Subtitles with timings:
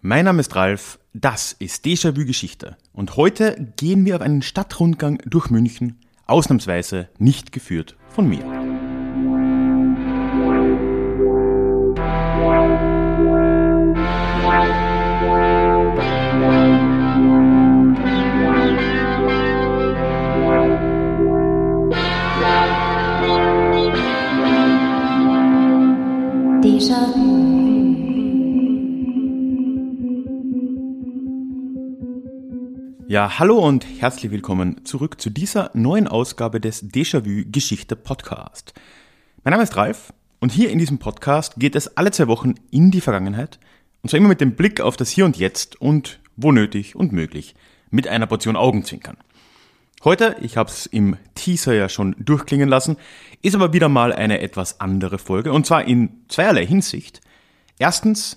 [0.00, 5.20] Mein Name ist Ralf, das ist Déjà-vu Geschichte und heute gehen wir auf einen Stadtrundgang
[5.26, 8.44] durch München, ausnahmsweise nicht geführt von mir.
[33.10, 38.74] Ja, hallo und herzlich willkommen zurück zu dieser neuen Ausgabe des Déjà-vu Geschichte Podcast.
[39.42, 42.90] Mein Name ist Ralf und hier in diesem Podcast geht es alle zwei Wochen in
[42.90, 43.60] die Vergangenheit
[44.02, 47.12] und zwar immer mit dem Blick auf das Hier und Jetzt und wo nötig und
[47.12, 47.54] möglich
[47.88, 49.16] mit einer Portion Augenzwinkern.
[50.04, 52.98] Heute, ich habe es im Teaser ja schon durchklingen lassen,
[53.40, 57.22] ist aber wieder mal eine etwas andere Folge und zwar in zweierlei Hinsicht.
[57.78, 58.36] Erstens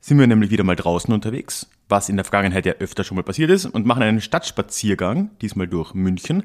[0.00, 3.22] sind wir nämlich wieder mal draußen unterwegs was in der Vergangenheit ja öfter schon mal
[3.22, 6.44] passiert ist, und machen einen Stadtspaziergang, diesmal durch München.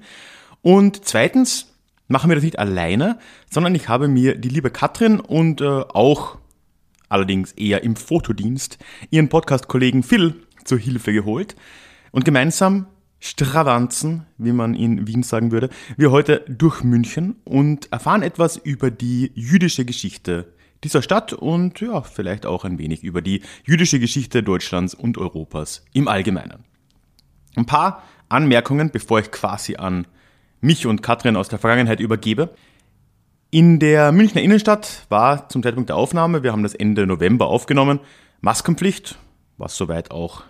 [0.61, 1.73] Und zweitens
[2.07, 3.17] machen wir das nicht alleine,
[3.49, 6.37] sondern ich habe mir die liebe Katrin und äh, auch
[7.09, 8.77] allerdings eher im Fotodienst
[9.09, 11.55] ihren Podcast-Kollegen Phil zur Hilfe geholt
[12.11, 12.87] und gemeinsam
[13.19, 18.89] Stravanzen, wie man in Wien sagen würde, wir heute durch München und erfahren etwas über
[18.89, 24.43] die jüdische Geschichte dieser Stadt und ja, vielleicht auch ein wenig über die jüdische Geschichte
[24.43, 26.63] Deutschlands und Europas im Allgemeinen.
[27.55, 30.07] Ein paar Anmerkungen, bevor ich quasi an
[30.61, 32.53] mich und Katrin aus der Vergangenheit übergebe.
[33.49, 37.99] In der Münchner Innenstadt war zum Zeitpunkt der Aufnahme, wir haben das Ende November aufgenommen,
[38.39, 39.17] Maskenpflicht,
[39.57, 40.43] was soweit auch,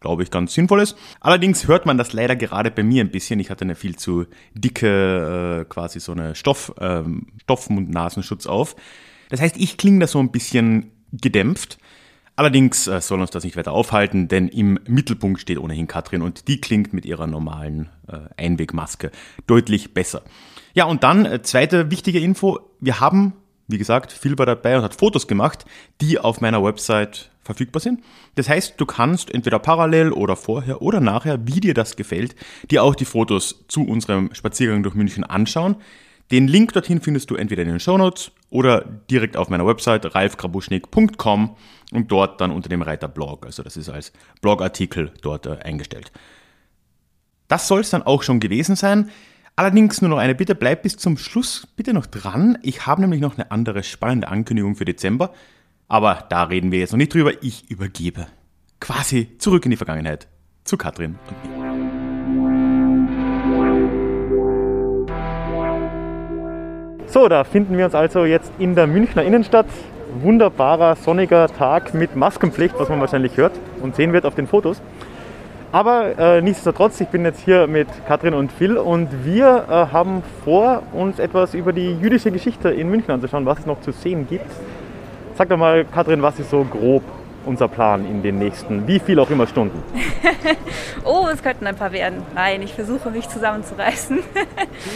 [0.00, 0.96] glaube ich, ganz sinnvoll ist.
[1.20, 3.38] Allerdings hört man das leider gerade bei mir ein bisschen.
[3.38, 7.04] Ich hatte eine viel zu dicke, äh, quasi so eine Stoff, äh,
[7.42, 8.74] Stoffmund-Nasenschutz auf.
[9.30, 11.78] Das heißt, ich klinge da so ein bisschen gedämpft.
[12.36, 16.48] Allerdings äh, soll uns das nicht weiter aufhalten, denn im Mittelpunkt steht ohnehin Katrin und
[16.48, 19.10] die klingt mit ihrer normalen äh, Einwegmaske
[19.46, 20.22] deutlich besser.
[20.74, 22.60] Ja, und dann äh, zweite wichtige Info.
[22.80, 23.34] Wir haben,
[23.68, 25.64] wie gesagt, war dabei und hat Fotos gemacht,
[26.00, 28.02] die auf meiner Website verfügbar sind.
[28.36, 32.36] Das heißt, du kannst entweder parallel oder vorher oder nachher, wie dir das gefällt,
[32.70, 35.76] dir auch die Fotos zu unserem Spaziergang durch München anschauen.
[36.30, 40.14] Den Link dorthin findest du entweder in den Show Notes oder direkt auf meiner Website
[40.14, 41.56] ralfgrabuschnik.com
[41.92, 43.46] und dort dann unter dem Reiter Blog.
[43.46, 46.12] Also das ist als Blogartikel dort äh, eingestellt.
[47.48, 49.10] Das soll es dann auch schon gewesen sein.
[49.56, 52.58] Allerdings nur noch eine Bitte, bleib bis zum Schluss bitte noch dran.
[52.62, 55.32] Ich habe nämlich noch eine andere spannende Ankündigung für Dezember.
[55.88, 57.42] Aber da reden wir jetzt noch nicht drüber.
[57.42, 58.28] Ich übergebe
[58.78, 60.28] quasi zurück in die Vergangenheit
[60.64, 61.69] zu Katrin und mir.
[67.10, 69.66] So, da finden wir uns also jetzt in der Münchner Innenstadt.
[70.22, 73.50] Wunderbarer sonniger Tag mit Maskenpflicht, was man wahrscheinlich hört
[73.82, 74.80] und sehen wird auf den Fotos.
[75.72, 80.22] Aber äh, nichtsdestotrotz, ich bin jetzt hier mit Katrin und Phil und wir äh, haben
[80.44, 84.28] vor, uns etwas über die jüdische Geschichte in München anzuschauen, was es noch zu sehen
[84.28, 84.46] gibt.
[85.34, 87.02] Sag doch mal, Katrin, was ist so grob
[87.44, 89.82] unser Plan in den nächsten, wie viel auch immer Stunden?
[91.04, 92.22] oh, es könnten ein paar werden.
[92.36, 94.20] Nein, ich versuche mich zusammenzureißen.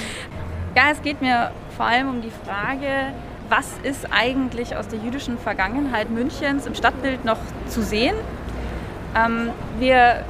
[0.77, 3.13] ja, es geht mir vor allem um die Frage,
[3.49, 8.15] was ist eigentlich aus der jüdischen Vergangenheit Münchens im Stadtbild noch zu sehen.
[9.17, 10.25] Ähm, wir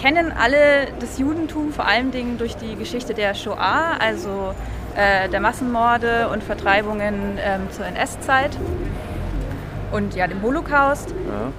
[0.00, 4.54] kennen alle das Judentum vor allen Dingen durch die Geschichte der Shoah, also
[4.96, 8.56] äh, der Massenmorde und Vertreibungen ähm, zur NS-Zeit
[9.92, 11.10] und ja dem Holocaust.
[11.10, 11.52] Ja.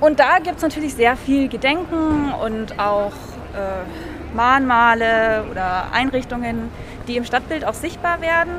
[0.00, 3.12] Und da gibt es natürlich sehr viel Gedenken und auch
[3.54, 6.70] äh, Mahnmale oder Einrichtungen,
[7.12, 8.52] die im Stadtbild auch sichtbar werden.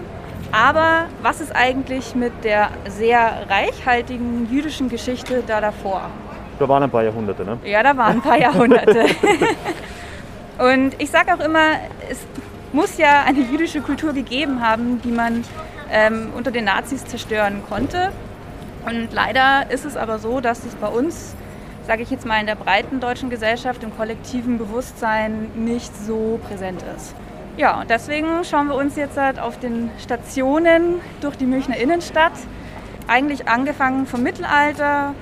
[0.51, 6.03] Aber was ist eigentlich mit der sehr reichhaltigen jüdischen Geschichte da davor?
[6.59, 7.57] Da waren ein paar Jahrhunderte, ne?
[7.65, 9.05] Ja, da waren ein paar Jahrhunderte.
[10.59, 12.19] Und ich sage auch immer, es
[12.71, 15.43] muss ja eine jüdische Kultur gegeben haben, die man
[15.91, 18.11] ähm, unter den Nazis zerstören konnte.
[18.85, 21.35] Und leider ist es aber so, dass es bei uns,
[21.87, 26.83] sage ich jetzt mal, in der breiten deutschen Gesellschaft, im kollektiven Bewusstsein nicht so präsent
[26.95, 27.15] ist.
[27.55, 32.31] Ja, und deswegen schauen wir uns jetzt halt auf den Stationen durch die Münchner Innenstadt,
[33.07, 35.13] eigentlich angefangen vom Mittelalter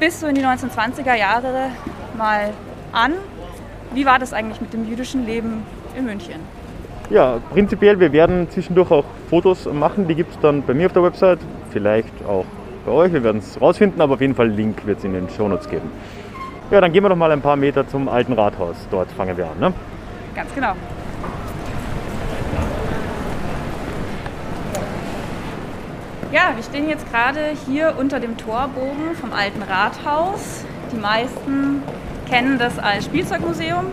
[0.00, 1.70] bis so in die 1920er Jahre
[2.16, 2.54] mal
[2.92, 3.12] an.
[3.92, 5.62] Wie war das eigentlich mit dem jüdischen Leben
[5.96, 6.40] in München?
[7.10, 10.94] Ja, prinzipiell, wir werden zwischendurch auch Fotos machen, die gibt es dann bei mir auf
[10.94, 11.38] der Website,
[11.70, 12.46] vielleicht auch
[12.86, 15.28] bei euch, wir werden es rausfinden, aber auf jeden Fall Link wird es in den
[15.28, 15.90] Shownotes geben.
[16.70, 19.44] Ja, dann gehen wir doch mal ein paar Meter zum alten Rathaus, dort fangen wir
[19.44, 19.58] an.
[19.60, 19.72] Ne?
[20.34, 20.72] Ganz genau.
[26.34, 30.64] Ja, wir stehen jetzt gerade hier unter dem Torbogen vom alten Rathaus.
[30.90, 31.80] Die meisten
[32.28, 33.84] kennen das als Spielzeugmuseum.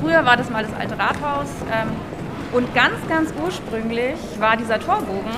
[0.00, 1.48] Früher war das mal das alte Rathaus.
[1.70, 1.90] Ähm,
[2.52, 5.34] und ganz, ganz ursprünglich war dieser Torbogen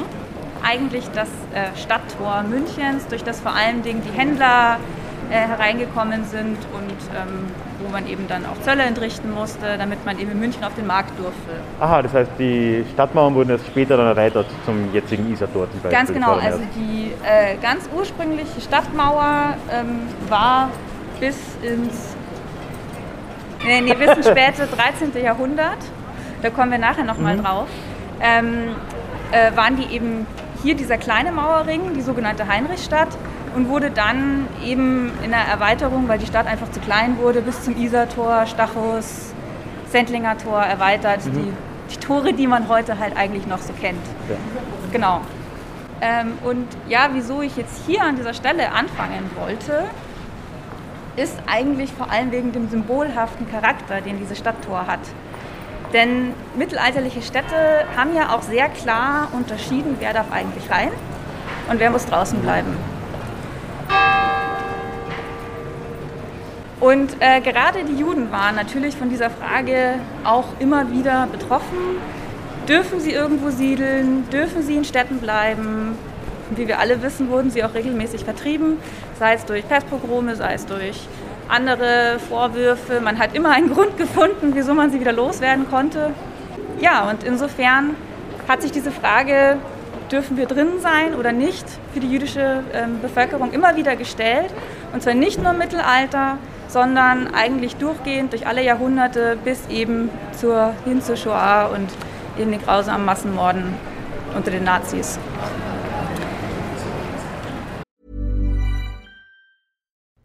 [0.62, 4.78] eigentlich das äh, Stadttor Münchens, durch das vor Dingen die Händler
[5.28, 7.50] äh, hereingekommen sind und ähm,
[7.86, 10.86] wo man eben dann auch Zölle entrichten musste, damit man eben in München auf den
[10.86, 11.50] Markt durfte.
[11.80, 15.90] Aha, das heißt, die Stadtmauern wurden erst später dann erweitert zum jetzigen Isartor zum Beispiel.
[15.90, 20.70] Ganz genau, also die äh, ganz ursprüngliche Stadtmauer ähm, war
[21.20, 22.14] bis ins,
[23.64, 24.66] nee, nee, bis ins späte
[25.10, 25.22] 13.
[25.22, 25.78] Jahrhundert,
[26.42, 27.42] da kommen wir nachher nochmal mhm.
[27.42, 27.68] drauf,
[28.20, 28.74] ähm,
[29.32, 30.26] äh, waren die eben
[30.62, 33.08] hier dieser kleine Mauerring, die sogenannte Heinrichstadt,
[33.56, 37.62] und wurde dann eben in der Erweiterung, weil die Stadt einfach zu klein wurde, bis
[37.62, 39.32] zum Isartor, Stachus,
[39.90, 41.24] Sendlinger Tor erweitert.
[41.24, 41.32] Mhm.
[41.32, 41.52] Die,
[41.94, 44.04] die, Tore, die man heute halt eigentlich noch so kennt.
[44.28, 44.36] Ja.
[44.92, 45.22] Genau.
[46.02, 49.84] Ähm, und ja, wieso ich jetzt hier an dieser Stelle anfangen wollte,
[51.16, 55.00] ist eigentlich vor allem wegen dem symbolhaften Charakter, den diese Stadttor hat.
[55.94, 60.90] Denn mittelalterliche Städte haben ja auch sehr klar unterschieden, wer darf eigentlich rein
[61.70, 62.76] und wer muss draußen bleiben.
[66.80, 69.94] Und äh, gerade die Juden waren natürlich von dieser Frage
[70.24, 71.96] auch immer wieder betroffen.
[72.68, 74.28] Dürfen sie irgendwo siedeln?
[74.30, 75.96] Dürfen sie in Städten bleiben?
[76.50, 78.78] Wie wir alle wissen, wurden sie auch regelmäßig vertrieben,
[79.18, 81.08] sei es durch Pestpogrome, sei es durch
[81.48, 83.00] andere Vorwürfe.
[83.00, 86.12] Man hat immer einen Grund gefunden, wieso man sie wieder loswerden konnte.
[86.78, 87.96] Ja, und insofern
[88.48, 89.56] hat sich diese Frage,
[90.12, 94.52] dürfen wir drin sein oder nicht, für die jüdische ähm, Bevölkerung immer wieder gestellt.
[94.92, 96.38] Und zwar nicht nur im Mittelalter,
[96.68, 101.88] sondern eigentlich durchgehend durch alle Jahrhunderte bis eben zur, hin zur Shoah und
[102.38, 103.74] eben den grausamen Massenmorden
[104.34, 105.18] unter den Nazis.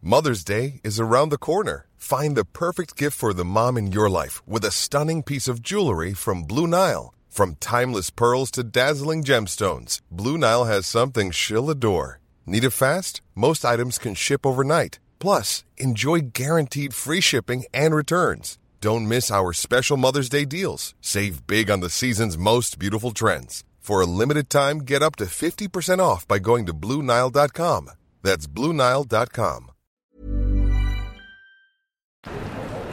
[0.04, 1.86] Mother's Day is around the corner.
[1.96, 5.62] Find the perfect gift for the mom in your life with a stunning piece of
[5.62, 7.14] jewelry from Blue Nile.
[7.30, 12.18] From timeless pearls to dazzling gemstones, Blue Nile has something she'll adore.
[12.44, 13.22] Need it fast?
[13.34, 14.98] Most items can ship overnight.
[15.22, 18.58] Plus, enjoy guaranteed free shipping and returns.
[18.80, 20.96] Don't miss our special Mother's Day deals.
[21.00, 23.62] Save big on the season's most beautiful trends.
[23.78, 27.90] For a limited time, get up to 50% off by going to Bluenile.com.
[28.24, 29.70] That's Bluenile.com.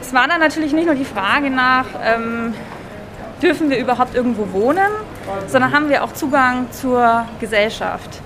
[0.00, 2.54] Es war dann natürlich nicht nur die Frage nach, ähm,
[3.42, 4.92] dürfen wir überhaupt irgendwo wohnen,
[5.48, 8.20] sondern haben wir auch Zugang zur Gesellschaft?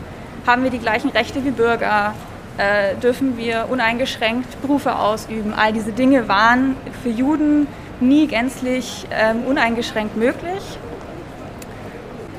[0.47, 2.15] Haben wir die gleichen Rechte wie Bürger?
[2.59, 5.53] Äh, dürfen wir uneingeschränkt Berufe ausüben.
[5.55, 7.67] All diese Dinge waren für Juden
[8.01, 10.63] nie gänzlich ähm, uneingeschränkt möglich.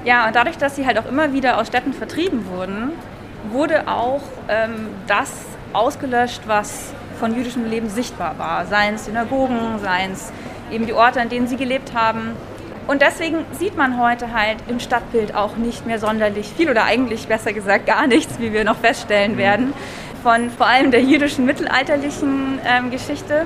[0.06, 2.92] Ja, und dadurch, dass sie halt auch immer wieder aus Städten vertrieben wurden,
[3.52, 5.32] wurde auch ähm, das
[5.74, 8.66] ausgelöscht, was von jüdischem Leben sichtbar war.
[8.68, 10.32] Seien es Synagogen, seien es
[10.72, 12.32] eben die Orte, an denen sie gelebt haben.
[12.88, 17.28] Und deswegen sieht man heute halt im Stadtbild auch nicht mehr sonderlich viel oder eigentlich
[17.28, 19.74] besser gesagt gar nichts, wie wir noch feststellen werden
[20.25, 23.45] von vor allem der jüdischen mittelalterlichen ähm, Geschichte.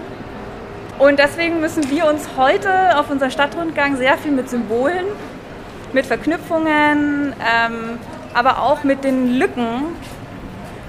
[0.98, 5.06] Und deswegen müssen wir uns heute auf unser Stadtrundgang sehr viel mit Symbolen,
[5.92, 8.00] mit Verknüpfungen, ähm,
[8.34, 9.88] aber auch mit den Lücken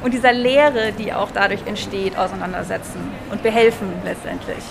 [0.04, 3.00] und dieser Leere, die auch dadurch entsteht, auseinandersetzen
[3.32, 4.62] und behelfen letztendlich.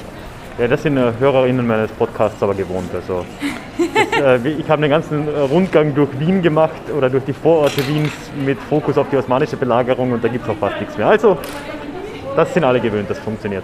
[0.60, 2.94] Ja, das sind äh, Hörerinnen meines Podcasts aber gewohnt.
[2.94, 3.26] Also,
[4.12, 7.88] das, äh, ich habe den ganzen äh, Rundgang durch Wien gemacht oder durch die Vororte
[7.88, 11.08] Wiens mit Fokus auf die osmanische Belagerung und da gibt es auch fast nichts mehr.
[11.08, 11.38] Also,
[12.36, 13.64] das sind alle gewöhnt, das funktioniert.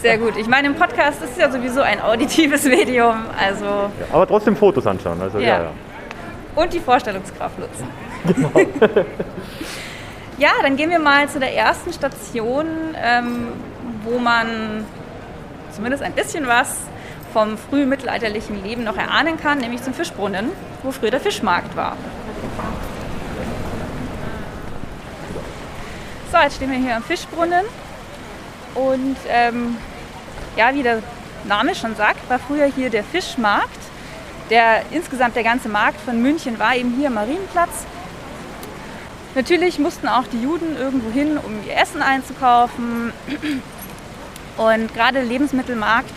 [0.00, 0.36] Sehr gut.
[0.36, 3.16] Ich meine, im Podcast ist ja sowieso ein auditives Medium.
[3.36, 5.20] Also ja, aber trotzdem Fotos anschauen.
[5.20, 5.46] Also, ja.
[5.46, 5.70] Ja, ja.
[6.54, 7.86] Und die Vorstellungskraft nutzen.
[8.22, 8.50] Genau.
[10.36, 12.66] ja, dann gehen wir mal zu der ersten Station,
[13.02, 13.48] ähm,
[14.04, 14.84] wo man
[15.72, 16.76] zumindest ein bisschen was
[17.32, 20.50] vom frühmittelalterlichen Leben noch erahnen kann, nämlich zum Fischbrunnen,
[20.82, 21.96] wo früher der Fischmarkt war.
[26.32, 27.64] So, jetzt stehen wir hier am Fischbrunnen
[28.74, 29.76] und ähm,
[30.56, 31.02] ja, wie der
[31.44, 33.78] Name schon sagt, war früher hier der Fischmarkt.
[34.50, 37.86] Der insgesamt der ganze Markt von München war eben hier am Marienplatz.
[39.36, 43.12] Natürlich mussten auch die Juden irgendwo hin, um ihr Essen einzukaufen.
[44.60, 46.12] Und gerade der Lebensmittelmarkt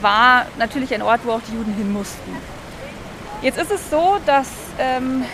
[0.00, 2.36] war natürlich ein Ort, wo auch die Juden hin mussten.
[3.40, 4.48] Jetzt ist es so, dass,
[4.80, 5.24] ähm,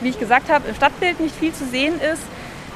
[0.00, 2.22] wie ich gesagt habe, im Stadtbild nicht viel zu sehen ist.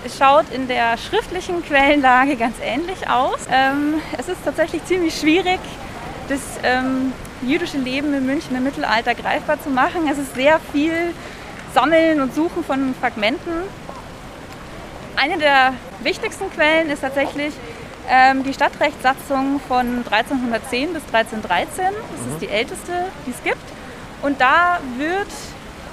[0.05, 3.41] Es schaut in der schriftlichen Quellenlage ganz ähnlich aus.
[3.51, 5.59] Ähm, es ist tatsächlich ziemlich schwierig,
[6.29, 10.09] das ähm, jüdische Leben in München im Mittelalter greifbar zu machen.
[10.09, 11.13] Es ist sehr viel
[11.75, 13.53] Sammeln und Suchen von Fragmenten.
[15.17, 17.53] Eine der wichtigsten Quellen ist tatsächlich
[18.45, 21.85] die Stadtrechtssatzung von 1310 bis 1313.
[21.85, 22.93] Das ist die älteste,
[23.27, 23.63] die es gibt.
[24.23, 25.29] Und da wird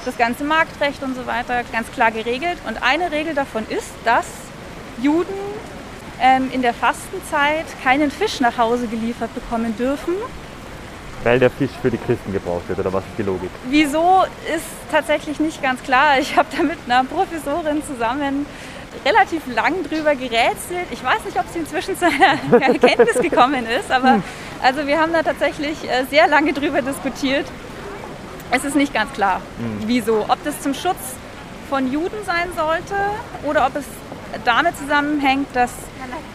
[0.06, 2.58] das ganze Marktrecht und so weiter ganz klar geregelt.
[2.68, 4.26] Und eine Regel davon ist, dass
[5.02, 5.34] Juden
[6.22, 10.14] ähm, in der Fastenzeit keinen Fisch nach Hause geliefert bekommen dürfen.
[11.24, 13.50] Weil der Fisch für die Christen gebraucht wird, oder was ist die Logik?
[13.70, 14.24] Wieso
[14.56, 16.20] ist tatsächlich nicht ganz klar.
[16.20, 18.46] Ich habe da mit einer Professorin zusammen
[19.06, 20.88] relativ lang drüber gerätselt.
[20.92, 24.22] Ich weiß nicht, ob sie inzwischen zu einer Erkenntnis gekommen ist, aber
[24.62, 27.46] also wir haben da tatsächlich äh, sehr lange drüber diskutiert.
[28.52, 29.42] Es ist nicht ganz klar,
[29.86, 30.26] wieso.
[30.28, 30.98] Ob das zum Schutz
[31.70, 32.96] von Juden sein sollte
[33.46, 33.86] oder ob es
[34.44, 35.70] damit zusammenhängt, dass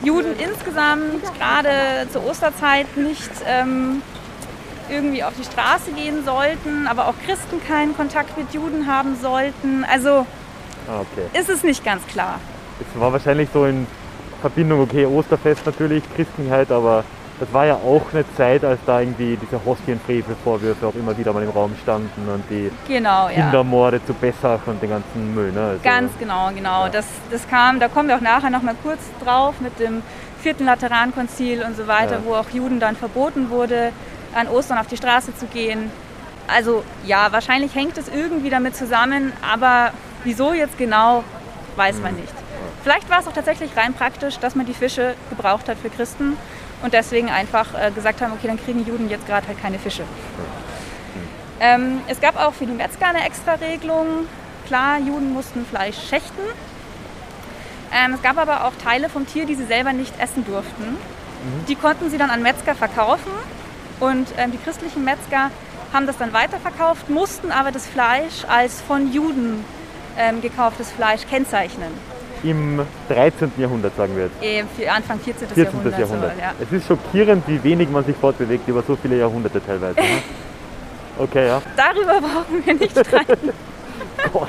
[0.03, 4.01] Juden insgesamt gerade zur Osterzeit nicht ähm,
[4.89, 9.85] irgendwie auf die Straße gehen sollten, aber auch Christen keinen Kontakt mit Juden haben sollten.
[9.85, 10.25] Also
[10.87, 11.37] Ah, okay.
[11.41, 12.39] ist es nicht ganz klar.
[12.81, 13.87] Es war wahrscheinlich so in
[14.41, 17.05] Verbindung, okay, Osterfest natürlich, Christenheit, aber
[17.41, 21.43] das war ja auch eine Zeit, als da irgendwie diese Hostienfrevel-Vorwürfe auch immer wieder mal
[21.43, 23.35] im Raum standen und die Genau, ja.
[23.35, 25.51] Kindermorde zu Bessach und den ganzen Müll.
[25.53, 25.61] Ne?
[25.61, 26.85] Also, Ganz genau, genau.
[26.85, 26.91] Ja.
[26.91, 30.03] Das, das kam, da kommen wir auch nachher noch mal kurz drauf mit dem
[30.41, 32.21] vierten Laterankonzil und so weiter, Ja.
[32.25, 33.91] wo auch Juden dann verboten wurde,
[34.35, 35.91] an Ostern auf die Straße zu gehen.
[36.47, 39.91] Also ja, wahrscheinlich hängt es irgendwie damit zusammen, aber
[40.23, 41.25] wieso jetzt genau,
[41.77, 42.33] weiß man nicht.
[42.85, 46.37] Vielleicht war es auch tatsächlich rein praktisch, dass man die Fische gebraucht hat für Christen
[46.83, 50.05] und deswegen einfach äh, gesagt haben, okay, dann kriegen Juden jetzt gerade halt keine Fische.
[51.61, 54.29] Ähm, es gab auch für die Metzger eine extra Regelung.
[54.67, 56.45] Klar, Juden mussten Fleisch schächten.
[57.91, 60.99] Ähm, es gab aber auch Teile vom Tier, die sie selber nicht essen durften.
[61.69, 63.33] Die konnten sie dann an Metzger verkaufen
[64.01, 65.51] und ähm, die christlichen Metzger
[65.95, 69.65] haben das dann weiterverkauft, mussten aber das Fleisch als von Juden
[70.19, 72.14] ähm, gekauftes Fleisch kennzeichnen.
[72.45, 73.53] Im 13.
[73.57, 74.71] Jahrhundert, sagen wir jetzt.
[74.77, 75.49] Für Anfang 14.
[75.49, 75.65] 14.
[75.65, 75.99] Jahrhundert.
[75.99, 76.35] Jahrhundert.
[76.35, 76.53] So, ja.
[76.61, 79.99] Es ist schockierend, wie wenig man sich fortbewegt über so viele Jahrhunderte teilweise.
[79.99, 80.07] Ne?
[81.17, 81.63] Okay, ja.
[81.77, 83.51] Darüber brauchen wir nicht streiten.
[84.33, 84.49] Gott.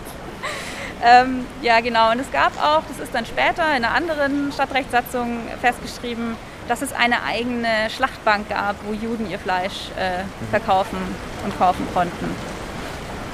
[1.04, 2.12] Ähm, ja, genau.
[2.12, 6.36] Und es gab auch, das ist dann später in einer anderen Stadtrechtssatzung festgeschrieben,
[6.68, 10.98] dass es eine eigene Schlachtbank gab, wo Juden ihr Fleisch äh, verkaufen
[11.44, 12.32] und kaufen konnten.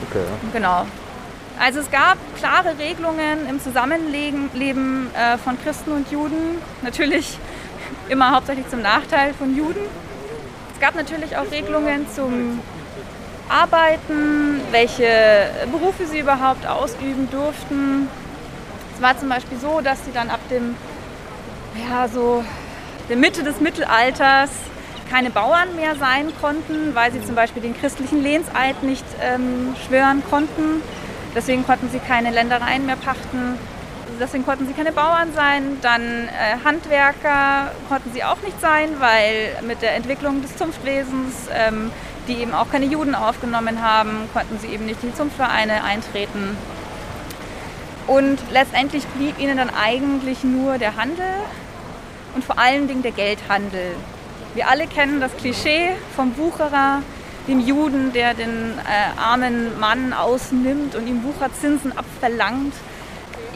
[0.10, 0.50] Okay, ja.
[0.52, 0.86] Genau.
[1.62, 6.58] Also es gab klare Regelungen im Zusammenleben Leben, äh, von Christen und Juden.
[6.82, 7.38] Natürlich
[8.10, 9.82] immer hauptsächlich zum Nachteil von Juden.
[10.74, 12.60] Es gab natürlich auch Regelungen zum
[13.48, 18.10] Arbeiten, welche Berufe sie überhaupt ausüben durften.
[18.96, 20.76] Es war zum Beispiel so, dass sie dann ab dem,
[21.88, 22.44] ja, so
[23.08, 24.50] der Mitte des Mittelalters
[25.12, 30.24] keine Bauern mehr sein konnten, weil sie zum Beispiel den christlichen Lehnseid nicht ähm, schwören
[30.28, 30.82] konnten.
[31.36, 33.58] Deswegen konnten sie keine Ländereien mehr pachten.
[34.20, 35.78] Deswegen konnten sie keine Bauern sein.
[35.82, 41.92] Dann äh, Handwerker konnten sie auch nicht sein, weil mit der Entwicklung des Zunftwesens, ähm,
[42.28, 46.58] die eben auch keine Juden aufgenommen haben, konnten sie eben nicht in die Zunftvereine eintreten.
[48.08, 51.26] Und letztendlich blieb ihnen dann eigentlich nur der Handel
[52.36, 53.96] und vor allen Dingen der Geldhandel.
[54.54, 57.02] Wir alle kennen das Klischee vom Wucherer,
[57.48, 62.74] dem Juden, der den äh, armen Mann ausnimmt und ihm Wucherzinsen abverlangt.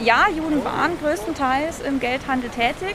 [0.00, 2.94] Ja, Juden waren größtenteils im Geldhandel tätig,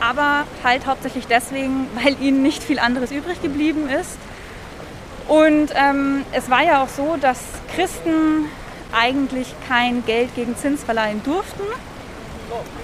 [0.00, 4.16] aber halt hauptsächlich deswegen, weil ihnen nicht viel anderes übrig geblieben ist.
[5.26, 7.38] Und ähm, es war ja auch so, dass
[7.74, 8.46] Christen
[8.98, 11.62] eigentlich kein Geld gegen Zins verleihen durften.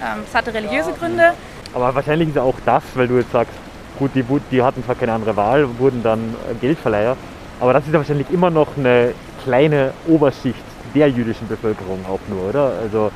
[0.03, 1.33] Ähm, Es hatte religiöse Gründe.
[1.73, 3.55] Aber wahrscheinlich ist auch das, weil du jetzt sagst,
[3.99, 7.17] gut, die, die hatten zwar keine andere Wahl, wurden dann äh, Geldverleiher,
[7.61, 10.63] aber das ist ja wahrscheinlich immer noch eine kleine Oberschicht
[10.95, 12.73] der jüdischen Bevölkerung auch nur, oder?
[12.83, 13.11] Also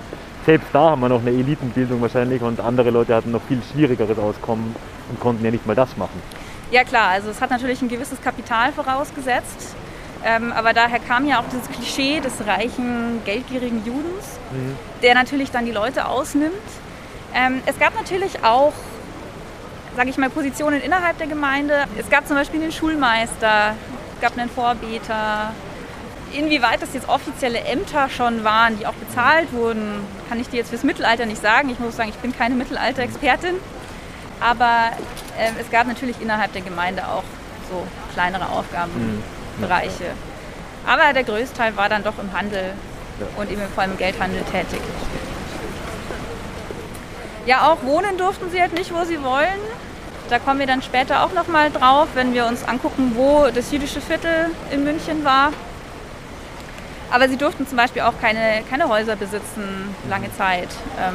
[0.47, 4.18] selbst da haben wir noch eine Elitenbildung wahrscheinlich und andere Leute hatten noch viel schwierigeres
[4.18, 4.75] Auskommen
[5.11, 6.23] und konnten ja nicht mal das machen.
[6.71, 9.76] Ja klar, also es hat natürlich ein gewisses Kapital vorausgesetzt.
[10.25, 14.38] Ähm, aber daher kam ja auch dieses Klischee des reichen, geldgierigen Judens,
[15.02, 16.52] der natürlich dann die Leute ausnimmt.
[17.35, 18.73] Ähm, es gab natürlich auch,
[19.97, 21.85] sage ich mal, Positionen innerhalb der Gemeinde.
[21.97, 23.75] Es gab zum Beispiel den Schulmeister,
[24.21, 25.53] gab einen Vorbeter.
[26.33, 30.69] Inwieweit das jetzt offizielle Ämter schon waren, die auch bezahlt wurden, kann ich dir jetzt
[30.69, 31.71] fürs Mittelalter nicht sagen.
[31.71, 33.55] Ich muss sagen, ich bin keine Mittelalter-Expertin.
[34.41, 34.91] Aber
[35.39, 37.25] ähm, es gab natürlich innerhalb der Gemeinde auch
[37.71, 40.13] so kleinere Aufgabenbereiche.
[40.87, 42.73] Aber der Größteil war dann doch im Handel
[43.37, 44.81] und eben vor allem im Geldhandel tätig.
[47.47, 49.61] Ja, auch wohnen durften sie halt nicht, wo sie wollen.
[50.28, 53.73] Da kommen wir dann später auch noch mal drauf, wenn wir uns angucken, wo das
[53.73, 55.52] jüdische Viertel in München war.
[57.11, 60.68] Aber sie durften zum Beispiel auch keine, keine Häuser besitzen, lange Zeit.
[61.00, 61.14] Ähm,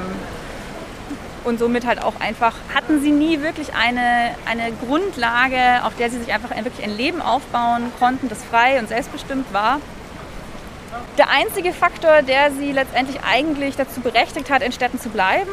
[1.43, 6.17] Und somit halt auch einfach hatten sie nie wirklich eine, eine Grundlage, auf der sie
[6.20, 9.79] sich einfach wirklich ein Leben aufbauen konnten, das frei und selbstbestimmt war.
[11.17, 15.51] Der einzige Faktor, der sie letztendlich eigentlich dazu berechtigt hat, in Städten zu bleiben,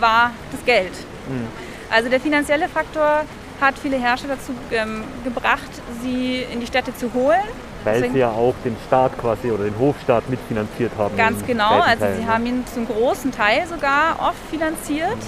[0.00, 0.92] war das Geld.
[1.28, 1.67] Mhm.
[1.90, 3.24] Also der finanzielle Faktor
[3.60, 5.70] hat viele Herrscher dazu ähm, gebracht,
[6.02, 7.40] sie in die Städte zu holen.
[7.84, 11.16] Weil Deswegen, sie ja auch den Staat quasi oder den Hofstaat mitfinanziert haben.
[11.16, 12.28] Ganz genau, also sie ne?
[12.28, 15.18] haben ihn zum großen Teil sogar oft finanziert.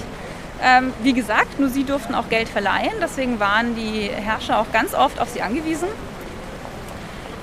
[0.62, 4.95] Ähm, wie gesagt, nur sie durften auch Geld verleihen, deswegen waren die Herrscher auch ganz
[4.95, 5.88] oft auf sie angewiesen.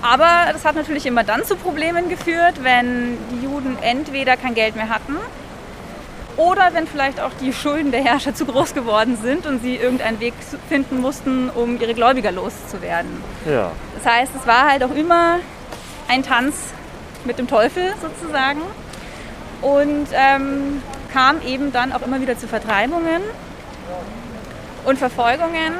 [0.04, 4.76] Aber das hat natürlich immer dann zu Problemen geführt, wenn die Juden entweder kein Geld
[4.76, 5.16] mehr hatten
[6.38, 10.20] oder wenn vielleicht auch die Schulden der Herrscher zu groß geworden sind und sie irgendeinen
[10.20, 10.34] Weg
[10.70, 13.24] finden mussten, um ihre Gläubiger loszuwerden.
[13.46, 13.72] Ja.
[13.96, 15.39] Das heißt, es war halt auch immer
[16.08, 16.56] ein Tanz
[17.25, 18.62] mit dem Teufel sozusagen
[19.62, 23.22] und ähm, kam eben dann auch immer wieder zu Vertreibungen
[24.86, 25.74] und Verfolgungen.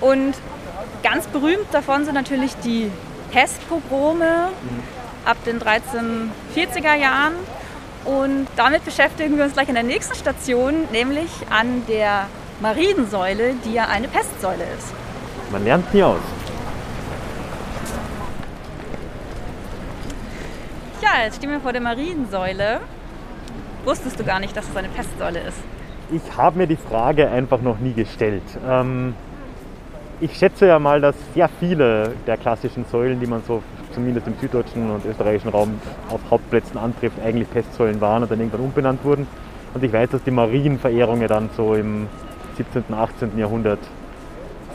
[0.00, 0.34] Und
[1.02, 2.90] ganz berühmt davon sind natürlich die
[3.30, 4.82] Pestpogrome mhm.
[5.24, 7.34] ab den 1340er Jahren
[8.04, 12.26] und damit beschäftigen wir uns gleich in der nächsten Station, nämlich an der
[12.60, 14.92] Mariensäule, die ja eine Pestsäule ist.
[15.50, 16.20] Man lernt nie aus.
[21.02, 22.80] Ja, jetzt stehen wir vor der Mariensäule.
[23.84, 25.58] Wusstest du gar nicht, dass es eine Pestsäule ist?
[26.12, 28.42] Ich habe mir die Frage einfach noch nie gestellt.
[28.68, 29.14] Ähm,
[30.20, 34.34] ich schätze ja mal, dass sehr viele der klassischen Säulen, die man so zumindest im
[34.40, 39.26] süddeutschen und österreichischen Raum auf Hauptplätzen antrifft, eigentlich Pestsäulen waren und dann irgendwann umbenannt wurden.
[39.74, 42.08] Und ich weiß, dass die Marienverehrung ja dann so im
[42.56, 43.38] 17., und 18.
[43.38, 43.78] Jahrhundert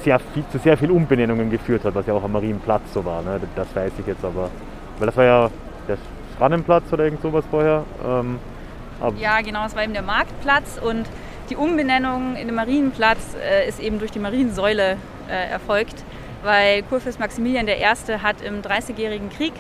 [0.04, 3.22] sehr viel, zu sehr viel Umbenennungen geführt hat, was ja auch am Marienplatz so war.
[3.22, 3.40] Ne?
[3.56, 4.50] Das weiß ich jetzt aber.
[5.00, 5.50] Weil das war ja
[5.88, 5.98] der
[6.38, 7.84] Schrannenplatz oder irgend sowas vorher.
[8.06, 8.40] Ähm,
[9.18, 11.06] ja, genau, es war eben der Marktplatz und
[11.50, 14.98] die Umbenennung in den Marienplatz äh, ist eben durch die Mariensäule
[15.30, 16.04] äh, erfolgt
[16.46, 17.84] weil Kurfürst Maximilian I.
[18.22, 19.54] hat im Dreißigjährigen Krieg,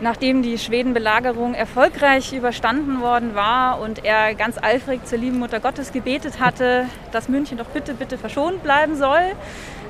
[0.00, 5.92] nachdem die Schwedenbelagerung erfolgreich überstanden worden war und er ganz eifrig zur lieben Mutter Gottes
[5.92, 9.32] gebetet hatte, dass München doch bitte, bitte verschont bleiben soll,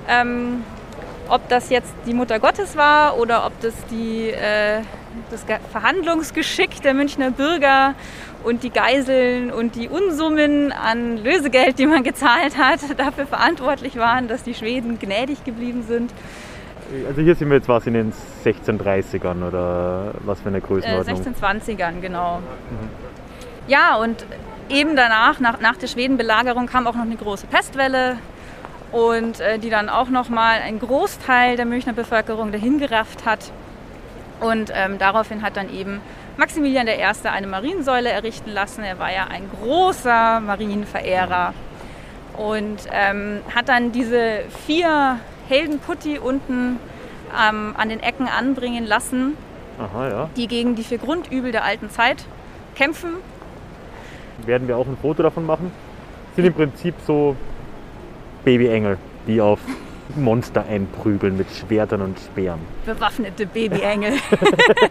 [0.09, 0.62] ähm,
[1.29, 4.83] ob das jetzt die Mutter Gottes war oder ob das die, äh,
[5.31, 7.94] das Verhandlungsgeschick der Münchner Bürger
[8.44, 14.28] und die Geiseln und die Unsummen an Lösegeld, die man gezahlt hat, dafür verantwortlich waren,
[14.28, 16.12] dass die Schweden gnädig geblieben sind.
[17.09, 18.12] Also hier sind wir jetzt was in den
[18.44, 21.16] 1630ern oder was für eine Größenordnung?
[21.16, 22.38] Äh, 1620ern, genau.
[22.38, 22.88] Mhm.
[23.66, 24.26] Ja, und
[24.68, 28.18] eben danach, nach, nach der Schwedenbelagerung, kam auch noch eine große Pestwelle
[28.92, 33.50] und äh, die dann auch nochmal einen Großteil der Münchner Bevölkerung dahingerafft hat.
[34.40, 36.00] Und ähm, daraufhin hat dann eben
[36.37, 37.29] Maximilian I.
[37.29, 38.83] eine Mariensäule errichten lassen.
[38.83, 41.55] Er war ja ein großer Marienverehrer
[42.37, 45.18] und ähm, hat dann diese vier
[45.49, 46.79] Heldenputti unten
[47.33, 49.37] ähm, an den Ecken anbringen lassen,
[49.79, 50.31] Aha, ja.
[50.37, 52.25] die gegen die vier Grundübel der alten Zeit
[52.75, 53.14] kämpfen.
[54.44, 55.70] Werden wir auch ein Foto davon machen?
[56.35, 57.37] Sind im Prinzip so
[58.44, 59.61] Babyengel, die auf
[60.16, 62.61] Monster einprügeln mit Schwertern und Speeren.
[62.87, 64.14] Bewaffnete Babyengel.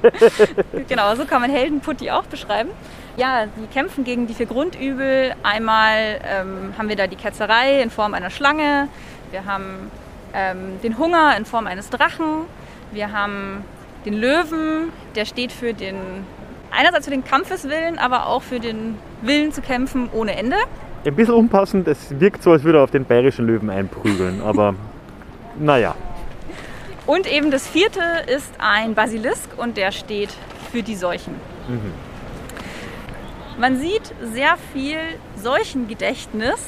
[0.88, 2.70] genau, so kann man Heldenputti auch beschreiben.
[3.18, 5.34] Ja, die kämpfen gegen die vier Grundübel.
[5.44, 8.88] Einmal ähm, haben wir da die Ketzerei in Form einer Schlange.
[9.32, 9.92] Wir haben
[10.34, 12.46] ähm, den Hunger in Form eines Drachen.
[12.92, 13.64] Wir haben
[14.06, 15.96] den Löwen, der steht für den,
[16.72, 20.58] einerseits für den Kampfeswillen, aber auch für den Willen zu kämpfen ohne Ende.
[21.06, 24.76] Ein bisschen unpassend, es wirkt so, als würde er auf den bayerischen Löwen einprügeln, aber
[25.58, 25.96] naja.
[27.06, 30.30] Und eben das vierte ist ein Basilisk und der steht
[30.72, 31.36] für die Seuchen.
[31.68, 31.94] Mhm.
[33.58, 34.98] Man sieht sehr viel
[35.36, 36.60] Seuchengedächtnis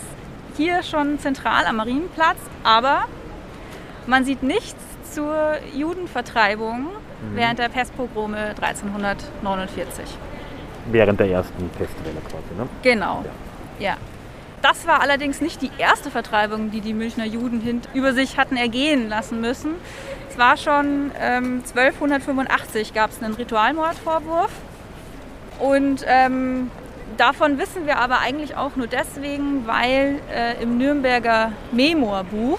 [0.58, 3.06] hier schon zentral am Marienplatz, aber
[4.06, 4.76] man sieht nichts
[5.12, 7.36] zur Judenvertreibung mhm.
[7.36, 10.06] während der Pestpogrome 1349.
[10.92, 12.68] Während der ersten Pestwelle quasi, ne?
[12.84, 13.24] Genau.
[13.80, 13.88] ja.
[13.88, 13.98] ja.
[14.66, 19.10] Das war allerdings nicht die erste Vertreibung, die die Münchner Juden über sich hatten ergehen
[19.10, 19.76] lassen müssen.
[20.28, 24.50] Es war schon ähm, 1285 gab es einen Ritualmordvorwurf.
[25.60, 26.72] Und ähm,
[27.16, 32.58] davon wissen wir aber eigentlich auch nur deswegen, weil äh, im Nürnberger Memorbuch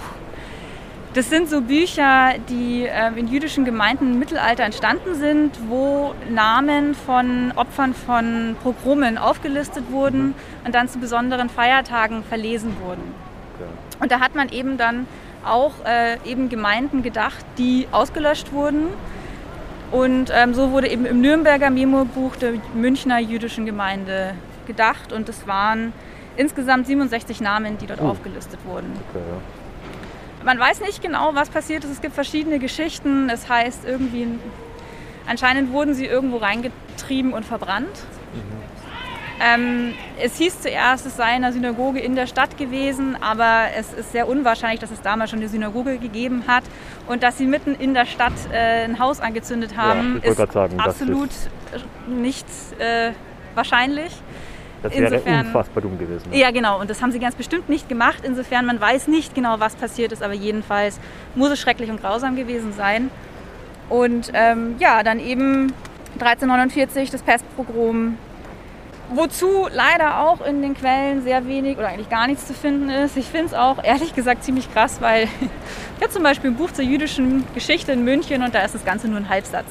[1.17, 6.93] das sind so Bücher, die äh, in jüdischen Gemeinden im Mittelalter entstanden sind, wo Namen
[6.93, 13.01] von Opfern von Pogromen aufgelistet wurden und dann zu besonderen Feiertagen verlesen wurden.
[13.99, 15.07] Und da hat man eben dann
[15.43, 18.89] auch äh, eben Gemeinden gedacht, die ausgelöscht wurden.
[19.91, 24.35] Und ähm, so wurde eben im Nürnberger Memo-Buch der Münchner jüdischen Gemeinde
[24.67, 25.11] gedacht.
[25.11, 25.93] Und es waren
[26.35, 28.09] insgesamt 67 Namen, die dort Oh.
[28.09, 28.91] aufgelistet wurden.
[29.09, 29.56] Okay, ja.
[30.47, 31.91] Man weiß nicht genau, was passiert ist.
[31.91, 33.29] Es gibt verschiedene Geschichten.
[33.29, 34.27] Es heißt irgendwie,
[35.27, 37.89] anscheinend wurden sie irgendwo reingetrieben und verbrannt.
[39.41, 43.91] Ähm, es hieß zuerst, es sei in einer Synagoge in der Stadt gewesen, aber es
[43.91, 46.63] ist sehr unwahrscheinlich, dass es damals schon eine Synagoge gegeben hat
[47.07, 50.79] und dass sie mitten in der Stadt äh, ein Haus angezündet haben, wollte ist sagen,
[50.79, 51.29] absolut
[52.07, 52.47] nicht
[52.79, 53.11] äh,
[53.53, 54.13] wahrscheinlich.
[54.83, 56.31] Das wäre Insofern- unfassbar dumm gewesen.
[56.31, 56.79] Ja, genau.
[56.79, 58.19] Und das haben sie ganz bestimmt nicht gemacht.
[58.23, 60.99] Insofern, man weiß nicht genau, was passiert ist, aber jedenfalls
[61.35, 63.09] muss es schrecklich und grausam gewesen sein.
[63.89, 65.73] Und ähm, ja, dann eben
[66.19, 68.17] 1349 das Pestpogrom,
[69.13, 73.15] wozu leider auch in den Quellen sehr wenig oder eigentlich gar nichts zu finden ist.
[73.17, 75.23] Ich finde es auch ehrlich gesagt ziemlich krass, weil
[75.97, 78.83] ich habe zum Beispiel ein Buch zur jüdischen Geschichte in München und da ist das
[78.83, 79.65] Ganze nur ein Halbsatz.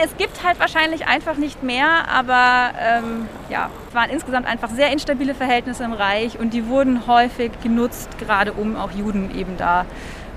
[0.00, 4.92] Es gibt halt wahrscheinlich einfach nicht mehr, aber ähm, ja, es waren insgesamt einfach sehr
[4.92, 9.86] instabile Verhältnisse im Reich und die wurden häufig genutzt, gerade um auch Juden eben da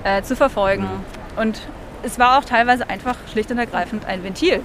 [0.04, 0.88] äh, zu verfolgen.
[1.36, 1.62] Und
[2.02, 4.62] es war auch teilweise einfach schlicht und ergreifend ein Ventil,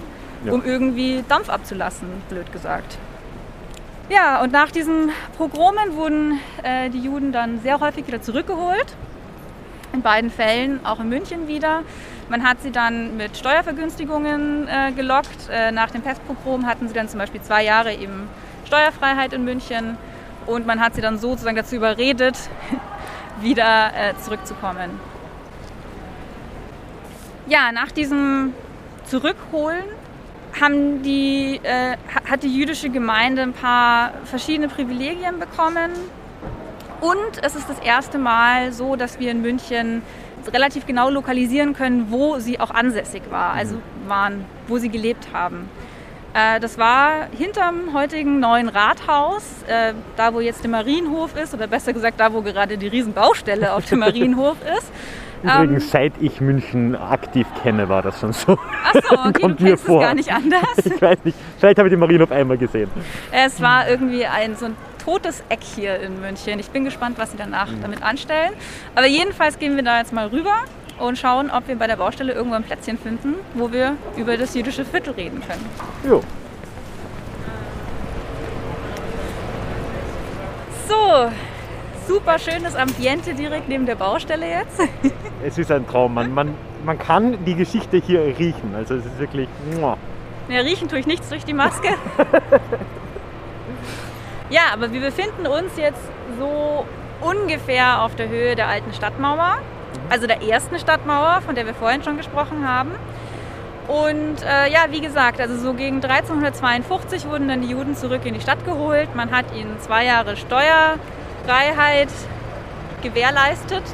[0.46, 0.52] Ja.
[0.54, 2.96] um irgendwie Dampf abzulassen, blöd gesagt.
[4.08, 8.96] Ja, und nach diesen Pogromen wurden äh, die Juden dann sehr häufig wieder zurückgeholt.
[9.92, 11.82] In beiden Fällen, auch in München wieder.
[12.28, 15.48] Man hat sie dann mit Steuervergünstigungen äh, gelockt.
[15.50, 18.28] Äh, nach dem Pestpogrom hatten sie dann zum Beispiel zwei Jahre eben
[18.66, 19.96] Steuerfreiheit in München.
[20.46, 22.36] Und man hat sie dann sozusagen dazu überredet,
[23.40, 24.90] wieder äh, zurückzukommen.
[27.46, 28.54] Ja, nach diesem
[29.04, 29.84] Zurückholen
[30.60, 35.92] haben die, äh, ha- hat die jüdische Gemeinde ein paar verschiedene Privilegien bekommen.
[37.00, 40.02] Und es ist das erste Mal so, dass wir in München
[40.52, 45.68] relativ genau lokalisieren können, wo sie auch ansässig war, also waren, wo sie gelebt haben.
[46.34, 51.66] Äh, das war hinterm heutigen neuen Rathaus, äh, da wo jetzt der Marienhof ist, oder
[51.66, 54.90] besser gesagt da, wo gerade die Riesenbaustelle auf dem Marienhof ist.
[55.42, 58.58] Übrigens, Ähm, seit ich München aktiv kenne, war das schon so.
[58.84, 60.00] Achso, okay, du Kommt mir kennst es vor.
[60.00, 60.62] gar nicht anders.
[60.84, 62.90] Ich weiß nicht, vielleicht habe ich den Marienhof einmal gesehen.
[63.30, 66.58] Es war irgendwie ein so ein totes Eck hier in München.
[66.58, 68.52] Ich bin gespannt, was sie danach damit anstellen.
[68.96, 70.54] Aber jedenfalls gehen wir da jetzt mal rüber
[70.98, 74.54] und schauen, ob wir bei der Baustelle irgendwo ein Plätzchen finden, wo wir über das
[74.54, 75.64] jüdische Viertel reden können.
[76.04, 76.22] Jo.
[80.88, 81.30] So,
[82.12, 84.80] super schönes Ambiente direkt neben der Baustelle jetzt.
[85.44, 86.14] Es ist ein Traum.
[86.14, 88.74] Man, man, man kann die Geschichte hier riechen.
[88.74, 89.48] Also es ist wirklich.
[89.70, 89.96] muah.
[90.48, 91.88] Ja, riechen tue ich nichts durch die Maske.
[94.50, 96.02] ja, aber wir befinden uns jetzt
[96.38, 96.86] so
[97.20, 99.58] ungefähr auf der Höhe der alten Stadtmauer,
[100.10, 102.92] also der ersten Stadtmauer, von der wir vorhin schon gesprochen haben.
[103.88, 108.34] Und äh, ja, wie gesagt, also so gegen 1352 wurden dann die Juden zurück in
[108.34, 109.14] die Stadt geholt.
[109.14, 112.08] Man hat ihnen zwei Jahre Steuerfreiheit
[113.02, 113.84] gewährleistet.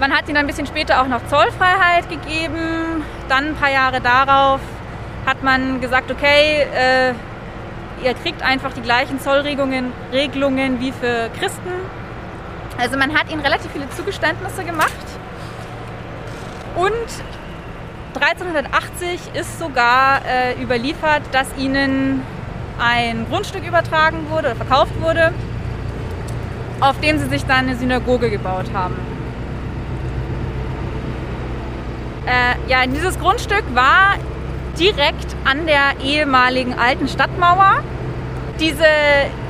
[0.00, 3.04] Man hat ihnen ein bisschen später auch noch Zollfreiheit gegeben.
[3.28, 4.60] Dann ein paar Jahre darauf
[5.26, 7.12] hat man gesagt, okay, äh,
[8.02, 11.72] ihr kriegt einfach die gleichen Zollregelungen Regelungen wie für Christen.
[12.78, 14.92] Also man hat ihnen relativ viele Zugeständnisse gemacht.
[16.76, 16.92] Und
[18.14, 22.22] 1380 ist sogar äh, überliefert, dass ihnen
[22.78, 25.32] ein Grundstück übertragen wurde oder verkauft wurde,
[26.80, 28.96] auf dem sie sich dann eine Synagoge gebaut haben.
[32.26, 34.16] Äh, ja, dieses Grundstück war
[34.78, 37.82] direkt an der ehemaligen alten Stadtmauer.
[38.60, 38.84] Diese,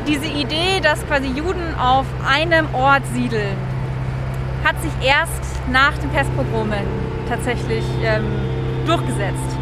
[0.06, 3.56] diese Idee, dass quasi Juden auf einem Ort siedeln,
[4.64, 6.84] hat sich erst nach den Pestpogromen
[7.28, 8.24] tatsächlich ähm,
[8.86, 9.56] durchgesetzt.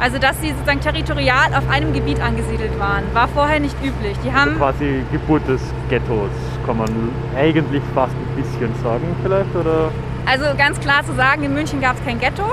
[0.00, 4.16] Also dass sie sozusagen territorial auf einem Gebiet angesiedelt waren, war vorher nicht üblich.
[4.24, 6.30] Die haben Quasi Geburt des Ghettos,
[6.66, 6.88] kann man
[7.36, 9.54] eigentlich fast ein bisschen sagen, vielleicht?
[9.54, 9.90] Oder?
[10.26, 12.44] Also ganz klar zu sagen, in München gab es kein Ghetto.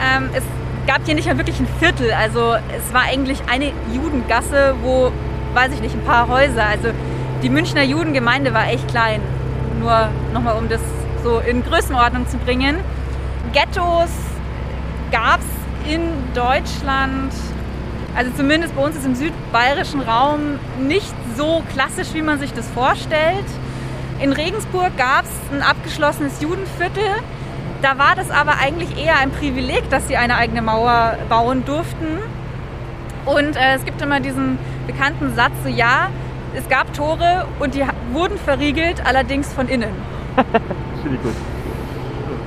[0.00, 0.44] Ähm, es
[0.86, 2.12] gab hier nicht mal wirklich ein Viertel.
[2.12, 5.12] Also es war eigentlich eine Judengasse, wo,
[5.54, 6.64] weiß ich nicht, ein paar Häuser.
[6.64, 6.88] Also
[7.42, 9.20] die Münchner Judengemeinde war echt klein.
[9.80, 10.80] Nur nochmal, um das
[11.22, 12.76] so in Größenordnung zu bringen.
[13.52, 14.10] Ghettos
[15.10, 16.00] gab es in
[16.34, 17.32] Deutschland,
[18.14, 22.68] also zumindest bei uns ist im südbayerischen Raum, nicht so klassisch, wie man sich das
[22.70, 23.44] vorstellt.
[24.20, 27.02] In Regensburg gab es ein abgeschlossenes Judenviertel.
[27.82, 32.18] Da war das aber eigentlich eher ein Privileg, dass sie eine eigene Mauer bauen durften.
[33.26, 36.08] Und äh, es gibt immer diesen bekannten Satz, so ja,
[36.54, 39.94] es gab Tore und die wurden verriegelt, allerdings von innen.
[41.02, 41.34] Finde ich gut.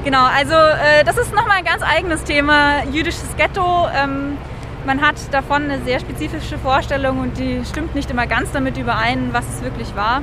[0.04, 3.88] Genau, also äh, das ist nochmal ein ganz eigenes Thema, jüdisches Ghetto.
[3.94, 4.38] Ähm,
[4.86, 9.30] Man hat davon eine sehr spezifische Vorstellung und die stimmt nicht immer ganz damit überein,
[9.32, 10.22] was es wirklich war.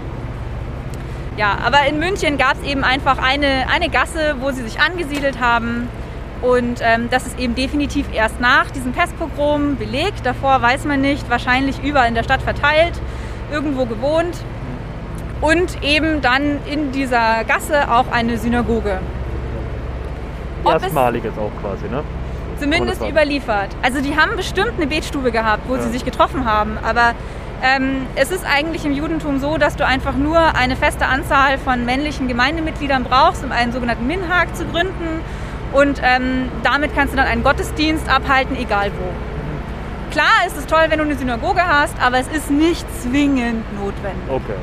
[1.36, 5.40] Ja, aber in München gab es eben einfach eine, eine Gasse, wo sie sich angesiedelt
[5.40, 5.88] haben.
[6.42, 10.26] Und ähm, das ist eben definitiv erst nach diesem Pestpogrom belegt.
[10.26, 13.00] Davor weiß man nicht, wahrscheinlich überall in der Stadt verteilt,
[13.50, 14.36] irgendwo gewohnt.
[15.40, 18.98] Und eben dann in dieser Gasse auch eine Synagoge.
[20.64, 22.02] Ob Erstmaliges auch quasi, ne?
[22.60, 23.70] Zumindest überliefert.
[23.82, 25.82] Also die haben bestimmt eine Betstube gehabt, wo ja.
[25.82, 26.78] sie sich getroffen haben.
[26.84, 27.14] Aber
[27.62, 31.84] ähm, es ist eigentlich im Judentum so, dass du einfach nur eine feste Anzahl von
[31.84, 35.20] männlichen Gemeindemitgliedern brauchst, um einen sogenannten Minhag zu gründen.
[35.72, 40.10] Und ähm, damit kannst du dann einen Gottesdienst abhalten, egal wo.
[40.10, 44.28] Klar ist es toll, wenn du eine Synagoge hast, aber es ist nicht zwingend notwendig.
[44.28, 44.56] Okay.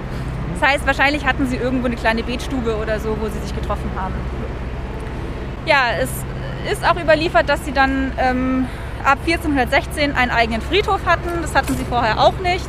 [0.60, 3.90] Das heißt, wahrscheinlich hatten sie irgendwo eine kleine Betstube oder so, wo sie sich getroffen
[3.96, 4.14] haben.
[5.66, 6.10] Ja, es
[6.72, 8.68] ist auch überliefert, dass sie dann ähm,
[9.04, 11.30] ab 1416 einen eigenen Friedhof hatten.
[11.42, 12.66] Das hatten sie vorher auch nicht.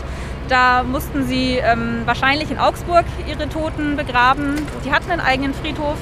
[0.51, 4.57] Da mussten sie ähm, wahrscheinlich in Augsburg ihre Toten begraben.
[4.85, 5.97] Die hatten einen eigenen Friedhof.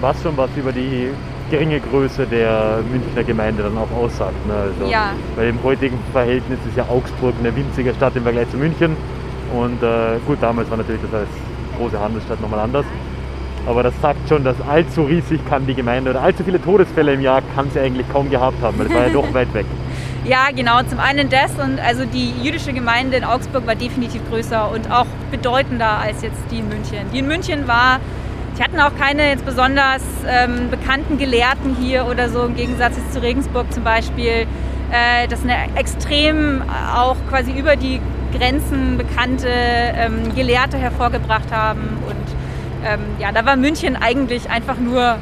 [0.00, 1.10] Was schon was über die
[1.48, 4.34] geringe Größe der Münchner Gemeinde dann auch aussagt.
[4.48, 4.54] Ne?
[4.54, 5.12] Also ja.
[5.36, 8.96] Bei dem heutigen Verhältnis ist ja Augsburg eine winzige Stadt im Vergleich zu München.
[9.54, 11.30] Und äh, gut, damals war natürlich das als
[11.78, 12.84] große Handelsstadt nochmal anders.
[13.64, 17.20] Aber das sagt schon, dass allzu riesig kann die Gemeinde oder allzu viele Todesfälle im
[17.20, 19.66] Jahr kann sie eigentlich kaum gehabt haben, weil es war ja doch weit weg.
[20.28, 20.82] Ja, genau.
[20.82, 25.06] Zum einen das und also die jüdische Gemeinde in Augsburg war definitiv größer und auch
[25.30, 26.98] bedeutender als jetzt die in München.
[27.14, 27.98] Die in München war,
[28.58, 33.14] die hatten auch keine jetzt besonders ähm, bekannten Gelehrten hier oder so, im Gegensatz jetzt
[33.14, 34.46] zu Regensburg zum Beispiel.
[34.92, 36.62] Äh, das eine extrem
[36.94, 37.98] auch quasi über die
[38.36, 41.96] Grenzen bekannte ähm, Gelehrte hervorgebracht haben.
[42.06, 45.16] Und ähm, ja, da war München eigentlich einfach nur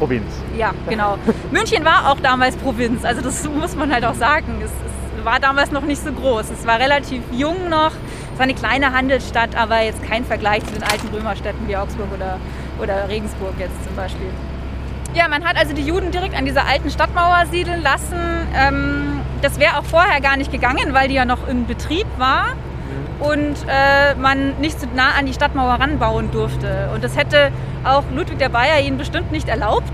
[0.00, 0.32] Provinz.
[0.56, 1.18] Ja, genau.
[1.52, 4.60] München war auch damals Provinz, also das muss man halt auch sagen.
[4.64, 6.48] Es, es, war damals noch nicht so groß.
[6.48, 7.92] Es war relativ jung noch.
[8.32, 12.08] Es war eine kleine Handelsstadt, aber jetzt kein Vergleich zu den alten Römerstädten wie Augsburg
[12.14, 12.38] oder,
[12.82, 14.28] oder Regensburg jetzt zum Beispiel.
[15.12, 18.16] Ja, man hat also die Juden direkt an dieser alten Stadtmauer siedeln lassen.
[18.56, 22.54] Ähm, das wäre auch vorher gar nicht gegangen, weil die ja noch in Betrieb war
[23.20, 26.88] und äh, man nicht zu nah an die Stadtmauer ranbauen durfte.
[26.94, 27.52] Und das hätte
[27.84, 29.92] auch Ludwig der Bayer ihnen bestimmt nicht erlaubt,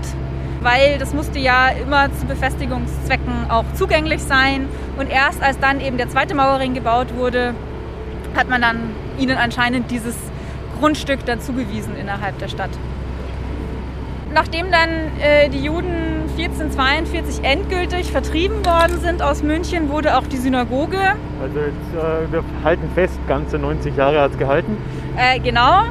[0.61, 4.67] weil das musste ja immer zu Befestigungszwecken auch zugänglich sein.
[4.97, 7.53] Und erst als dann eben der zweite Mauerring gebaut wurde,
[8.35, 10.15] hat man dann ihnen anscheinend dieses
[10.79, 12.71] Grundstück dann zugewiesen innerhalb der Stadt
[14.37, 20.37] nachdem dann äh, die Juden 1442 endgültig vertrieben worden sind aus München, wurde auch die
[20.37, 20.99] Synagoge.
[21.41, 24.77] Also jetzt, äh, wir halten fest, ganze 90 Jahre hat es gehalten.
[25.17, 25.85] Äh, genau.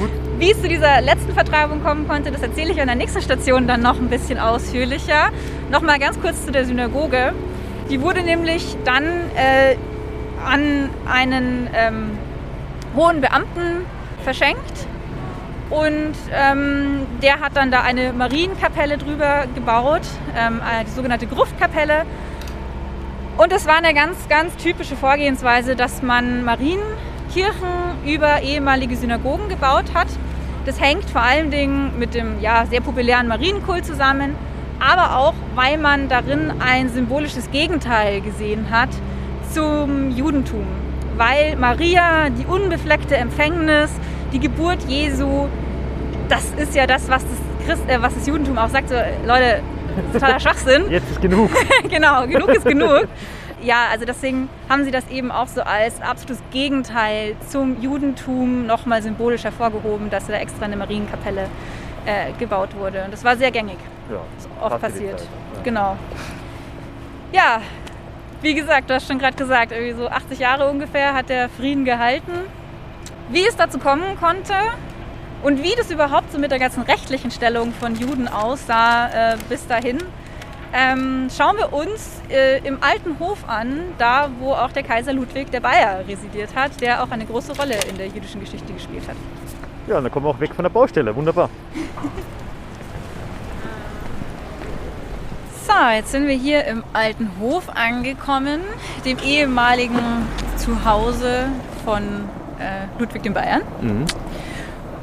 [0.00, 0.10] Gut.
[0.40, 3.68] Wie es zu dieser letzten Vertreibung kommen konnte, das erzähle ich an der nächsten Station
[3.68, 5.30] dann noch ein bisschen ausführlicher.
[5.70, 7.34] Nochmal ganz kurz zu der Synagoge.
[7.88, 9.76] Die wurde nämlich dann äh,
[10.44, 12.18] an einen ähm,
[12.96, 13.86] hohen Beamten
[14.24, 14.88] verschenkt
[15.70, 20.02] und ähm, der hat dann da eine Marienkapelle drüber gebaut,
[20.36, 22.04] ähm, äh, die sogenannte Gruftkapelle.
[23.36, 26.86] Und es war eine ganz, ganz typische Vorgehensweise, dass man Marienkirchen
[28.04, 30.06] über ehemalige Synagogen gebaut hat.
[30.64, 34.36] Das hängt vor allen Dingen mit dem ja, sehr populären Marienkult zusammen,
[34.78, 38.88] aber auch, weil man darin ein symbolisches Gegenteil gesehen hat
[39.52, 40.66] zum Judentum.
[41.16, 43.90] Weil Maria, die unbefleckte Empfängnis,
[44.32, 45.48] die Geburt Jesu,
[46.28, 48.88] das ist ja das, was das, Christ, äh, was das Judentum auch sagt.
[48.88, 48.94] So,
[49.26, 49.62] Leute,
[50.12, 50.84] totaler Schwachsinn.
[50.90, 51.50] Jetzt ist genug.
[51.88, 53.08] genau, genug ist genug.
[53.62, 59.02] Ja, also deswegen haben sie das eben auch so als absolutes Gegenteil zum Judentum nochmal
[59.02, 61.48] symbolisch hervorgehoben, dass da extra eine Marienkapelle
[62.04, 63.04] äh, gebaut wurde.
[63.04, 63.78] Und das war sehr gängig.
[64.10, 65.20] Ja, das ist oft passiert.
[65.20, 65.62] Ja.
[65.64, 65.96] Genau.
[67.32, 67.60] Ja,
[68.42, 71.84] wie gesagt, du hast schon gerade gesagt, irgendwie so 80 Jahre ungefähr hat der Frieden
[71.84, 72.32] gehalten.
[73.28, 74.54] Wie es dazu kommen konnte
[75.42, 79.66] und wie das überhaupt so mit der ganzen rechtlichen Stellung von Juden aussah äh, bis
[79.66, 79.98] dahin,
[80.72, 85.50] ähm, schauen wir uns äh, im alten Hof an, da wo auch der Kaiser Ludwig
[85.50, 89.16] der Bayer residiert hat, der auch eine große Rolle in der jüdischen Geschichte gespielt hat.
[89.88, 91.14] Ja, und dann kommen wir auch weg von der Baustelle.
[91.14, 91.48] Wunderbar.
[95.66, 98.60] So, jetzt sind wir hier im alten Hof angekommen,
[99.04, 101.48] dem ehemaligen Zuhause
[101.84, 103.62] von äh, Ludwig dem Bayern.
[103.80, 104.06] Mhm.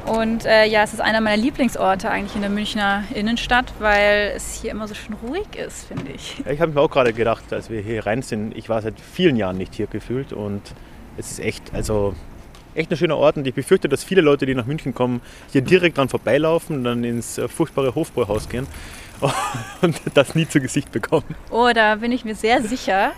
[0.06, 4.60] Und äh, ja, es ist einer meiner Lieblingsorte eigentlich in der Münchner Innenstadt, weil es
[4.62, 6.44] hier immer so schön ruhig ist, finde ich.
[6.46, 9.38] Ich habe mir auch gerade gedacht, als wir hier rein sind, ich war seit vielen
[9.38, 10.62] Jahren nicht hier gefühlt und
[11.18, 12.16] es ist echt, also
[12.76, 15.62] echt ein schöner Ort und ich befürchte, dass viele Leute, die nach München kommen, hier
[15.62, 18.68] direkt dran vorbeilaufen und dann ins äh, furchtbare Hofbräuhaus gehen.
[19.82, 21.36] und das nie zu Gesicht bekommen.
[21.50, 23.14] Oh, da bin ich mir sehr sicher.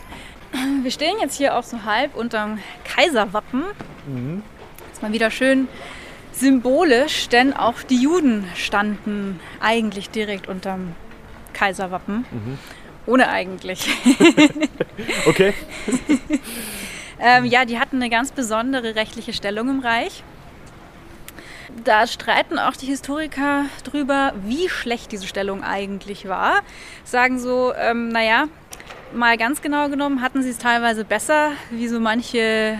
[0.83, 3.63] Wir stehen jetzt hier auch so halb unterm Kaiserwappen.
[4.07, 4.43] Mhm.
[4.91, 5.67] Ist mal wieder schön
[6.31, 10.95] symbolisch, denn auch die Juden standen eigentlich direkt unterm
[11.53, 12.25] Kaiserwappen.
[12.31, 12.59] Mhm.
[13.05, 13.87] Ohne eigentlich.
[15.27, 15.53] okay.
[17.19, 20.23] ähm, ja, die hatten eine ganz besondere rechtliche Stellung im Reich.
[21.83, 26.61] Da streiten auch die Historiker drüber, wie schlecht diese Stellung eigentlich war.
[27.03, 28.45] Sagen so, ähm, naja,
[29.13, 32.77] mal ganz genau genommen hatten sie es teilweise besser, wie so manche äh,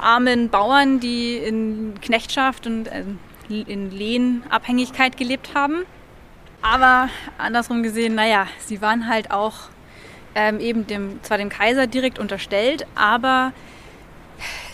[0.00, 3.04] armen Bauern, die in Knechtschaft und äh,
[3.48, 5.84] in Lehnabhängigkeit gelebt haben.
[6.62, 7.08] Aber
[7.38, 9.70] andersrum gesehen, naja, sie waren halt auch
[10.34, 13.52] ähm, eben dem, zwar dem Kaiser direkt unterstellt, aber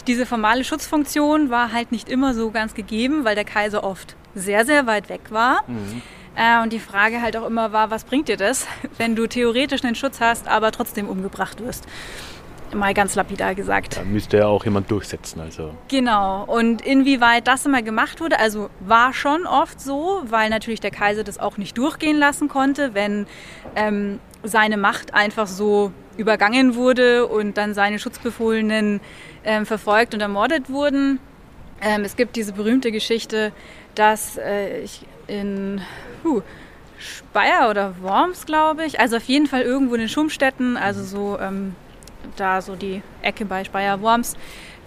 [0.07, 4.65] diese formale Schutzfunktion war halt nicht immer so ganz gegeben, weil der Kaiser oft sehr,
[4.65, 5.63] sehr weit weg war.
[5.67, 6.03] Mhm.
[6.37, 8.67] Äh, und die Frage halt auch immer war, was bringt dir das,
[8.99, 11.87] wenn du theoretisch einen Schutz hast, aber trotzdem umgebracht wirst?
[12.75, 13.97] Mal ganz lapidar gesagt.
[13.97, 15.41] Da müsste ja auch jemand durchsetzen.
[15.41, 15.73] Also.
[15.89, 16.45] Genau.
[16.45, 21.23] Und inwieweit das immer gemacht wurde, also war schon oft so, weil natürlich der Kaiser
[21.23, 23.27] das auch nicht durchgehen lassen konnte, wenn
[23.77, 29.01] ähm, seine Macht einfach so übergangen wurde und dann seine Schutzbefohlenen
[29.45, 31.21] ähm, verfolgt und ermordet wurden.
[31.81, 33.53] Ähm, es gibt diese berühmte Geschichte,
[33.95, 35.81] dass äh, ich in
[36.27, 36.43] huh,
[36.99, 41.39] Speyer oder Worms, glaube ich, also auf jeden Fall irgendwo in den Schumstätten, also so
[41.39, 41.75] ähm,
[42.37, 44.37] da so die Ecke bei Speyer Worms.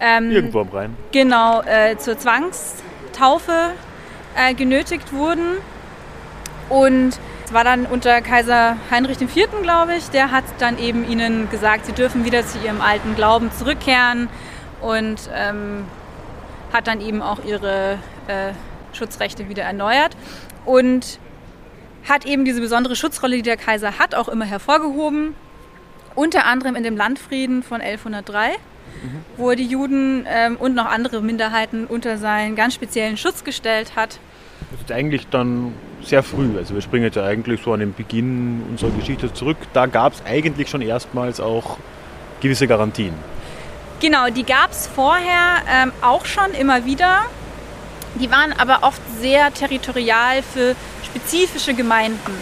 [0.00, 0.96] Ähm, irgendwo am Rhein.
[1.12, 3.72] Genau, äh, zur Zwangstaufe
[4.36, 5.58] äh, genötigt wurden.
[6.68, 11.50] Und es war dann unter Kaiser Heinrich IV., glaube ich, der hat dann eben ihnen
[11.50, 14.28] gesagt, sie dürfen wieder zu ihrem alten Glauben zurückkehren
[14.80, 15.84] und ähm,
[16.72, 17.98] hat dann eben auch ihre
[18.28, 18.52] äh,
[18.92, 20.16] Schutzrechte wieder erneuert
[20.64, 21.18] und
[22.08, 25.34] hat eben diese besondere Schutzrolle, die der Kaiser hat, auch immer hervorgehoben.
[26.14, 28.54] Unter anderem in dem Landfrieden von 1103, mhm.
[29.36, 33.94] wo er die Juden ähm, und noch andere Minderheiten unter seinen ganz speziellen Schutz gestellt
[33.96, 34.18] hat.
[34.72, 36.56] Das ist eigentlich dann sehr früh.
[36.56, 39.56] Also wir springen jetzt ja eigentlich so an den Beginn unserer Geschichte zurück.
[39.72, 41.78] Da gab es eigentlich schon erstmals auch
[42.40, 43.14] gewisse Garantien.
[44.00, 47.22] Genau, die gab es vorher ähm, auch schon immer wieder.
[48.16, 52.32] Die waren aber oft sehr territorial für spezifische Gemeinden.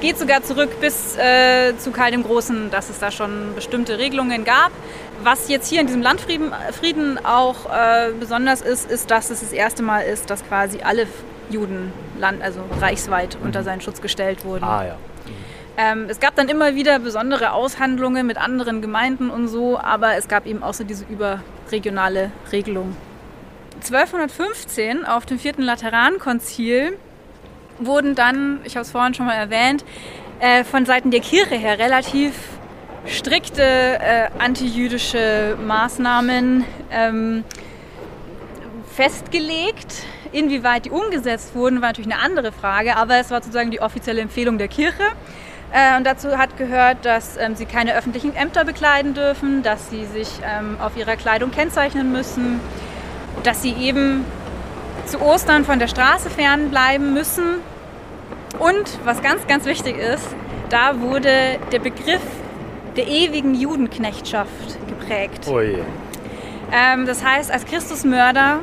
[0.00, 4.44] Geht sogar zurück bis äh, zu Karl dem Großen, dass es da schon bestimmte Regelungen
[4.44, 4.70] gab.
[5.22, 9.52] Was jetzt hier in diesem Landfrieden Frieden auch äh, besonders ist, ist, dass es das
[9.52, 11.06] erste Mal ist, dass quasi alle
[11.48, 13.46] Juden land, also reichsweit mhm.
[13.46, 14.64] unter seinen Schutz gestellt wurden.
[14.64, 14.96] Ah ja.
[15.76, 20.28] Ähm, es gab dann immer wieder besondere Aushandlungen mit anderen Gemeinden und so, aber es
[20.28, 22.96] gab eben auch so diese überregionale Regelung.
[23.84, 26.96] 1215 auf dem vierten Laterankonzil
[27.78, 29.84] wurden dann, ich habe es vorhin schon mal erwähnt,
[30.40, 32.34] äh, von Seiten der Kirche her relativ
[33.06, 37.44] strikte äh, antijüdische Maßnahmen ähm,
[38.94, 40.04] festgelegt.
[40.32, 44.20] Inwieweit die umgesetzt wurden, war natürlich eine andere Frage, aber es war sozusagen die offizielle
[44.20, 45.02] Empfehlung der Kirche.
[45.72, 50.06] Äh, und dazu hat gehört, dass ähm, sie keine öffentlichen Ämter bekleiden dürfen, dass sie
[50.06, 52.60] sich ähm, auf ihrer Kleidung kennzeichnen müssen,
[53.42, 54.24] dass sie eben
[55.06, 57.56] zu Ostern von der Straße fernbleiben müssen.
[58.58, 60.26] Und was ganz, ganz wichtig ist,
[60.70, 62.22] da wurde der Begriff
[62.96, 65.46] der ewigen Judenknechtschaft geprägt.
[65.48, 65.60] Oh.
[66.72, 68.60] Ähm, das heißt, als Christusmörder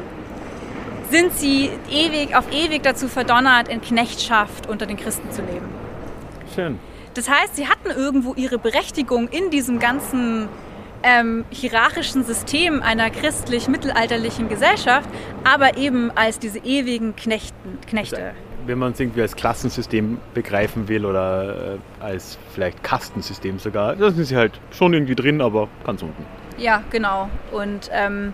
[1.10, 5.68] sind sie ewig, auf ewig dazu verdonnert, in Knechtschaft unter den Christen zu leben.
[6.56, 6.80] Schön.
[7.14, 10.48] Das heißt, sie hatten irgendwo ihre Berechtigung in diesem ganzen
[11.04, 15.10] ähm, hierarchischen System einer christlich-mittelalterlichen Gesellschaft,
[15.44, 18.18] aber eben als diese ewigen Knechten, Knechte.
[18.18, 18.36] Also,
[18.66, 24.12] wenn man es irgendwie als Klassensystem begreifen will oder äh, als vielleicht Kastensystem sogar, da
[24.12, 26.26] sind sie halt schon irgendwie drin, aber ganz unten.
[26.58, 27.30] Ja, genau.
[27.52, 28.34] Und ähm,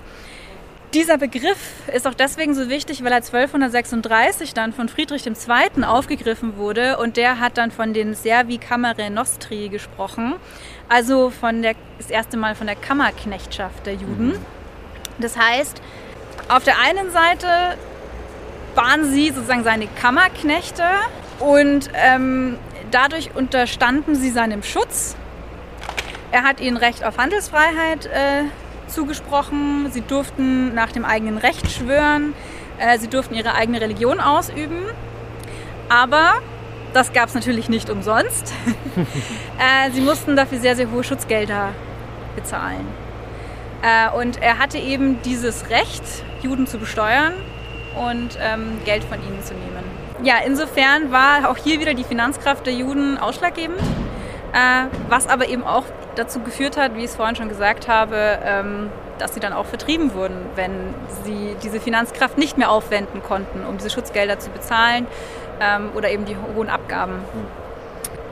[0.93, 5.83] dieser Begriff ist auch deswegen so wichtig, weil er 1236 dann von Friedrich II.
[5.83, 10.35] aufgegriffen wurde und der hat dann von den Servi Camere Nostri gesprochen,
[10.89, 14.29] also von der, das erste Mal von der Kammerknechtschaft der Juden.
[14.29, 14.45] Mhm.
[15.19, 15.81] Das heißt,
[16.49, 17.47] auf der einen Seite
[18.75, 20.83] waren sie sozusagen seine Kammerknechte
[21.39, 22.57] und ähm,
[22.91, 25.15] dadurch unterstanden sie seinem Schutz.
[26.31, 28.43] Er hat ihnen Recht auf Handelsfreiheit äh,
[28.87, 29.89] zugesprochen.
[29.91, 32.33] Sie durften nach dem eigenen Recht schwören.
[32.79, 34.85] Äh, sie durften ihre eigene Religion ausüben.
[35.89, 36.41] Aber
[36.97, 38.51] das gab es natürlich nicht umsonst.
[38.97, 41.69] äh, sie mussten dafür sehr, sehr hohe Schutzgelder
[42.35, 42.87] bezahlen.
[43.83, 46.01] Äh, und er hatte eben dieses Recht,
[46.41, 47.33] Juden zu besteuern
[47.95, 49.83] und ähm, Geld von ihnen zu nehmen.
[50.23, 55.63] Ja, insofern war auch hier wieder die Finanzkraft der Juden ausschlaggebend, äh, was aber eben
[55.63, 55.83] auch
[56.15, 58.89] dazu geführt hat, wie ich es vorhin schon gesagt habe, ähm,
[59.19, 60.71] dass sie dann auch vertrieben wurden, wenn
[61.23, 65.05] sie diese Finanzkraft nicht mehr aufwenden konnten, um diese Schutzgelder zu bezahlen
[65.59, 67.19] ähm, oder eben die hohen Abgaben.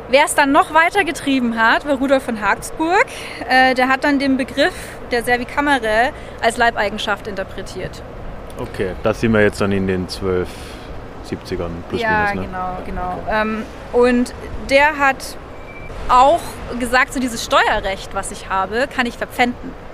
[0.10, 3.06] Wer es dann noch weiter getrieben hat, war Rudolf von Habsburg.
[3.50, 4.74] Äh, der hat dann den Begriff
[5.12, 6.12] der Servicamere
[6.42, 8.04] als Leibeigenschaft interpretiert.
[8.60, 12.36] Okay, das sind wir jetzt dann in den 1270ern plus ja, minus.
[12.36, 12.42] Ne?
[12.46, 13.24] genau, genau.
[13.30, 13.64] Ähm,
[13.94, 14.34] und
[14.70, 15.38] der hat
[16.08, 16.42] auch
[16.80, 19.85] gesagt, so dieses Steuerrecht, was ich habe, kann ich verpfänden.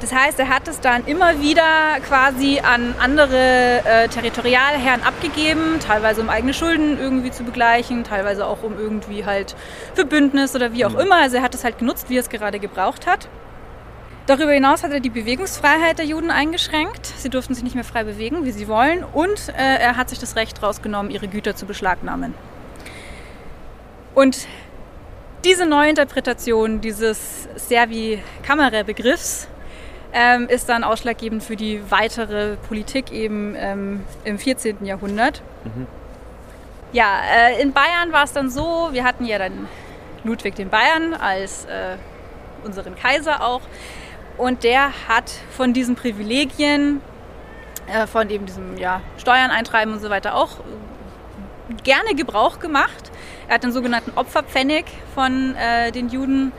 [0.00, 6.22] Das heißt, er hat es dann immer wieder quasi an andere äh, Territorialherren abgegeben, teilweise
[6.22, 9.54] um eigene Schulden irgendwie zu begleichen, teilweise auch um irgendwie halt
[9.94, 11.16] für Bündnis oder wie auch immer.
[11.16, 13.28] Also er hat es halt genutzt, wie er es gerade gebraucht hat.
[14.26, 17.06] Darüber hinaus hat er die Bewegungsfreiheit der Juden eingeschränkt.
[17.06, 19.04] Sie durften sich nicht mehr frei bewegen, wie sie wollen.
[19.04, 22.32] Und äh, er hat sich das Recht rausgenommen, ihre Güter zu beschlagnahmen.
[24.14, 24.46] Und
[25.44, 29.48] diese Neuinterpretation dieses Servi-Kamera-Begriffs
[30.12, 34.84] ähm, ist dann ausschlaggebend für die weitere Politik eben ähm, im 14.
[34.86, 35.42] Jahrhundert.
[36.92, 39.68] Ja, äh, in Bayern war es dann so, wir hatten ja dann
[40.22, 41.96] Ludwig den Bayern als äh,
[42.64, 43.60] unseren Kaiser auch.
[44.38, 47.00] Und der hat von diesen Privilegien,
[47.86, 50.58] äh, von eben diesem ja, Steuern eintreiben und so weiter auch
[51.82, 53.10] gerne Gebrauch gemacht.
[53.48, 54.84] Er hat den sogenannten Opferpfennig
[55.14, 56.52] von äh, den Juden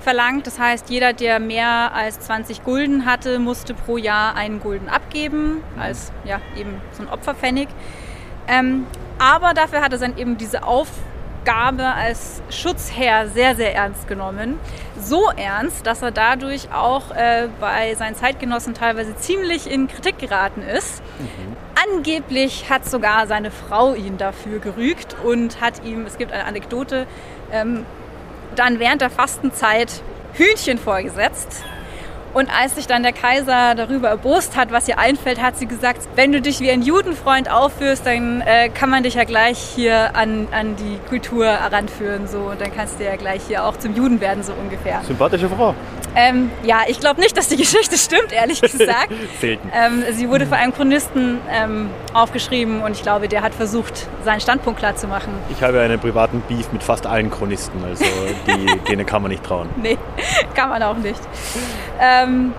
[0.00, 0.46] verlangt.
[0.46, 5.62] Das heißt, jeder, der mehr als 20 Gulden hatte, musste pro Jahr einen Gulden abgeben,
[5.78, 7.68] als ja, eben so ein Opferpfennig.
[8.48, 8.86] Ähm,
[9.18, 10.66] aber dafür hat er dann eben diese
[11.40, 14.58] Aufgabe als Schutzherr sehr, sehr ernst genommen.
[15.00, 20.62] So ernst, dass er dadurch auch äh, bei seinen Zeitgenossen teilweise ziemlich in Kritik geraten
[20.62, 21.02] ist.
[21.94, 27.06] Angeblich hat sogar seine Frau ihn dafür gerügt und hat ihm, es gibt eine Anekdote,
[27.52, 27.86] ähm,
[28.54, 30.02] dann während der Fastenzeit
[30.34, 31.64] Hühnchen vorgesetzt.
[32.32, 36.08] Und als sich dann der Kaiser darüber erbost hat, was ihr einfällt, hat sie gesagt,
[36.14, 40.14] wenn du dich wie ein Judenfreund aufführst, dann äh, kann man dich ja gleich hier
[40.14, 42.28] an, an die Kultur heranführen.
[42.28, 42.38] So.
[42.38, 45.00] Und dann kannst du ja gleich hier auch zum Juden werden, so ungefähr.
[45.04, 45.74] Sympathische Frau.
[46.16, 49.12] Ähm, ja, ich glaube nicht, dass die Geschichte stimmt, ehrlich gesagt.
[49.40, 49.70] Selten.
[49.74, 54.40] Ähm, sie wurde von einem Chronisten ähm, aufgeschrieben und ich glaube, der hat versucht, seinen
[54.40, 55.32] Standpunkt klar zu machen.
[55.50, 58.04] Ich habe einen privaten Beef mit fast allen Chronisten, also
[58.46, 59.68] die, denen kann man nicht trauen.
[59.76, 59.98] Nee,
[60.54, 61.20] kann man auch nicht.
[62.22, 62.52] Ähm,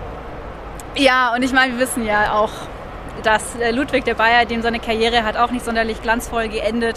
[0.96, 2.50] ja, und ich meine, wir wissen ja auch,
[3.22, 6.96] dass äh, Ludwig der Bayer, dem seine Karriere hat auch nicht sonderlich glanzvoll geendet.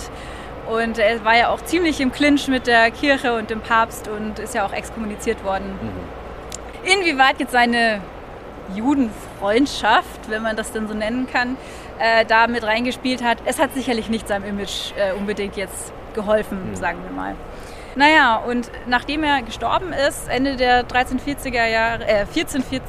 [0.68, 4.40] Und er war ja auch ziemlich im Clinch mit der Kirche und dem Papst und
[4.40, 5.78] ist ja auch exkommuniziert worden.
[6.84, 8.02] Inwieweit jetzt seine
[8.76, 11.58] Judenfreundschaft, wenn man das denn so nennen kann,
[12.00, 16.76] äh, da mit reingespielt hat, es hat sicherlich nicht seinem Image äh, unbedingt jetzt geholfen,
[16.76, 17.36] sagen wir mal.
[17.96, 22.82] Naja, und nachdem er gestorben ist, Ende der 1340er Jahre, äh, 1440,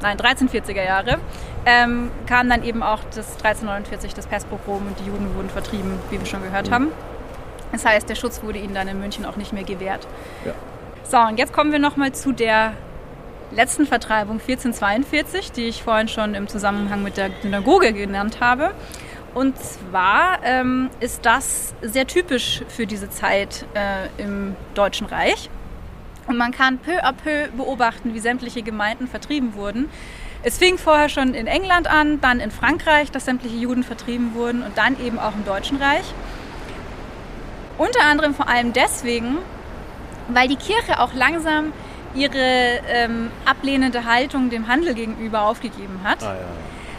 [0.00, 1.18] nein, 1340er Jahre,
[1.66, 6.18] ähm, kam dann eben auch das 1349, das Pestpogrom und die Juden wurden vertrieben, wie
[6.18, 6.92] wir schon gehört haben.
[7.72, 10.06] Das heißt, der Schutz wurde ihnen dann in München auch nicht mehr gewährt.
[10.44, 10.52] Ja.
[11.02, 12.74] So, und jetzt kommen wir nochmal zu der
[13.50, 18.72] letzten Vertreibung 1442, die ich vorhin schon im Zusammenhang mit der Synagoge genannt habe.
[19.34, 25.50] Und zwar ähm, ist das sehr typisch für diese Zeit äh, im Deutschen Reich.
[26.26, 29.90] Und man kann peu à peu beobachten, wie sämtliche Gemeinden vertrieben wurden.
[30.42, 34.62] Es fing vorher schon in England an, dann in Frankreich, dass sämtliche Juden vertrieben wurden
[34.62, 36.04] und dann eben auch im Deutschen Reich.
[37.76, 39.38] Unter anderem vor allem deswegen,
[40.28, 41.72] weil die Kirche auch langsam
[42.14, 42.38] ihre
[42.88, 46.22] ähm, ablehnende Haltung dem Handel gegenüber aufgegeben hat.
[46.22, 46.40] Ah, ja.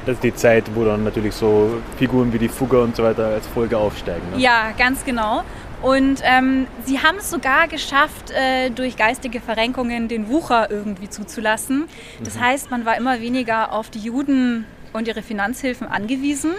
[0.05, 3.25] Das ist die Zeit, wo dann natürlich so Figuren wie die Fugger und so weiter
[3.25, 4.21] als Folge aufsteigen.
[4.31, 4.39] Ne?
[4.39, 5.43] Ja, ganz genau.
[5.81, 11.85] Und ähm, sie haben es sogar geschafft, äh, durch geistige Verrenkungen den Wucher irgendwie zuzulassen.
[12.23, 16.51] Das heißt, man war immer weniger auf die Juden und ihre Finanzhilfen angewiesen.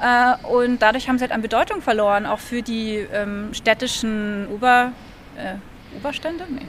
[0.00, 4.92] Äh, und dadurch haben sie halt an Bedeutung verloren, auch für die ähm, städtischen Ober,
[5.36, 5.54] äh,
[5.96, 6.44] Oberstände?
[6.48, 6.66] Nee.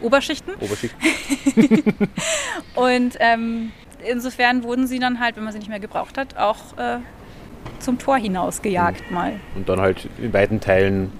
[0.00, 0.54] Oberschichten.
[0.60, 0.94] Oberschicht.
[2.74, 3.72] Und ähm,
[4.08, 6.98] insofern wurden sie dann halt, wenn man sie nicht mehr gebraucht hat, auch äh,
[7.78, 9.40] zum Tor hinaus gejagt mal.
[9.54, 11.12] Und dann halt in weiten Teilen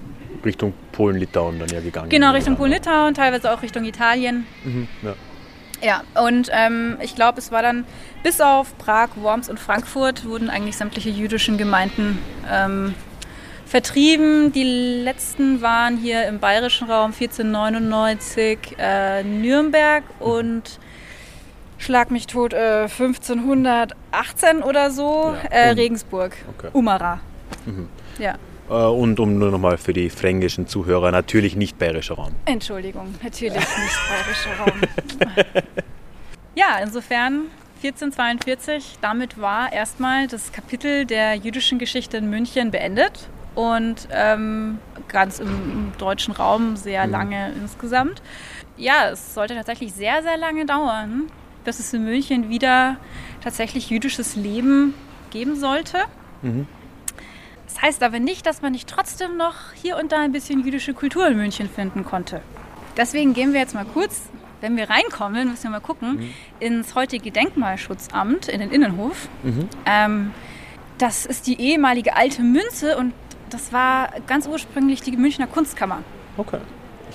[0.43, 2.09] Richtung Polen, Litauen dann ja gegangen.
[2.09, 4.45] Genau, Richtung Polen-Litauen, teilweise auch Richtung Italien.
[4.63, 5.13] Mhm, ja.
[5.81, 7.85] Ja, und ähm, ich glaube, es war dann
[8.23, 12.17] bis auf Prag, Worms und Frankfurt wurden eigentlich sämtliche jüdischen Gemeinden
[12.49, 12.95] ähm,
[13.65, 14.53] vertrieben.
[14.53, 14.63] Die
[15.03, 20.79] letzten waren hier im bayerischen Raum 1499 äh, Nürnberg und
[21.77, 26.69] schlag mich tot, äh, 1518 oder so, Ja, äh, Regensburg, Okay.
[26.73, 27.19] Umara.
[28.19, 28.35] Ja,
[28.69, 32.31] Äh, und um nur nochmal für die fränkischen Zuhörer, natürlich nicht bayerischer Raum.
[32.45, 34.81] Entschuldigung, natürlich nicht bayerischer Raum.
[36.55, 37.43] ja, insofern
[37.83, 45.39] 1442, damit war erstmal das Kapitel der jüdischen Geschichte in München beendet und ähm, ganz
[45.39, 48.21] im, im deutschen Raum sehr lange insgesamt.
[48.77, 51.23] Ja, es sollte tatsächlich sehr, sehr lange dauern,
[51.65, 52.97] bis es in München wieder
[53.43, 54.93] tatsächlich jüdisches Leben
[55.31, 55.97] geben sollte.
[57.65, 60.93] Das heißt aber nicht, dass man nicht trotzdem noch hier und da ein bisschen jüdische
[60.93, 62.41] Kultur in München finden konnte.
[62.95, 64.21] Deswegen gehen wir jetzt mal kurz,
[64.61, 66.19] wenn wir reinkommen, müssen wir mal gucken,
[66.61, 69.27] ins heutige Denkmalschutzamt, in den Innenhof.
[69.85, 70.31] Ähm,
[70.97, 73.13] das ist die ehemalige alte Münze und
[73.49, 76.03] das war ganz ursprünglich die Münchner Kunstkammer.
[76.37, 76.59] Okay.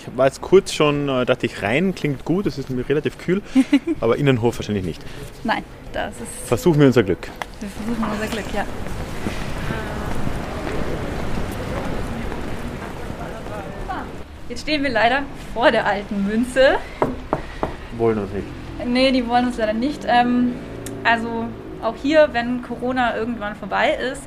[0.01, 3.42] Ich war jetzt kurz schon, äh, dachte ich, rein klingt gut, es ist relativ kühl,
[4.01, 5.03] aber Innenhof wahrscheinlich nicht.
[5.44, 7.28] Nein, das ist, Versuchen wir unser Glück.
[7.61, 8.64] wir versuchen unser Glück, ja.
[14.48, 15.22] Jetzt stehen wir leider
[15.55, 16.78] vor der alten Münze.
[17.98, 18.46] Wollen uns nicht.
[18.86, 20.07] Nee, die wollen uns leider nicht.
[20.09, 20.55] Ähm,
[21.05, 21.46] also
[21.82, 24.22] auch hier, wenn Corona irgendwann vorbei ist,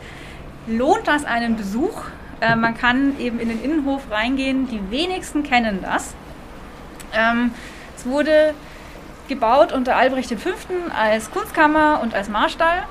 [0.68, 2.04] lohnt das einen Besuch.
[2.44, 4.68] Äh, man kann eben in den Innenhof reingehen.
[4.68, 6.14] Die wenigsten kennen das.
[7.14, 7.52] Ähm,
[7.96, 8.54] es wurde
[9.30, 10.50] gebaut unter Albrecht V.
[10.94, 12.84] als Kunstkammer und als Marstall.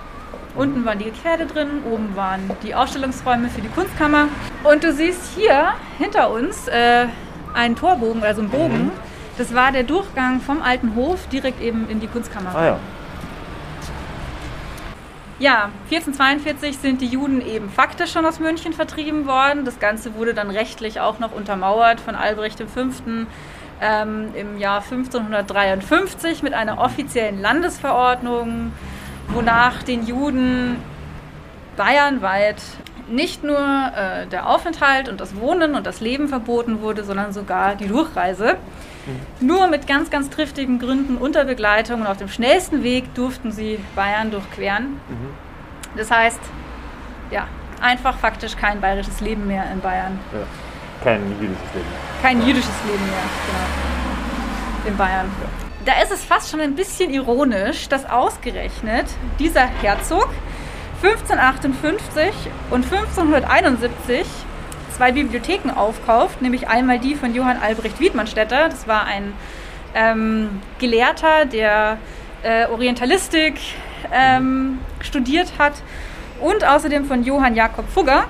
[0.54, 4.28] Unten waren die Pferde drin, oben waren die Ausstellungsräume für die Kunstkammer.
[4.64, 7.06] Und du siehst hier hinter uns äh,
[7.54, 8.90] einen Torbogen, also einen Bogen.
[9.38, 12.54] Das war der Durchgang vom alten Hof direkt eben in die Kunstkammer.
[12.54, 12.78] Ah ja.
[15.42, 19.64] Ja, 1442 sind die Juden eben faktisch schon aus München vertrieben worden.
[19.64, 22.90] Das Ganze wurde dann rechtlich auch noch untermauert von Albrecht V.
[23.80, 28.70] Ähm, im Jahr 1553 mit einer offiziellen Landesverordnung,
[29.34, 30.76] wonach den Juden
[31.76, 32.62] bayernweit
[33.08, 37.74] nicht nur äh, der Aufenthalt und das Wohnen und das Leben verboten wurde, sondern sogar
[37.74, 38.56] die Durchreise.
[39.40, 43.80] Nur mit ganz, ganz triftigen Gründen unter Begleitung und auf dem schnellsten Weg durften sie
[43.96, 45.00] Bayern durchqueren.
[45.96, 46.40] Das heißt,
[47.30, 47.48] ja,
[47.80, 50.18] einfach faktisch kein bayerisches Leben mehr in Bayern.
[50.32, 50.46] ja.
[51.02, 51.86] Kein jüdisches Leben.
[52.22, 54.88] Kein jüdisches Leben mehr, genau.
[54.88, 55.28] In Bayern.
[55.84, 59.06] Da ist es fast schon ein bisschen ironisch, dass ausgerechnet
[59.40, 60.28] dieser Herzog
[61.02, 62.32] 1558
[62.70, 64.24] und 1571
[64.96, 69.32] zwei Bibliotheken aufkauft, nämlich einmal die von Johann Albrecht Wiedmannstätter, das war ein
[69.94, 71.98] ähm, Gelehrter, der
[72.42, 73.54] äh, Orientalistik
[74.12, 75.74] ähm, studiert hat,
[76.42, 78.24] und außerdem von Johann Jakob Fugger.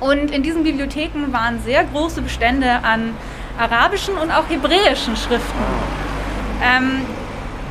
[0.00, 3.14] Und in diesen Bibliotheken waren sehr große Bestände an
[3.58, 5.64] arabischen und auch hebräischen Schriften.
[6.62, 7.02] Ähm,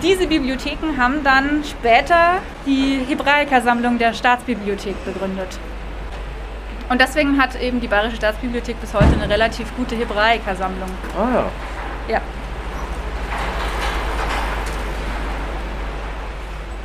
[0.01, 5.59] diese Bibliotheken haben dann später die Hebraikersammlung der Staatsbibliothek begründet.
[6.89, 10.89] Und deswegen hat eben die Bayerische Staatsbibliothek bis heute eine relativ gute Hebraikersammlung.
[11.17, 11.45] Ah ja.
[12.07, 12.21] Ja.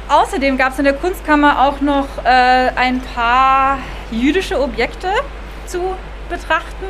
[0.08, 2.28] Außerdem gab es in der Kunstkammer auch noch äh,
[2.76, 3.78] ein paar
[4.10, 5.08] jüdische Objekte
[5.66, 5.94] zu
[6.28, 6.86] betrachten.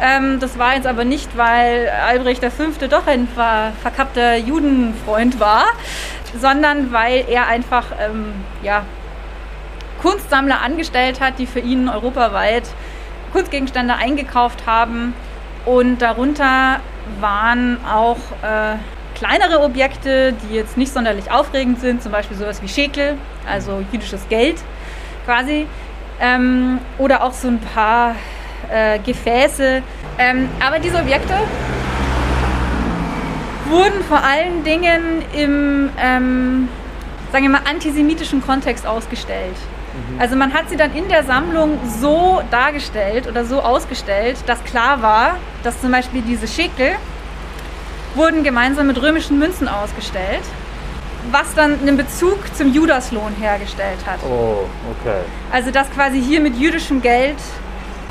[0.00, 2.86] Ähm, das war jetzt aber nicht, weil Albrecht V.
[2.88, 5.64] doch ein ver verkappter Judenfreund war,
[6.38, 8.32] sondern weil er einfach ähm,
[8.62, 8.84] ja,
[10.02, 12.64] Kunstsammler angestellt hat, die für ihn europaweit
[13.32, 15.14] Kunstgegenstände eingekauft haben.
[15.64, 16.80] Und darunter
[17.20, 18.76] waren auch äh,
[19.14, 23.16] kleinere Objekte, die jetzt nicht sonderlich aufregend sind, zum Beispiel sowas wie Schekel,
[23.48, 24.56] also jüdisches Geld
[25.24, 25.66] quasi.
[26.20, 28.14] Ähm, oder auch so ein paar
[28.70, 29.82] äh, Gefäße.
[30.18, 31.34] Ähm, aber diese Objekte
[33.68, 36.68] wurden vor allen Dingen im, ähm,
[37.32, 39.56] sagen wir mal, antisemitischen Kontext ausgestellt.
[40.18, 45.02] Also man hat sie dann in der Sammlung so dargestellt oder so ausgestellt, dass klar
[45.02, 46.96] war, dass zum Beispiel diese Schekel
[48.14, 50.42] wurden gemeinsam mit römischen Münzen ausgestellt,
[51.30, 54.18] was dann einen Bezug zum Judaslohn hergestellt hat.
[54.24, 54.66] Oh,
[55.00, 55.20] okay.
[55.52, 57.38] Also das quasi hier mit jüdischem Geld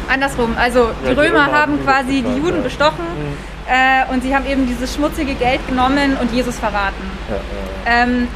[0.10, 0.56] andersrum.
[0.58, 2.64] Also die Ja, die Römer Römer haben quasi die Juden ja.
[2.64, 3.06] bestochen
[3.68, 7.12] äh, und sie haben eben dieses schmutzige Geld genommen und Jesus verraten.
[7.30, 8.04] Ja.
[8.04, 8.28] Ähm,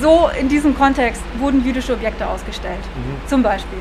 [0.00, 2.82] so in diesem Kontext wurden jüdische Objekte ausgestellt,
[3.26, 3.78] zum Beispiel.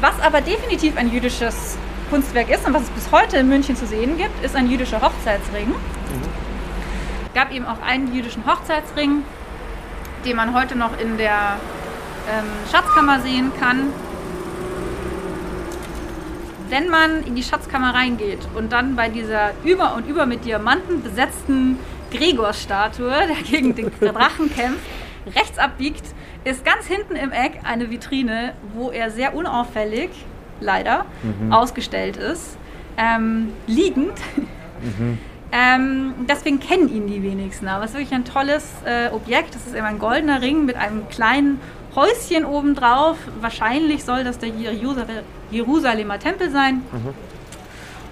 [0.00, 1.78] Was aber definitiv ein jüdisches
[2.10, 5.00] Kunstwerk ist und was es bis heute in München zu sehen gibt, ist ein jüdischer
[5.00, 5.74] Hochzeitsring.
[7.26, 9.22] Es gab eben auch einen jüdischen Hochzeitsring,
[10.24, 11.56] den man heute noch in der
[12.28, 13.92] ähm, Schatzkammer sehen kann.
[16.70, 21.02] Wenn man in die Schatzkammer reingeht und dann bei dieser über und über mit Diamanten
[21.02, 21.78] besetzten
[22.12, 24.80] Gregor-Statue, der gegen den Drachen kämpft,
[25.34, 26.04] rechts abbiegt,
[26.44, 30.10] ist ganz hinten im Eck eine Vitrine, wo er sehr unauffällig,
[30.60, 31.04] leider,
[31.50, 32.56] ausgestellt ist,
[32.96, 34.14] ähm, liegend.
[35.52, 37.66] Ähm, deswegen kennen ihn die wenigsten.
[37.66, 39.54] Aber es ist wirklich ein tolles äh, Objekt.
[39.54, 41.60] Das ist eben ein goldener Ring mit einem kleinen
[41.94, 43.16] Häuschen obendrauf.
[43.40, 46.82] Wahrscheinlich soll das der Jerusal- Jerusalemer Tempel sein.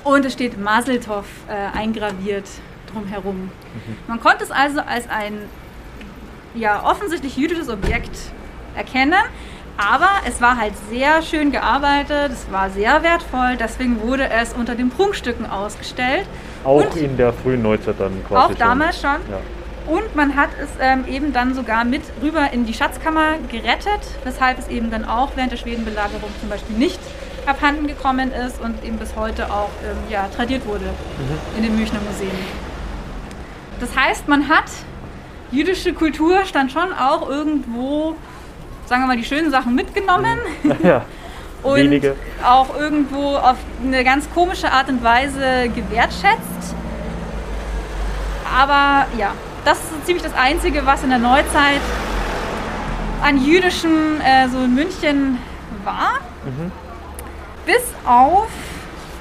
[0.04, 2.46] Und es steht Maseltov äh, eingraviert
[2.92, 3.50] drumherum.
[4.06, 5.38] Man konnte es also als ein
[6.54, 8.16] ja, offensichtlich jüdisches Objekt
[8.74, 9.14] erkennen.
[9.76, 14.74] Aber es war halt sehr schön gearbeitet, es war sehr wertvoll, deswegen wurde es unter
[14.74, 16.26] den Prunkstücken ausgestellt.
[16.64, 18.54] Auch Und- in der frühen Neuzeit dann quasi.
[18.54, 19.10] Auch damals schon.
[19.30, 19.38] Ja.
[19.88, 24.58] Und man hat es ähm, eben dann sogar mit rüber in die Schatzkammer gerettet, weshalb
[24.58, 27.00] es eben dann auch während der Schwedenbelagerung zum Beispiel nicht
[27.46, 30.84] abhanden gekommen ist und eben bis heute auch ähm, ja, tradiert wurde
[31.56, 32.30] in den Münchner Museen.
[33.80, 34.66] Das heißt, man hat
[35.50, 38.14] jüdische Kultur stand schon auch irgendwo,
[38.84, 40.38] sagen wir mal, die schönen Sachen mitgenommen
[40.82, 41.06] ja.
[41.62, 42.14] und Wenige.
[42.44, 46.74] auch irgendwo auf eine ganz komische Art und Weise gewertschätzt.
[48.54, 49.32] Aber ja,
[49.68, 51.82] das ist so ziemlich das Einzige, was in der Neuzeit
[53.22, 55.36] an jüdischen äh, so in München
[55.84, 56.20] war.
[57.66, 58.48] Bis auf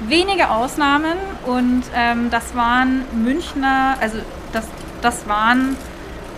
[0.08, 4.20] wenige Ausnahmen und ähm, das waren Münchner, also
[4.54, 4.66] das,
[5.02, 5.76] das waren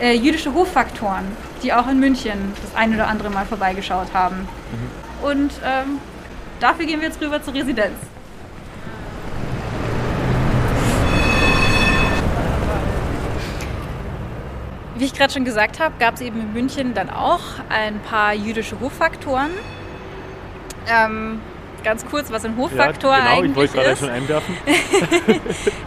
[0.01, 1.25] äh, jüdische Hoffaktoren,
[1.63, 4.49] die auch in München das ein oder andere Mal vorbeigeschaut haben.
[5.23, 6.01] Und ähm,
[6.59, 7.95] dafür gehen wir jetzt rüber zur Residenz.
[15.01, 17.41] Wie ich gerade schon gesagt habe, gab es eben in München dann auch
[17.71, 19.51] ein paar jüdische Hoffaktoren.
[20.87, 21.41] Ähm,
[21.83, 24.01] ganz kurz, was ein Hoffaktor ja, genau, ich eigentlich wollte gerade ist.
[24.01, 24.55] schon einwerfen.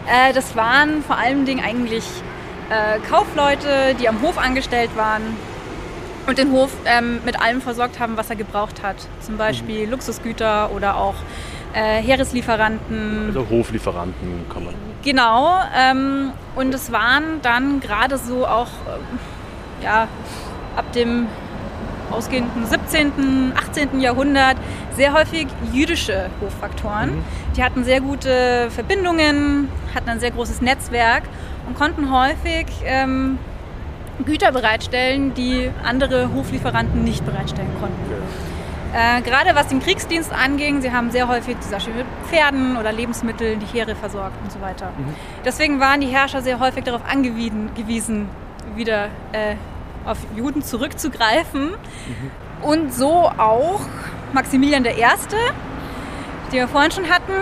[0.06, 2.04] Äh, das waren vor allen Dingen eigentlich
[2.70, 5.22] äh, Kaufleute, die am Hof angestellt waren
[6.26, 8.96] und den Hof ähm, mit allem versorgt haben, was er gebraucht hat.
[9.20, 11.14] Zum Beispiel Luxusgüter oder auch
[11.72, 13.26] äh, Heereslieferanten.
[13.28, 14.74] Also Hoflieferanten kann man.
[15.04, 15.60] Genau.
[15.76, 19.18] Ähm, und es waren dann gerade so auch ähm,
[19.82, 20.08] ja,
[20.76, 21.26] ab dem
[22.10, 24.00] ausgehenden 17., 18.
[24.00, 24.56] Jahrhundert
[24.96, 27.22] sehr häufig jüdische Hoffaktoren.
[27.56, 31.24] Die hatten sehr gute Verbindungen, hatten ein sehr großes Netzwerk
[31.66, 33.38] und konnten häufig ähm,
[34.24, 38.53] Güter bereitstellen, die andere Hoflieferanten nicht bereitstellen konnten.
[38.94, 42.92] Äh, gerade was den Kriegsdienst anging, sie haben sehr häufig zum Beispiel mit Pferden oder
[42.92, 44.92] Lebensmitteln die Heere versorgt und so weiter.
[45.44, 48.28] Deswegen waren die Herrscher sehr häufig darauf angewiesen, gewiesen,
[48.76, 49.56] wieder äh,
[50.04, 51.74] auf Juden zurückzugreifen.
[52.62, 53.80] Und so auch
[54.32, 54.90] Maximilian I.,
[56.52, 57.32] den wir vorhin schon hatten,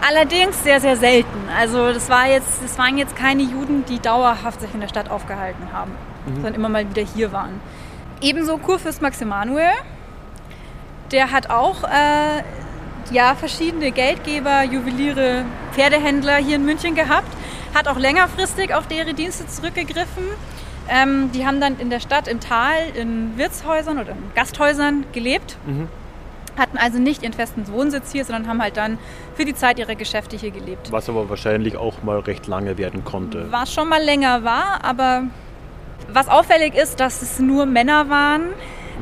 [0.00, 1.48] allerdings sehr, sehr selten.
[1.58, 5.10] Also das, war jetzt, das waren jetzt keine Juden, die dauerhaft sich in der Stadt
[5.10, 5.92] aufgehalten haben,
[6.36, 7.60] sondern immer mal wieder hier waren.
[8.22, 9.72] Ebenso Kurfürst Max Emanuel,
[11.12, 12.42] der hat auch äh,
[13.10, 17.28] ja, verschiedene Geldgeber, Juweliere, Pferdehändler hier in München gehabt,
[17.74, 20.24] hat auch längerfristig auf deren Dienste zurückgegriffen.
[20.88, 25.56] Ähm, die haben dann in der Stadt, im Tal, in Wirtshäusern oder in Gasthäusern gelebt,
[26.56, 28.98] hatten also nicht ihren festen Wohnsitz hier, sondern haben halt dann
[29.34, 30.90] für die Zeit ihrer Geschäfte hier gelebt.
[30.90, 33.50] Was aber wahrscheinlich auch mal recht lange werden konnte.
[33.50, 35.24] Was schon mal länger war, aber
[36.12, 38.42] was auffällig ist, dass es nur Männer waren,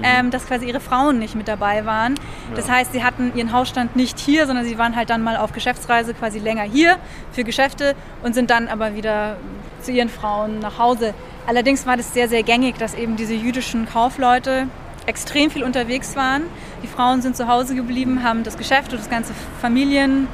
[0.02, 2.14] ähm, dass quasi ihre Frauen nicht mit dabei waren.
[2.56, 5.52] Das heißt, sie hatten ihren Hausstand nicht hier, sondern sie waren halt dann mal auf
[5.52, 6.96] Geschäftsreise quasi länger hier
[7.32, 9.36] für Geschäfte und sind dann aber wieder
[9.80, 11.14] zu ihren Frauen nach Hause.
[11.46, 14.66] Allerdings war das sehr, sehr gängig, dass eben diese jüdischen Kaufleute
[15.06, 16.42] extrem viel unterwegs waren.
[16.82, 20.26] Die Frauen sind zu Hause geblieben, haben das Geschäft und das ganze Familienleben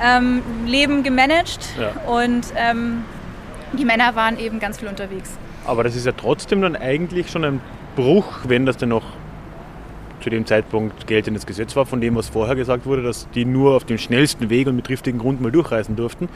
[0.00, 1.90] ähm, gemanagt Ja.
[2.10, 3.04] und ähm,
[3.72, 5.30] die Männer waren eben ganz viel unterwegs.
[5.66, 7.60] Aber das ist ja trotzdem dann eigentlich schon ein
[7.96, 9.04] Bruch, wenn das denn noch
[10.20, 13.76] zu dem Zeitpunkt geltendes Gesetz war, von dem, was vorher gesagt wurde, dass die nur
[13.76, 16.28] auf dem schnellsten Weg und mit triftigen Grund mal durchreisen durften.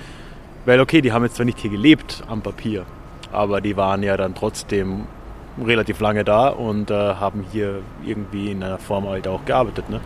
[0.65, 2.85] Weil okay, die haben jetzt zwar nicht hier gelebt am Papier,
[3.33, 5.07] aber die waren ja dann trotzdem
[5.65, 9.89] relativ lange da und äh, haben hier irgendwie in einer Form halt auch gearbeitet.
[9.89, 10.01] Ne?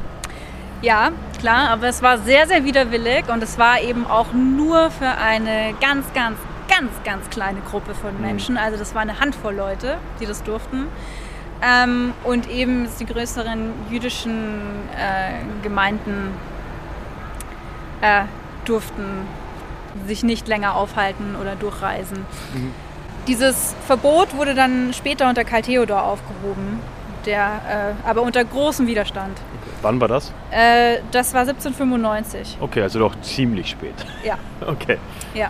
[0.82, 5.08] Ja, klar, aber es war sehr, sehr widerwillig und es war eben auch nur für
[5.08, 6.38] eine ganz, ganz,
[6.68, 8.56] ganz, ganz kleine Gruppe von Menschen.
[8.56, 10.86] Also das war eine Handvoll Leute, die das durften.
[11.62, 14.50] Ähm, und eben die größeren jüdischen
[14.96, 16.32] äh, Gemeinden
[18.00, 18.22] äh,
[18.64, 19.26] durften
[20.06, 22.24] sich nicht länger aufhalten oder durchreisen.
[23.26, 26.80] Dieses Verbot wurde dann später unter Karl Theodor aufgehoben,
[27.26, 29.36] der äh, aber unter großem Widerstand.
[29.82, 30.32] Wann war das?
[30.50, 32.58] Äh, das war 1795.
[32.60, 33.94] Okay, also doch ziemlich spät.
[34.24, 34.36] Ja,
[34.66, 34.98] Okay.
[35.34, 35.48] ja.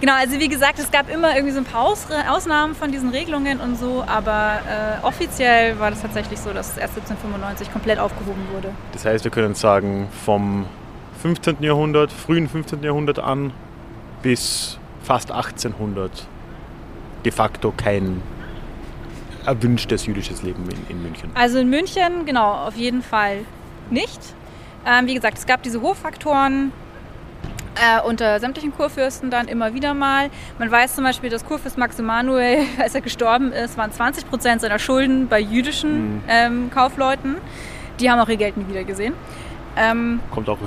[0.00, 3.08] Genau, also wie gesagt, es gab immer irgendwie so ein paar Aus Ausnahmen von diesen
[3.08, 4.60] Regelungen und so, aber
[5.02, 8.72] äh, offiziell war das tatsächlich so, dass es erst 1795 komplett aufgehoben wurde.
[8.92, 10.66] Das heißt, wir können sagen, vom
[11.22, 11.62] 15.
[11.62, 12.82] Jahrhundert, frühen 15.
[12.82, 13.52] Jahrhundert an
[14.22, 16.26] bis fast 1800
[17.24, 18.22] de facto kein
[19.46, 21.30] erwünschtes jüdisches Leben in, in München.
[21.34, 23.38] Also in München, genau, auf jeden Fall
[23.90, 24.20] nicht.
[24.84, 26.72] Ähm, wie gesagt, es gab diese Hoffaktoren
[27.76, 30.30] äh, unter sämtlichen Kurfürsten dann immer wieder mal.
[30.58, 34.60] Man weiß zum Beispiel, dass Kurfürst Max Emanuel, als er gestorben ist, waren 20 Prozent
[34.60, 36.22] seiner Schulden bei jüdischen mhm.
[36.28, 37.36] ähm, Kaufleuten.
[38.00, 39.14] Die haben auch ihr Geld nie wieder gesehen.
[39.78, 40.58] Ähm, kommt auch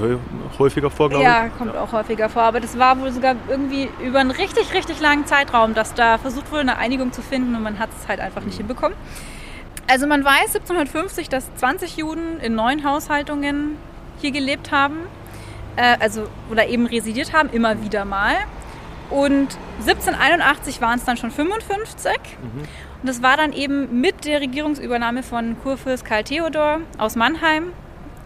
[0.59, 1.29] häufiger vor, glaube ich.
[1.29, 2.43] Ja, kommt auch häufiger vor.
[2.43, 6.51] Aber das war wohl sogar irgendwie über einen richtig, richtig langen Zeitraum, dass da versucht
[6.51, 8.67] wurde, eine Einigung zu finden und man hat es halt einfach nicht mhm.
[8.67, 8.97] hinbekommen.
[9.87, 13.77] Also man weiß 1750, dass 20 Juden in neun Haushaltungen
[14.21, 14.97] hier gelebt haben,
[15.79, 18.35] äh, also oder eben residiert haben, immer wieder mal.
[19.09, 22.11] Und 1781 waren es dann schon 55.
[22.13, 22.59] Mhm.
[22.61, 22.67] Und
[23.03, 27.71] das war dann eben mit der Regierungsübernahme von Kurfürst Karl Theodor aus Mannheim,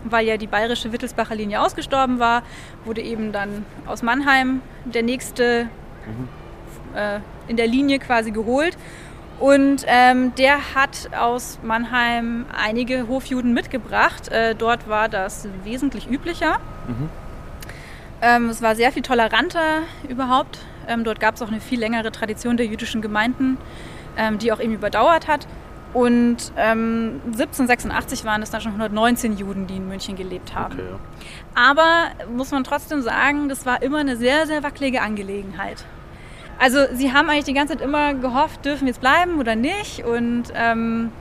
[0.03, 2.41] weil ja die bayerische Wittelsbacher Linie ausgestorben war,
[2.83, 5.65] wurde eben dann aus Mannheim der nächste
[6.05, 6.97] mhm.
[6.97, 8.75] äh, in der Linie quasi geholt.
[9.39, 14.29] Und ähm, der hat aus Mannheim einige Hofjuden mitgebracht.
[14.29, 16.59] Äh, dort war das wesentlich üblicher.
[16.87, 17.09] Mhm.
[18.23, 20.59] Ähm, es war sehr viel toleranter überhaupt.
[20.87, 23.57] Ähm, dort gab es auch eine viel längere Tradition der jüdischen Gemeinden,
[24.17, 25.45] ähm, die auch eben überdauert hat.
[25.93, 30.73] Und 1786 ähm, waren es dann schon 119 Juden, die in München gelebt haben.
[30.73, 30.99] Okay, ja.
[31.69, 35.85] Aber muss man trotzdem sagen, das war immer eine sehr, sehr wackelige Angelegenheit.
[36.59, 40.03] Also sie haben eigentlich die ganze Zeit immer gehofft, dürfen wir jetzt bleiben oder nicht.
[40.05, 41.11] Und ähm,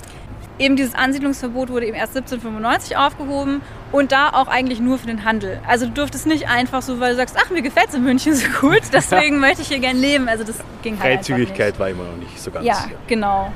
[0.59, 5.25] eben dieses Ansiedlungsverbot wurde eben erst 1795 aufgehoben und da auch eigentlich nur für den
[5.25, 5.61] Handel.
[5.67, 8.35] Also du durftest nicht einfach so, weil du sagst, ach, mir gefällt es in München
[8.35, 10.29] so gut, deswegen möchte ich hier gerne leben.
[10.29, 12.67] Also das ging halt Freizügigkeit war immer noch nicht so ganz.
[12.67, 12.97] Ja, ja.
[13.07, 13.53] genau.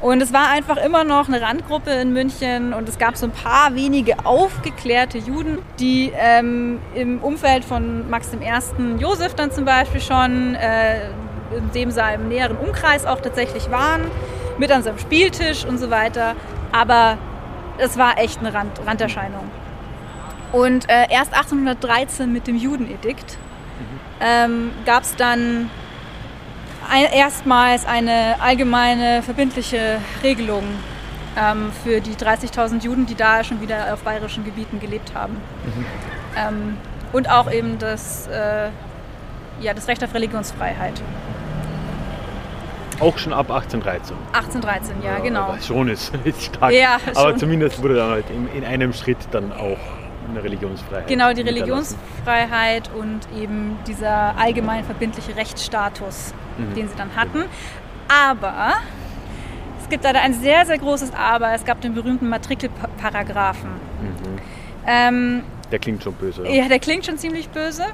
[0.00, 3.32] Und es war einfach immer noch eine Randgruppe in München und es gab so ein
[3.32, 9.00] paar wenige aufgeklärte Juden, die ähm, im Umfeld von Max I.
[9.00, 11.08] Josef dann zum Beispiel schon, äh,
[11.56, 14.02] in dem seinem näheren Umkreis auch tatsächlich waren,
[14.58, 16.34] mit an seinem Spieltisch und so weiter.
[16.72, 17.18] Aber
[17.78, 19.50] es war echt eine Rand Randerscheinung.
[20.52, 23.36] Und äh, erst 1813 mit dem Judenedikt
[23.78, 24.00] mhm.
[24.20, 25.70] ähm, gab es dann
[27.12, 30.64] erstmals eine allgemeine verbindliche Regelung
[31.36, 35.34] ähm, für die 30.000 Juden, die da schon wieder auf bayerischen Gebieten gelebt haben.
[35.34, 35.86] Mhm.
[36.36, 36.76] Ähm,
[37.12, 38.68] und auch eben das, äh,
[39.60, 41.00] ja, das Recht auf Religionsfreiheit.
[43.00, 44.16] Auch schon ab 1813.
[44.32, 45.56] 1813, ja, ja genau.
[45.60, 46.72] Schon ist, ist stark.
[46.72, 49.78] Ja, aber zumindest wurde dann halt in, in einem Schritt dann auch
[50.28, 51.08] eine Religionsfreiheit.
[51.08, 56.74] Genau, die Religionsfreiheit und eben dieser allgemein verbindliche Rechtsstatus, mhm.
[56.74, 57.44] den sie dann hatten.
[58.08, 58.74] Aber
[59.80, 61.54] es gibt leider ein sehr, sehr großes Aber.
[61.54, 63.70] Es gab den berühmten Matrikelparagraphen.
[63.70, 64.38] Mhm.
[64.86, 66.44] Ähm, der klingt schon böse.
[66.44, 66.62] Ja.
[66.62, 67.84] ja, der klingt schon ziemlich böse.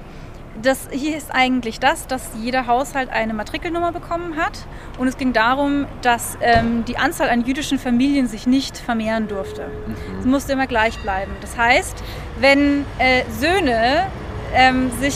[0.62, 4.66] Das hier ist eigentlich das, dass jeder Haushalt eine Matrikelnummer bekommen hat.
[4.98, 9.66] Und es ging darum, dass ähm, die Anzahl an jüdischen Familien sich nicht vermehren durfte.
[9.66, 10.20] Mhm.
[10.20, 11.32] Es musste immer gleich bleiben.
[11.40, 12.02] Das heißt,
[12.38, 14.06] wenn äh, Söhne
[14.54, 15.14] ähm, sich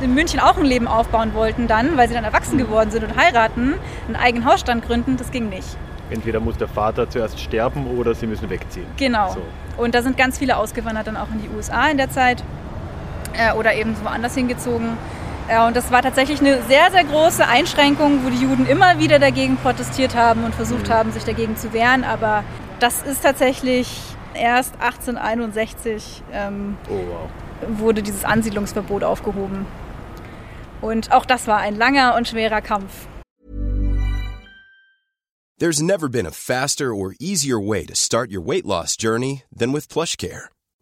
[0.00, 2.62] in, in, München auch ein Leben aufbauen wollten, dann, weil sie dann erwachsen mhm.
[2.62, 3.74] geworden sind und heiraten,
[4.06, 5.76] einen eigenen Hausstand gründen, das ging nicht.
[6.10, 8.86] Entweder muss der Vater zuerst sterben oder sie müssen wegziehen.
[8.96, 9.32] Genau.
[9.32, 9.42] So.
[9.82, 12.44] Und da sind ganz viele ausgewandert dann auch in die USA in der Zeit äh,
[13.56, 14.96] oder eben woanders hingezogen.
[15.48, 19.18] Ja, und das war tatsächlich eine sehr, sehr große Einschränkung, wo die Juden immer wieder
[19.18, 20.92] dagegen protestiert haben und versucht mhm.
[20.92, 22.04] haben, sich dagegen zu wehren.
[22.04, 22.44] Aber
[22.80, 23.98] das ist tatsächlich
[24.34, 27.30] erst 1861 ähm, oh, wow.
[27.78, 29.66] wurde dieses Ansiedlungsverbot aufgehoben.
[30.80, 33.08] Und auch das war ein langer und schwerer Kampf.
[35.58, 39.72] There's never been a faster or easier way to start your weight loss journey than
[39.72, 40.50] with PlushCare.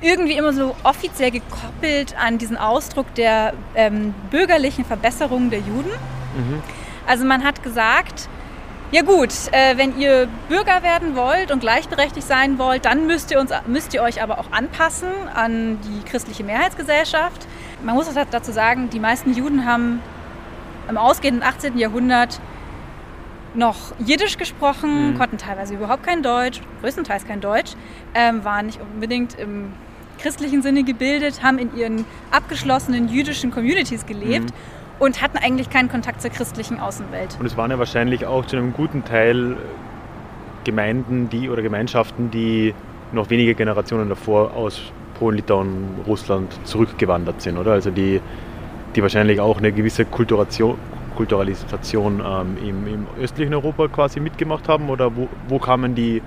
[0.00, 5.90] irgendwie immer so offiziell gekoppelt an diesen Ausdruck der ähm, bürgerlichen Verbesserung der Juden.
[6.36, 6.62] Mhm.
[7.06, 8.28] Also man hat gesagt,
[8.92, 13.40] ja gut, äh, wenn ihr Bürger werden wollt und gleichberechtigt sein wollt, dann müsst ihr,
[13.40, 17.46] uns, müsst ihr euch aber auch anpassen an die christliche Mehrheitsgesellschaft.
[17.82, 20.00] Man muss auch dazu sagen, die meisten Juden haben
[20.88, 21.76] im ausgehenden 18.
[21.76, 22.40] Jahrhundert
[23.54, 25.18] noch Jiddisch gesprochen, Mhm.
[25.18, 27.72] konnten teilweise überhaupt kein Deutsch, größtenteils kein Deutsch,
[28.14, 29.72] ähm, waren nicht unbedingt im
[30.18, 34.52] christlichen Sinne gebildet, haben in ihren abgeschlossenen jüdischen Communities gelebt
[34.98, 37.36] und hatten eigentlich keinen Kontakt zur christlichen Außenwelt.
[37.38, 39.56] Und es waren ja wahrscheinlich auch zu einem guten Teil
[40.64, 42.74] Gemeinden die, oder Gemeinschaften, die
[43.12, 44.82] noch wenige Generationen davor aus
[45.18, 47.72] Polen, Litauen, Russland zurückgewandert sind, oder?
[47.72, 48.20] Also die,
[48.94, 50.76] die wahrscheinlich auch eine gewisse Kulturation,
[51.16, 54.88] Kulturalisation ähm, im, im östlichen Europa quasi mitgemacht haben?
[54.90, 56.22] Oder wo, wo kamen die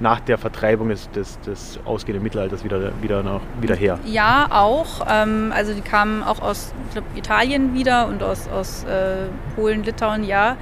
[0.00, 3.98] nach der Vertreibung des, des, des ausgehenden Mittelalters wieder, wieder, nach, wieder her?
[4.04, 5.06] Ja, auch.
[5.08, 10.24] Ähm, also die kamen auch aus glaub, Italien wieder und aus, aus äh, Polen, Litauen,
[10.24, 10.56] ja,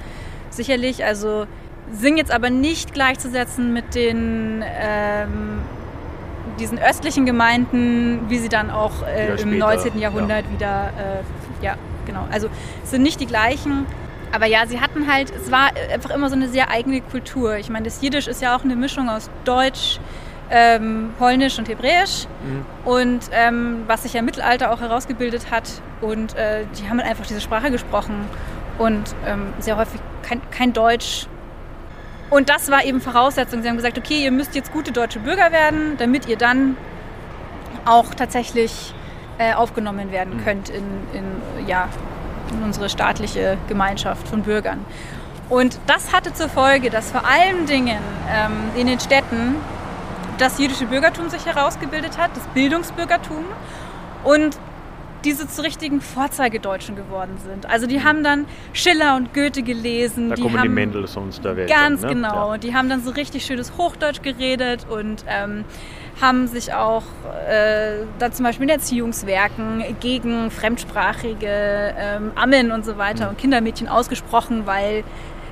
[0.49, 1.03] sicherlich.
[1.03, 1.47] Also
[1.91, 5.59] sind jetzt aber nicht gleichzusetzen mit den ähm,
[6.59, 9.99] diesen östlichen Gemeinden, wie sie dann auch äh, Ja, im später, 19.
[9.99, 11.75] Jahrhundert wieder, äh, ja,
[12.05, 12.25] genau.
[12.31, 12.47] Also
[12.83, 13.85] es sind nicht die gleichen.
[14.35, 17.55] Aber ja, sie hatten halt, es war einfach immer so eine sehr eigene Kultur.
[17.55, 19.97] Ich meine, das Jiddisch ist ja auch eine Mischung aus Deutsch,
[20.51, 22.27] ähm, Polnisch und Hebräisch.
[22.83, 25.81] Und ähm, was sich ja im Mittelalter auch herausgebildet hat.
[26.01, 28.25] Und äh, die haben halt einfach diese Sprache gesprochen.
[28.77, 31.27] Und ähm, sehr häufig kein, kein Deutsch.
[32.29, 33.61] Und das war eben Voraussetzung.
[33.61, 36.75] Sie haben gesagt, okay, ihr müsst jetzt gute deutsche Bürger werden, damit ihr dann
[37.85, 38.93] auch tatsächlich
[39.37, 40.83] äh, aufgenommen werden könnt in,
[41.13, 41.87] in, ja,
[42.51, 44.79] in unsere staatliche Gemeinschaft von Bürgern.
[45.49, 49.55] Und das hatte zur Folge, dass vor allen Dingen ähm, in den Städten
[50.37, 53.45] das jüdische Bürgertum sich herausgebildet hat, das Bildungsbürgertum
[54.23, 54.57] und
[55.23, 57.67] diese zu richtigen Vorzeigedeutschen geworden sind.
[57.67, 60.29] Also die haben dann Schiller und Goethe gelesen.
[60.29, 61.69] Da die kommen haben die Mendelssohns der Welt.
[61.69, 62.15] Ganz dann, ne?
[62.15, 62.51] genau.
[62.51, 62.57] Ja.
[62.57, 65.65] Die haben dann so richtig schönes Hochdeutsch geredet und ähm,
[66.21, 67.03] haben sich auch
[67.49, 73.87] äh, dann zum Beispiel in Erziehungswerken gegen fremdsprachige ähm, Ammen und so weiter und Kindermädchen
[73.87, 75.03] ausgesprochen, weil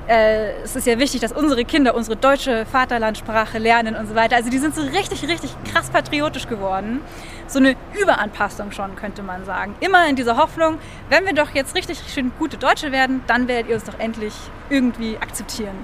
[0.08, 4.36] äh, es ist ja wichtig, dass unsere Kinder unsere deutsche Vaterlandssprache lernen und so weiter.
[4.36, 7.00] Also die sind so richtig, richtig krass patriotisch geworden.
[7.46, 9.74] So eine Überanpassung schon, könnte man sagen.
[9.80, 13.68] Immer in dieser Hoffnung, wenn wir doch jetzt richtig schön gute Deutsche werden, dann werdet
[13.68, 14.34] ihr uns doch endlich
[14.70, 15.76] irgendwie akzeptieren.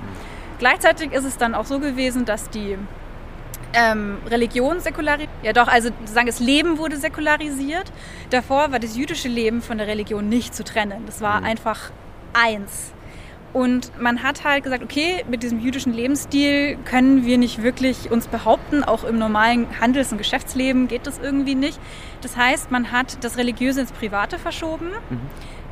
[0.59, 2.76] Gleichzeitig ist es dann auch so gewesen, dass die
[3.72, 5.30] ähm, Religion säkularisiert.
[5.42, 7.92] Ja doch, also sagen das Leben wurde säkularisiert.
[8.30, 11.04] Davor war das jüdische Leben von der Religion nicht zu trennen.
[11.06, 11.90] Das war einfach
[12.32, 12.92] eins.
[13.52, 18.28] Und man hat halt gesagt, okay, mit diesem jüdischen Lebensstil können wir nicht wirklich uns
[18.28, 21.80] behaupten, auch im normalen Handels- und Geschäftsleben geht das irgendwie nicht.
[22.20, 24.90] Das heißt, man hat das Religiöse ins Private verschoben,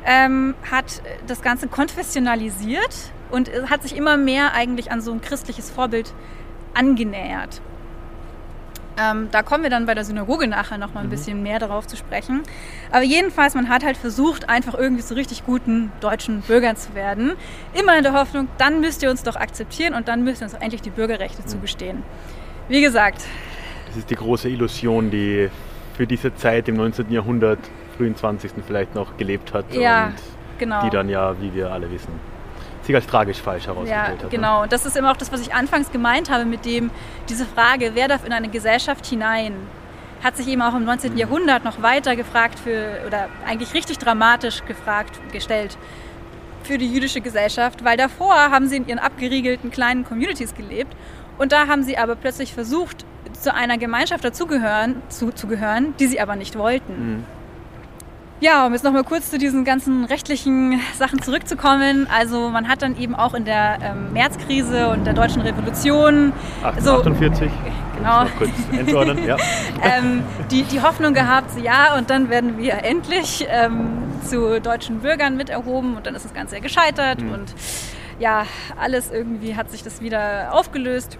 [0.05, 5.69] ähm, hat das Ganze konfessionalisiert und hat sich immer mehr eigentlich an so ein christliches
[5.69, 6.13] Vorbild
[6.73, 7.61] angenähert.
[8.99, 11.87] Ähm, da kommen wir dann bei der Synagoge nachher noch mal ein bisschen mehr darauf
[11.87, 12.41] zu sprechen.
[12.91, 17.33] Aber jedenfalls, man hat halt versucht, einfach irgendwie zu richtig guten deutschen Bürgern zu werden.
[17.73, 20.55] Immer in der Hoffnung, dann müsst ihr uns doch akzeptieren und dann müsst ihr uns
[20.55, 22.03] auch endlich die Bürgerrechte zugestehen.
[22.67, 23.23] Wie gesagt,
[23.87, 25.49] Das ist die große Illusion, die
[25.95, 27.11] für diese Zeit im 19.
[27.11, 27.59] Jahrhundert,
[27.97, 28.51] frühen 20.
[28.65, 30.13] vielleicht noch gelebt hat Ja, und
[30.59, 30.81] genau.
[30.83, 32.11] die dann ja, wie wir alle wissen,
[32.89, 34.23] sich als tragisch falsch herausgestellt Ja, hat.
[34.23, 34.29] ne?
[34.29, 34.63] genau.
[34.63, 36.89] Und das ist immer auch das, was ich anfangs gemeint habe mit dem,
[37.29, 39.53] diese Frage, wer darf in eine Gesellschaft hinein,
[40.23, 41.17] hat sich eben auch im 19.
[41.17, 45.77] Jahrhundert noch weiter gefragt für, oder eigentlich richtig dramatisch gefragt, gestellt
[46.63, 50.93] für die jüdische Gesellschaft, weil davor haben sie in ihren abgeriegelten kleinen Communities gelebt
[51.37, 53.05] und da haben sie aber plötzlich versucht,
[53.39, 57.25] zu einer Gemeinschaft dazugehören, zu, zu gehören, die sie aber nicht wollten.
[58.41, 62.07] Ja, um jetzt nochmal kurz zu diesen ganzen rechtlichen Sachen zurückzukommen.
[62.09, 66.31] Also man hat dann eben auch in der ähm, Märzkrise und der deutschen Revolution
[66.79, 67.51] so 1848,
[67.97, 69.35] genau, kurz einzuordnen, ja.
[69.83, 75.35] ähm, die, die Hoffnung gehabt, ja, und dann werden wir endlich ähm, zu deutschen Bürgern
[75.35, 77.53] mit erhoben und dann ist das Ganze ja gescheitert und
[78.19, 78.45] ja,
[78.79, 81.17] alles irgendwie hat sich das wieder aufgelöst.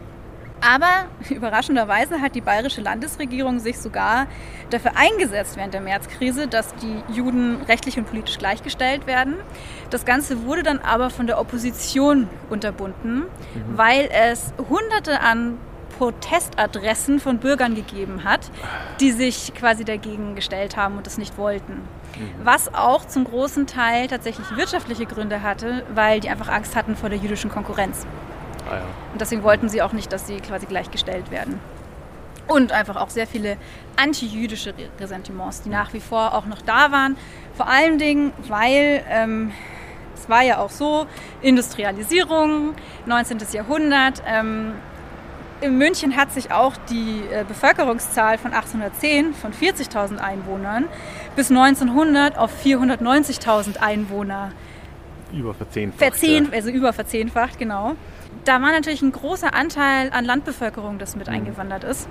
[0.62, 4.28] Aber überraschenderweise hat die bayerische Landesregierung sich sogar
[4.70, 9.36] dafür eingesetzt während der Märzkrise, dass die Juden rechtlich und politisch gleichgestellt werden.
[9.90, 13.24] Das Ganze wurde dann aber von der Opposition unterbunden,
[13.76, 15.58] weil es hunderte an
[15.98, 18.52] Protestadressen von Bürgern gegeben hat,
[19.02, 21.82] die sich quasi dagegen gestellt haben und das nicht wollten.
[22.44, 27.10] Was auch zum großen Teil tatsächlich wirtschaftliche Gründe hatte, weil die einfach Angst hatten vor
[27.10, 28.06] der jüdischen Konkurrenz.
[28.70, 28.82] Ah, ja.
[29.14, 31.60] Und deswegen wollten sie auch nicht, dass sie quasi gleichgestellt werden.
[32.48, 33.58] Und einfach auch sehr viele
[33.96, 37.16] anti-jüdische Re- Ressentiments, die nach wie vor auch noch da waren.
[37.56, 39.52] Vor allen Dingen, weil ähm,
[40.16, 41.06] es war ja auch so,
[41.42, 42.74] Industrialisierung,
[43.06, 43.38] 19.
[43.54, 44.24] Jahrhundert.
[44.28, 44.74] Ähm,
[45.62, 50.86] in München hat sich auch die äh, Bevölkerungszahl von 1810 von 40.000 Einwohnern
[51.36, 54.52] bis 1900 auf 490.000 Einwohner
[55.34, 56.00] Über verzehnfacht.
[56.00, 56.52] verzehn, ja.
[56.54, 57.96] also über verzehnfacht, genau.
[58.46, 62.08] Da war natürlich ein großer Anteil an Landbevölkerung, das mit eingewandert ist.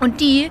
[0.00, 0.50] Und die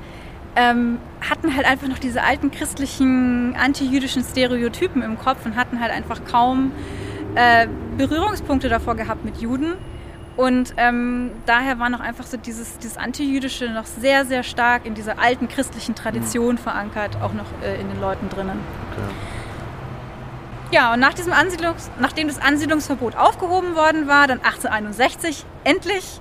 [0.55, 5.91] ähm, hatten halt einfach noch diese alten christlichen, antijüdischen Stereotypen im Kopf und hatten halt
[5.91, 6.71] einfach kaum
[7.35, 7.67] äh,
[7.97, 9.73] Berührungspunkte davor gehabt mit Juden.
[10.37, 14.93] Und ähm, daher war noch einfach so dieses, dieses Antijüdische noch sehr, sehr stark in
[14.93, 18.59] dieser alten christlichen Tradition verankert, auch noch äh, in den Leuten drinnen.
[20.75, 26.19] Ja, und nach diesem Ansiedlungs nachdem das Ansiedlungsverbot aufgehoben worden war, dann 1861 endlich,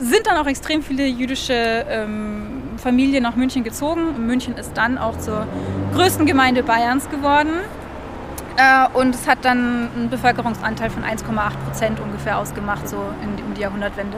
[0.00, 1.54] sind dann auch extrem viele jüdische
[1.88, 4.26] ähm, Familien nach München gezogen.
[4.26, 5.46] München ist dann auch zur
[5.94, 7.60] größten Gemeinde Bayerns geworden.
[8.56, 13.54] Äh, und es hat dann einen Bevölkerungsanteil von 1,8 Prozent ungefähr ausgemacht, so in, um
[13.54, 14.16] die Jahrhundertwende.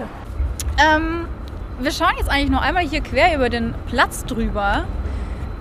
[0.79, 1.27] Ähm,
[1.79, 4.85] wir schauen jetzt eigentlich nur einmal hier quer über den Platz drüber,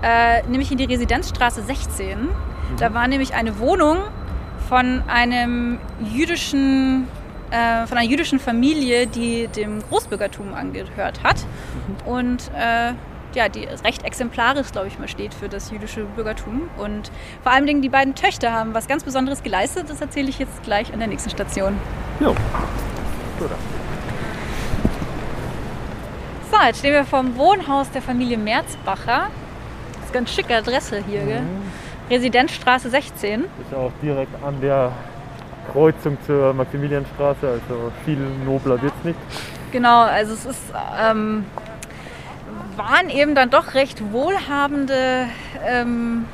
[0.01, 2.29] äh, nämlich in die Residenzstraße 16.
[2.77, 3.97] Da war nämlich eine Wohnung
[4.67, 5.79] von einem
[6.13, 7.07] jüdischen,
[7.51, 11.37] äh, von einer jüdischen Familie, die dem Großbürgertum angehört hat.
[12.05, 12.93] Und äh,
[13.33, 16.69] ja, die recht exemplarisch, glaube ich mal, steht für das jüdische Bürgertum.
[16.77, 17.11] Und
[17.43, 19.89] vor allen Dingen die beiden Töchter haben was ganz Besonderes geleistet.
[19.89, 21.77] Das erzähle ich jetzt gleich an der nächsten Station.
[22.19, 22.35] Jo.
[26.51, 29.27] So, jetzt stehen wir vom Wohnhaus der Familie Merzbacher.
[29.93, 31.43] Das ist ganz schicke Adresse hier, gell?
[32.09, 33.41] Residenzstraße 16.
[33.41, 34.91] Ist auch direkt an der
[35.71, 39.19] Kreuzung zur Maximilianstraße, also viel nobler wird es nicht.
[39.71, 40.61] Genau, also es ist,
[40.99, 41.45] ähm,
[42.75, 45.27] waren eben dann doch recht wohlhabende,
[45.63, 46.25] ähm,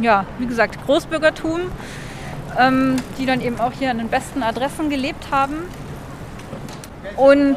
[0.00, 1.60] ja, wie gesagt, Großbürgertum,
[2.58, 5.56] ähm, die dann eben auch hier an den besten Adressen gelebt haben.
[7.16, 7.56] Und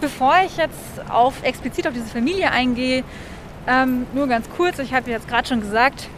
[0.00, 3.04] bevor ich jetzt auf, explizit auf diese Familie eingehe,
[3.66, 6.08] ähm, nur ganz kurz, ich habe jetzt gerade schon gesagt,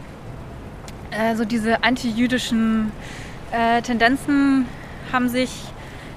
[1.11, 2.93] äh, so diese antijüdischen
[3.53, 4.67] äh, Tendenzen
[5.13, 5.51] haben sich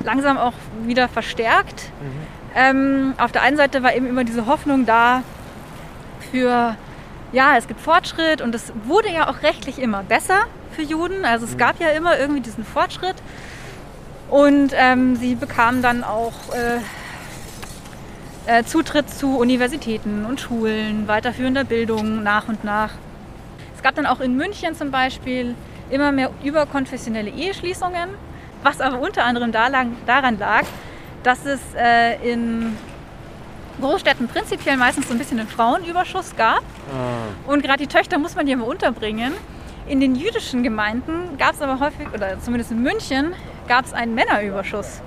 [0.03, 0.53] langsam auch
[0.85, 1.91] wieder verstärkt.
[2.55, 5.23] Ähm, auf der einen Seite war eben immer diese Hoffnung da
[6.31, 6.75] für,
[7.31, 11.25] ja, es gibt Fortschritt und es wurde ja auch rechtlich immer besser für Juden.
[11.25, 13.15] Also es gab ja immer irgendwie diesen Fortschritt.
[14.29, 16.79] Und ähm, sie bekamen dann auch äh,
[18.45, 22.91] äh, Zutritt zu Universitäten und Schulen, weiterführender Bildung nach und nach.
[23.83, 25.55] Es gab dann auch in München zum Beispiel
[25.89, 28.11] immer mehr überkonfessionelle Eheschließungen,
[28.63, 30.63] was aber unter anderem daran lag,
[31.23, 32.77] dass es äh, in
[33.81, 36.63] Großstädten prinzipiell meistens so ein bisschen einen Frauenüberschuss gab.
[37.45, 39.33] Und gerade die Töchter muss man ja immer unterbringen.
[39.85, 43.33] In den jüdischen Gemeinden gab es aber häufig, oder zumindest in München,
[43.67, 45.01] gab es einen Männerüberschuss.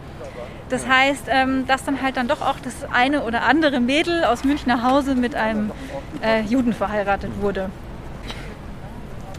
[0.69, 4.45] Das heißt, ähm, dass dann halt dann doch auch das eine oder andere Mädel aus
[4.45, 5.71] München nach Hause mit einem
[6.23, 7.71] äh, Juden verheiratet wurde.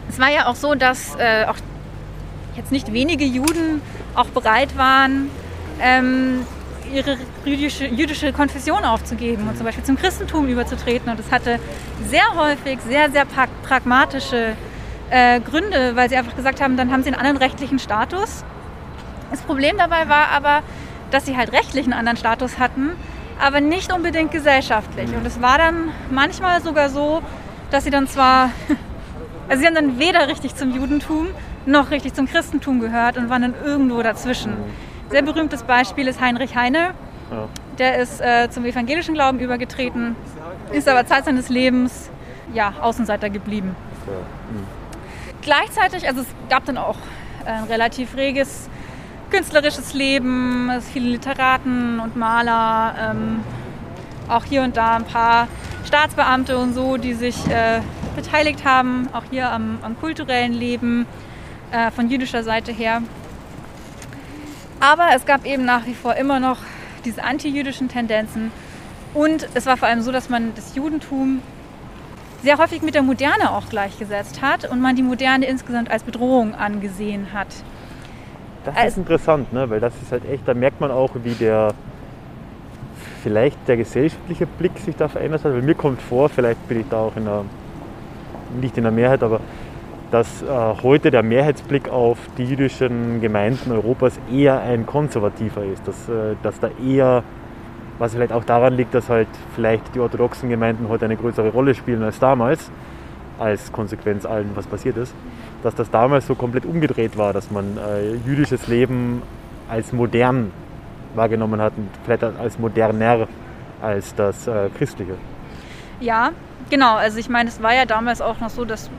[0.10, 1.56] Es war ja auch so, dass äh, auch
[2.56, 3.82] jetzt nicht wenige Juden
[4.16, 5.30] auch bereit waren,
[5.82, 6.46] ähm,
[6.92, 11.12] ihre jüdische, jüdische Konfession aufzugeben und zum Beispiel zum Christentum überzutreten.
[11.12, 11.60] Und es hatte
[12.08, 14.54] sehr häufig sehr, sehr pra- pragmatische
[15.10, 18.44] äh, Gründe, weil sie einfach gesagt haben, dann haben sie einen anderen rechtlichen Status.
[19.30, 20.62] Das Problem dabei war aber,
[21.12, 22.92] dass sie halt rechtlich einen anderen Status hatten,
[23.40, 25.10] aber nicht unbedingt gesellschaftlich.
[25.16, 27.22] Und es war dann manchmal sogar so,
[27.70, 28.52] dass sie dann zwar,
[29.48, 31.28] also sie haben dann weder richtig zum Judentum
[31.66, 34.54] noch richtig zum Christentum gehört und waren dann irgendwo dazwischen.
[35.10, 36.94] Sehr berühmtes Beispiel ist Heinrich Heine.
[37.32, 37.48] Ja.
[37.78, 40.16] Der ist äh, zum evangelischen Glauben übergetreten,
[40.72, 42.10] ist aber Zeit seines Lebens
[42.54, 43.76] ja, Außenseiter geblieben.
[45.42, 46.98] Gleichzeitig, also es gab dann auch
[47.46, 48.70] ein relativ reges
[49.30, 53.44] künstlerisches Leben, es viele Literaten und Maler, ähm,
[54.28, 55.48] auch hier und da ein paar
[55.86, 57.82] Staatsbeamte und so, die sich äh,
[58.18, 61.06] beteiligt haben, auch hier am, am kulturellen Leben
[61.72, 63.02] äh, von jüdischer Seite her.
[64.82, 66.58] Aber es gab eben nach wie vor immer noch
[67.06, 68.52] diese antijüdischen Tendenzen
[69.14, 71.42] und es war vor allem so, dass man das Judentum
[72.44, 76.54] sehr häufig mit der Moderne auch gleichgesetzt hat und man die Moderne insgesamt als Bedrohung
[76.54, 77.48] angesehen hat.
[78.66, 79.70] Das Also- ist interessant, ne?
[79.70, 81.74] weil das ist halt echt, da merkt man auch, wie der
[83.24, 85.54] vielleicht der gesellschaftliche Blick sich da verändert hat.
[85.54, 87.44] Weil mir kommt vor, vielleicht bin ich da auch in der,
[88.60, 89.40] nicht in der Mehrheit, aber
[90.12, 90.46] dass äh,
[90.84, 95.88] heute der Mehrheitsblick auf die jüdischen Gemeinden Europas eher ein konservativer ist.
[95.88, 97.24] Dass, äh, dass da eher,
[98.00, 101.76] was vielleicht auch daran liegt, dass halt vielleicht die orthodoxen Gemeinden heute eine größere Rolle
[101.76, 102.72] spielen als damals,
[103.38, 105.14] als Konsequenz allem, was passiert ist,
[105.64, 109.22] dass das damals so komplett umgedreht war, dass man äh, jüdisches Leben
[109.70, 110.52] als modern
[111.16, 113.28] wahrgenommen hat und vielleicht als moderner
[113.82, 115.16] als das äh, christliche.
[116.00, 116.32] Ja,
[116.70, 116.96] genau.
[116.96, 118.90] Also ich meine, es war ja damals auch noch so, dass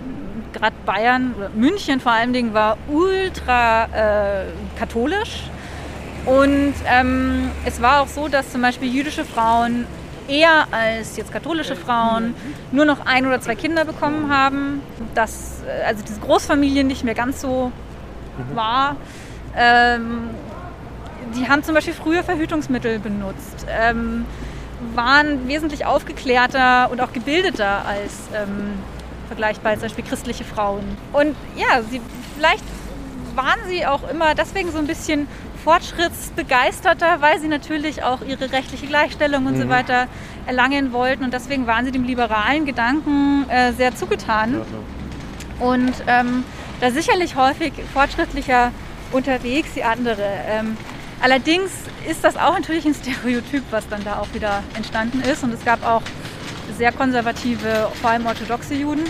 [0.53, 4.45] gerade Bayern, oder München vor allen Dingen, war ultra äh,
[4.79, 5.45] katholisch.
[6.25, 9.87] Und ähm, es war auch so, dass zum Beispiel jüdische Frauen
[10.29, 12.35] eher als jetzt katholische Frauen
[12.71, 14.83] nur noch ein oder zwei Kinder bekommen haben,
[15.15, 17.73] dass äh, also diese Großfamilie nicht mehr ganz so
[18.55, 18.97] war.
[19.57, 20.31] Ähm,
[21.35, 24.27] die haben zum Beispiel früher Verhütungsmittel benutzt, ähm,
[24.95, 28.75] waren wesentlich aufgeklärter und auch gebildeter als ähm,
[29.27, 30.85] vergleichbar zum Beispiel christliche Frauen.
[31.13, 32.01] Und ja, sie,
[32.37, 32.65] vielleicht
[33.35, 35.29] waren sie auch immer deswegen so ein bisschen
[35.65, 39.63] fortschrittsbegeisterter, weil sie natürlich auch ihre rechtliche Gleichstellung und mhm.
[39.63, 40.07] so weiter
[40.47, 41.25] erlangen wollten.
[41.25, 44.55] Und deswegen waren sie dem liberalen Gedanken äh, sehr zugetan.
[44.55, 45.67] Ja, ja.
[45.67, 46.45] Und ähm,
[46.81, 48.71] da sicherlich häufig fortschrittlicher
[49.13, 50.27] unterwegs wie andere.
[50.47, 50.77] Ähm,
[51.21, 51.71] allerdings
[52.09, 55.43] ist das auch natürlich ein Stereotyp, was dann da auch wieder entstanden ist.
[55.45, 56.03] Und es gab auch
[56.77, 59.05] sehr konservative, vor allem orthodoxe Juden.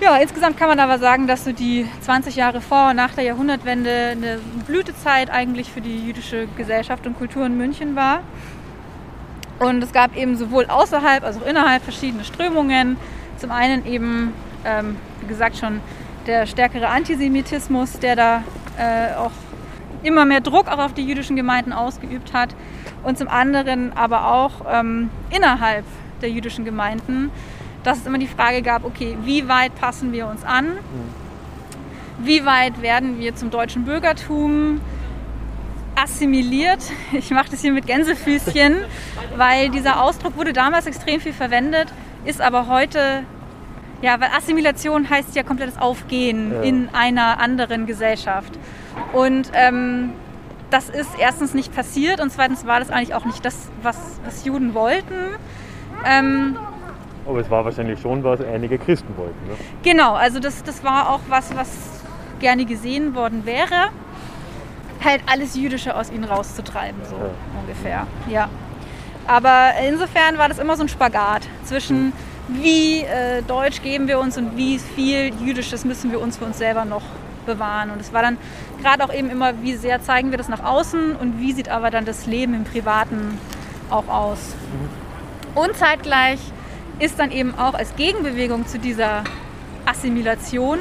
[0.00, 3.24] Ja, insgesamt kann man aber sagen, dass so die 20 Jahre vor und nach der
[3.24, 8.22] Jahrhundertwende eine Blütezeit eigentlich für die jüdische Gesellschaft und Kultur in München war.
[9.58, 12.96] Und es gab eben sowohl außerhalb als auch innerhalb verschiedene Strömungen.
[13.36, 14.32] Zum einen eben,
[14.64, 15.80] ähm, wie gesagt, schon
[16.26, 18.42] der stärkere Antisemitismus, der da
[18.78, 19.32] äh, auch
[20.02, 22.54] immer mehr Druck auch auf die jüdischen Gemeinden ausgeübt hat.
[23.02, 25.84] Und zum anderen aber auch ähm, innerhalb
[26.22, 27.30] der jüdischen Gemeinden,
[27.82, 30.66] dass es immer die Frage gab, okay, wie weit passen wir uns an?
[32.18, 34.80] Wie weit werden wir zum deutschen Bürgertum
[35.96, 36.80] assimiliert?
[37.12, 38.76] Ich mache das hier mit Gänsefüßchen,
[39.36, 41.88] weil dieser Ausdruck wurde damals extrem viel verwendet,
[42.24, 43.24] ist aber heute
[44.02, 46.62] ja, weil Assimilation heißt ja komplettes Aufgehen ja.
[46.62, 48.58] in einer anderen Gesellschaft.
[49.12, 50.12] Und ähm,
[50.70, 54.44] das ist erstens nicht passiert und zweitens war das eigentlich auch nicht das, was, was
[54.44, 55.14] Juden wollten.
[56.04, 56.56] Ähm,
[57.26, 59.46] aber es war wahrscheinlich schon, was einige Christen wollten.
[59.48, 59.54] Ne?
[59.82, 62.02] Genau, also das, das war auch was, was
[62.38, 63.88] gerne gesehen worden wäre.
[65.04, 67.30] Halt alles Jüdische aus ihnen rauszutreiben, so ja.
[67.60, 68.06] ungefähr.
[68.28, 68.48] Ja.
[69.26, 72.06] Aber insofern war das immer so ein Spagat zwischen.
[72.06, 72.12] Mhm
[72.52, 76.58] wie äh, deutsch geben wir uns und wie viel Jüdisches müssen wir uns für uns
[76.58, 77.02] selber noch
[77.46, 77.90] bewahren.
[77.90, 78.38] Und es war dann
[78.82, 81.90] gerade auch eben immer, wie sehr zeigen wir das nach außen und wie sieht aber
[81.90, 83.38] dann das Leben im Privaten
[83.90, 84.54] auch aus.
[85.54, 86.38] Und zeitgleich
[86.98, 89.24] ist dann eben auch als Gegenbewegung zu dieser
[89.86, 90.78] Assimilation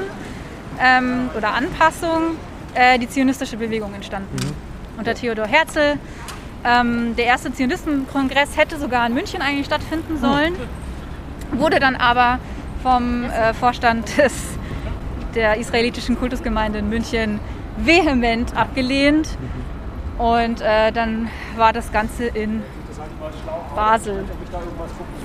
[0.79, 2.35] ähm, oder Anpassung
[2.75, 4.35] äh, die zionistische Bewegung entstanden.
[4.35, 4.99] Mhm.
[4.99, 5.97] Unter Theodor Herzl.
[6.63, 10.55] Ähm, der erste Zionistenkongress hätte sogar in München eigentlich stattfinden sollen.
[11.51, 12.39] Wurde dann aber
[12.83, 14.33] vom äh, Vorstand des,
[15.35, 17.39] der israelitischen Kultusgemeinde in München
[17.77, 19.37] vehement abgelehnt.
[20.17, 22.61] Und äh, dann war das Ganze in
[23.75, 24.25] Basel,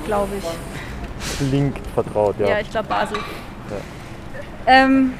[0.06, 1.38] glaube ich.
[1.38, 2.48] Klingt vertraut, ja.
[2.48, 3.16] Ja, ich glaube Basel.
[3.16, 3.76] Ja.
[4.66, 5.14] Ähm,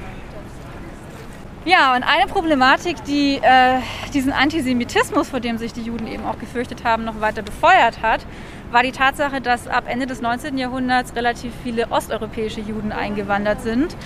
[1.64, 3.80] ja, und eine Problematik, die äh,
[4.12, 8.26] diesen Antisemitismus, vor dem sich die Juden eben auch gefürchtet haben, noch weiter befeuert hat,
[8.70, 10.58] war die Tatsache, dass ab Ende des 19.
[10.58, 13.96] Jahrhunderts relativ viele osteuropäische Juden eingewandert sind,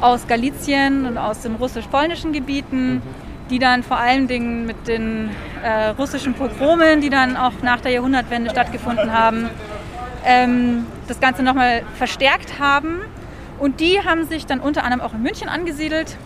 [0.00, 3.02] aus Galizien und aus den russisch-polnischen Gebieten,
[3.50, 5.30] die dann vor allen Dingen mit den
[5.62, 9.48] äh, russischen Pogromen, die dann auch nach der Jahrhundertwende stattgefunden haben,
[10.24, 13.00] ähm, das Ganze nochmal verstärkt haben.
[13.58, 16.16] Und die haben sich dann unter anderem auch in München angesiedelt.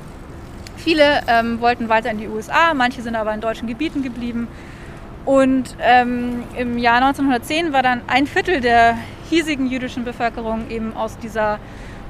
[0.76, 4.48] Viele ähm, wollten weiter in die USA, manche sind aber in deutschen Gebieten geblieben.
[5.26, 8.96] Und ähm, im Jahr 1910 war dann ein Viertel der
[9.28, 11.58] hiesigen jüdischen Bevölkerung eben aus dieser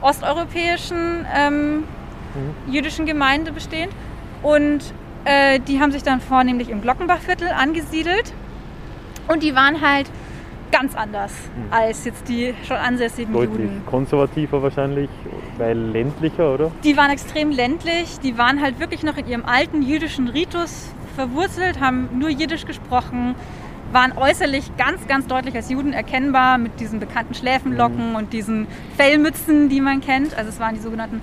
[0.00, 2.72] osteuropäischen ähm, mhm.
[2.72, 3.92] jüdischen Gemeinde bestehend.
[4.42, 4.80] Und
[5.24, 8.32] äh, die haben sich dann vornehmlich im Glockenbachviertel angesiedelt.
[9.28, 10.10] Und die waren halt
[10.72, 11.72] ganz anders mhm.
[11.72, 13.82] als jetzt die schon ansässigen Deutlich Juden.
[13.86, 15.10] konservativer wahrscheinlich,
[15.58, 16.70] weil ländlicher, oder?
[16.84, 21.80] Die waren extrem ländlich, die waren halt wirklich noch in ihrem alten jüdischen Ritus verwurzelt,
[21.80, 23.34] haben nur Jiddisch gesprochen,
[23.92, 28.16] waren äußerlich ganz, ganz deutlich als Juden erkennbar mit diesen bekannten Schläfenlocken mhm.
[28.16, 30.36] und diesen Fellmützen, die man kennt.
[30.36, 31.20] Also es waren die sogenannten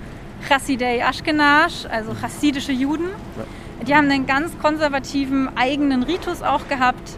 [0.48, 3.08] Chassidei Ashkenaz, also chassidische Juden.
[3.38, 3.44] Ja.
[3.86, 7.18] Die haben einen ganz konservativen eigenen Ritus auch gehabt.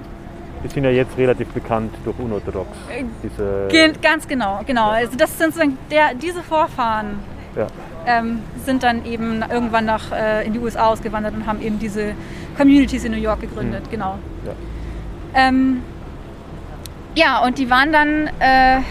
[0.64, 2.70] Die sind ja jetzt relativ bekannt durch unorthodox.
[2.90, 4.90] Äh, diese ganz genau, genau.
[4.90, 7.20] Also das sind so der, diese Vorfahren
[7.56, 7.68] ja.
[8.06, 12.14] ähm, sind dann eben irgendwann nach, äh, in die USA ausgewandert und haben eben diese
[12.58, 13.92] Communities in New York gegründet, mhm.
[13.92, 14.20] genau.
[15.34, 15.48] Ja.
[15.48, 15.82] Ähm,
[17.16, 18.82] ja, und die waren dann, äh,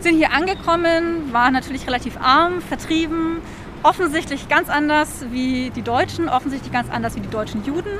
[0.00, 3.38] sind hier angekommen, waren natürlich relativ arm, vertrieben,
[3.82, 7.90] offensichtlich ganz anders wie die Deutschen, offensichtlich ganz anders wie die deutschen Juden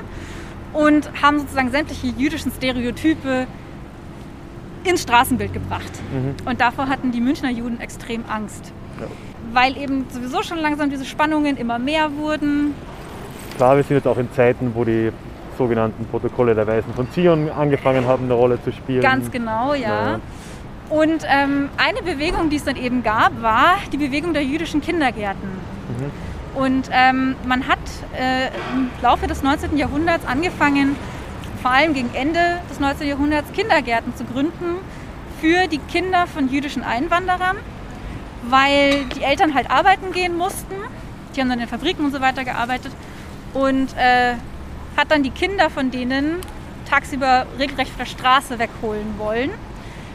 [0.73, 3.47] und haben sozusagen sämtliche jüdischen Stereotype
[4.85, 5.91] ins Straßenbild gebracht.
[6.45, 8.73] Und davor hatten die Münchner Juden extrem Angst.
[9.53, 12.75] Weil eben sowieso schon langsam diese Spannungen immer mehr wurden.
[13.57, 15.11] Klar, wir sind jetzt auch in Zeiten, wo die
[15.59, 19.03] sogenannten Protokolle der Weisen von Zion angefangen haben, eine Rolle zu spielen.
[19.03, 20.13] Ganz genau, ja.
[20.13, 20.21] Ja.
[20.89, 25.51] Und ähm, eine Bewegung, die es dann eben gab, war die Bewegung der jüdischen Kindergärten.
[26.55, 27.79] Und ähm, man hat
[28.17, 29.77] äh, im Laufe des 19.
[29.77, 30.97] Jahrhunderts angefangen,
[31.61, 32.41] vor allem gegen Ende
[32.71, 33.07] des 19.
[33.07, 34.77] Jahrhunderts Kindergärten zu gründen
[35.41, 37.57] für die Kinder von jüdischen Einwanderern,
[38.49, 40.75] weil die Eltern halt arbeiten gehen mussten.
[41.37, 42.93] Die haben dann in Fabriken und so weiter gearbeitet
[43.55, 44.35] und äh,
[44.99, 46.37] hat dann die Kinder von denen
[46.91, 49.51] tagsüber regelrecht von der Straße wegholen wollen.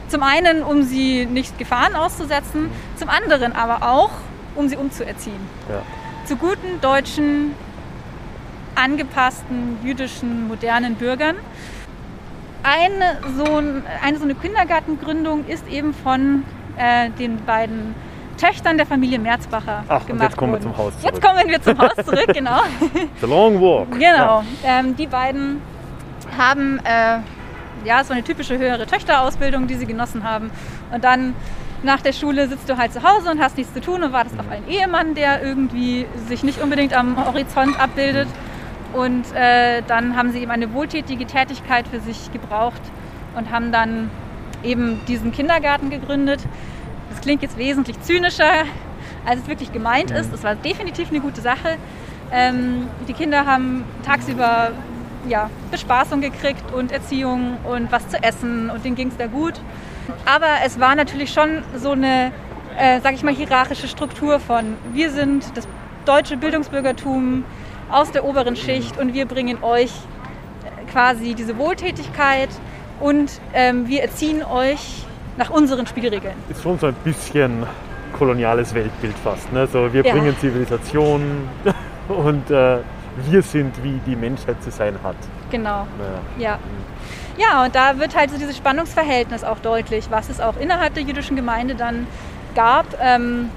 [0.09, 4.11] Zum einen, um sie nicht Gefahren auszusetzen, zum anderen aber auch,
[4.55, 5.39] um sie umzuerziehen.
[5.69, 5.81] Ja.
[6.25, 7.53] Zu guten deutschen,
[8.75, 11.37] angepassten, jüdischen, modernen Bürgern.
[12.63, 16.43] Eine so, ein- eine so eine Kindergartengründung ist eben von
[16.77, 17.93] äh, den beiden
[18.43, 20.75] Töchtern der Familie Merzbacher Ach, gemacht jetzt kommen wir worden.
[20.75, 21.21] zum Haus Jetzt zurück.
[21.23, 22.59] kommen wir zum Haus zurück, genau.
[23.21, 23.91] The Long Walk.
[23.91, 24.43] Genau.
[24.65, 25.61] Ähm, die beiden
[26.37, 27.19] haben äh,
[27.87, 30.51] ja so eine typische höhere Töchterausbildung, die sie genossen haben.
[30.93, 31.35] Und dann
[31.83, 34.37] nach der Schule sitzt du halt zu Hause und hast nichts zu tun und wartest
[34.37, 38.27] auf einen Ehemann, der irgendwie sich nicht unbedingt am Horizont abbildet.
[38.93, 42.81] Und äh, dann haben sie eben eine wohltätige Tätigkeit für sich gebraucht
[43.35, 44.09] und haben dann
[44.63, 46.41] eben diesen Kindergarten gegründet.
[47.13, 48.65] Das klingt jetzt wesentlich zynischer,
[49.23, 50.33] als es wirklich gemeint ist.
[50.33, 51.77] Es war definitiv eine gute Sache.
[52.31, 54.71] Ähm, die Kinder haben tagsüber
[55.29, 59.53] ja, Bespaßung gekriegt und Erziehung und was zu essen und denen ging es da gut.
[60.25, 62.31] Aber es war natürlich schon so eine,
[62.79, 65.67] äh, sag ich mal, hierarchische Struktur von wir sind das
[66.05, 67.45] deutsche Bildungsbürgertum
[67.91, 72.49] aus der oberen Schicht und wir bringen euch äh, quasi diese Wohltätigkeit
[72.99, 75.05] und ähm, wir erziehen euch
[75.37, 76.35] nach unseren Spielregeln.
[76.49, 77.65] Ist schon so ein bisschen
[78.17, 79.51] koloniales Weltbild fast.
[79.51, 79.67] Ne?
[79.67, 80.13] So, wir Ja.
[80.13, 81.49] bringen Zivilisation
[82.07, 82.77] und äh,
[83.27, 85.15] wir sind, wie die Menschheit zu sein hat.
[85.51, 85.87] Genau.
[86.37, 86.57] Ja.
[87.37, 91.03] Ja, und da wird halt so dieses Spannungsverhältnis auch deutlich, was es auch innerhalb der
[91.03, 92.05] jüdischen Gemeinde dann
[92.53, 93.49] gab ähm,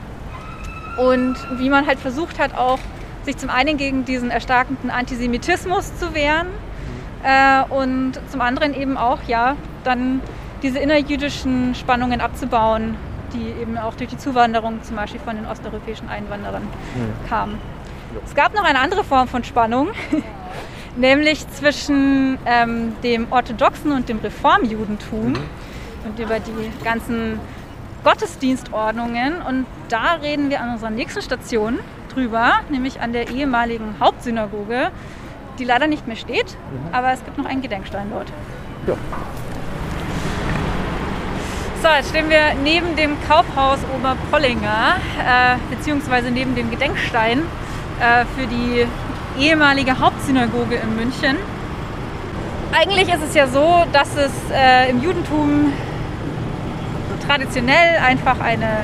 [0.97, 2.78] und wie man halt versucht hat, auch
[3.24, 6.47] sich zum einen gegen diesen erstarkenden Antisemitismus zu wehren
[7.23, 10.20] äh, und zum anderen eben auch, ja, dann
[10.62, 12.96] diese innerjüdischen Spannungen abzubauen,
[13.32, 16.62] die eben auch durch die Zuwanderung zum Beispiel von den osteuropäischen Einwanderern
[17.28, 17.58] kamen.
[18.24, 19.88] Es gab noch eine andere Form von Spannung,
[20.96, 25.34] nämlich zwischen ähm, dem orthodoxen und dem Reformjudentum
[26.04, 27.38] und über die ganzen
[28.04, 29.42] Gottesdienstordnungen.
[29.42, 31.78] Und da reden wir an unserer nächsten Station
[32.14, 34.90] drüber, nämlich an der ehemaligen Hauptsynagoge,
[35.58, 36.56] die leider nicht mehr steht,
[36.92, 38.32] aber es gibt noch einen Gedenkstein dort.
[38.86, 38.94] Ja.
[41.86, 47.42] So, jetzt stehen wir neben dem Kaufhaus Oberpollinger, äh, beziehungsweise neben dem Gedenkstein
[48.00, 48.88] äh, für die
[49.38, 51.36] ehemalige Hauptsynagoge in München.
[52.72, 55.72] Eigentlich ist es ja so, dass es äh, im Judentum
[57.24, 58.80] traditionell einfach eine,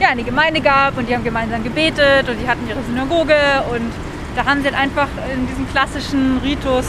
[0.00, 3.36] ja, eine Gemeinde gab und die haben gemeinsam gebetet und die hatten ihre Synagoge
[3.72, 3.92] und
[4.34, 6.86] da haben sie dann einfach in diesem klassischen Ritus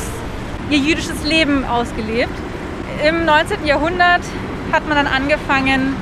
[0.72, 2.34] ihr jüdisches Leben ausgelebt.
[3.08, 3.64] Im 19.
[3.64, 4.22] Jahrhundert
[4.72, 5.96] hat man dann angefangen,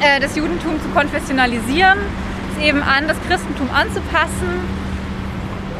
[0.00, 1.98] äh, das Judentum zu konfessionalisieren,
[2.56, 4.78] es eben an das Christentum anzupassen.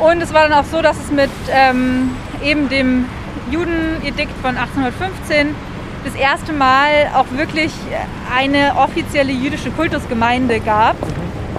[0.01, 2.11] Und es war dann auch so, dass es mit ähm,
[2.43, 3.07] eben dem
[3.51, 5.55] Judenedikt von 1815
[6.05, 7.73] das erste Mal auch wirklich
[8.35, 10.97] eine offizielle jüdische Kultusgemeinde gab.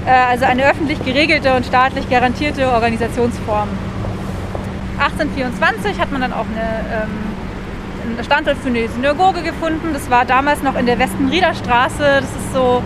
[0.05, 3.69] Äh, also eine öffentlich geregelte und staatlich garantierte Organisationsform.
[4.99, 7.28] 1824 hat man dann auch eine, ähm,
[8.17, 9.93] einen Standort für eine Synagoge gefunden.
[9.93, 12.21] Das war damals noch in der Westenrieder-Straße.
[12.21, 12.83] Das ist so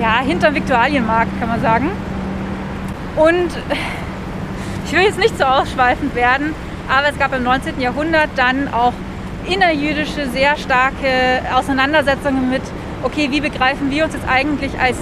[0.00, 1.90] ja, hinterm Viktualienmarkt, kann man sagen.
[3.16, 3.50] Und
[4.86, 6.54] ich will jetzt nicht so ausschweifend werden,
[6.88, 7.80] aber es gab im 19.
[7.80, 8.92] Jahrhundert dann auch
[9.46, 12.62] innerjüdische, sehr starke Auseinandersetzungen mit,
[13.02, 14.96] okay, wie begreifen wir uns jetzt eigentlich als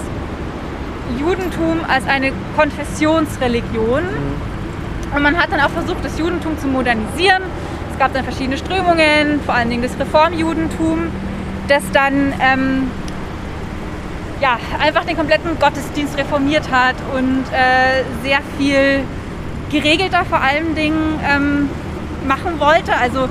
[1.19, 4.03] Judentum, als eine Konfessionsreligion?
[5.15, 7.43] Und man hat dann auch versucht, das Judentum zu modernisieren.
[7.99, 11.07] Es gab dann verschiedene Strömungen, vor allen Dingen das Reformjudentum,
[11.67, 12.89] das dann ähm,
[14.39, 19.01] ja, einfach den kompletten Gottesdienst reformiert hat und äh, sehr viel
[19.69, 21.69] geregelter vor allen Dingen ähm,
[22.25, 22.95] machen wollte.
[22.95, 23.27] Also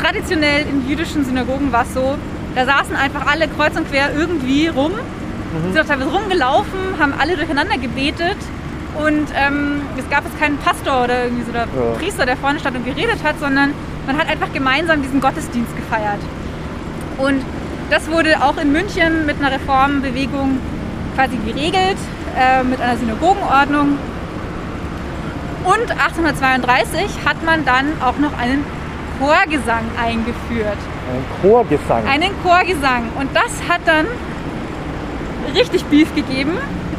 [0.00, 2.14] traditionell in jüdischen Synagogen war es so,
[2.54, 4.92] da saßen einfach alle kreuz und quer irgendwie rum,
[5.72, 8.36] sind auch teilweise rumgelaufen, haben alle durcheinander gebetet
[8.94, 11.98] und ähm, es gab jetzt keinen Pastor oder irgendwie so der Ja.
[11.98, 13.70] Priester, der vorne stand und geredet hat, sondern
[14.06, 16.20] man hat einfach gemeinsam diesen Gottesdienst gefeiert.
[17.18, 17.42] Und
[17.90, 20.58] Das wurde auch in München mit einer Reformbewegung
[21.14, 21.98] quasi geregelt,
[22.36, 23.98] äh, mit einer Synagogenordnung.
[25.64, 28.64] Und 1832 hat man dann auch noch einen
[29.20, 30.78] Chorgesang eingeführt.
[31.12, 32.06] Ein Chorgesang.
[32.06, 33.10] Einen Chorgesang.
[33.20, 34.06] Und das hat dann
[35.54, 36.56] richtig Beef gegeben,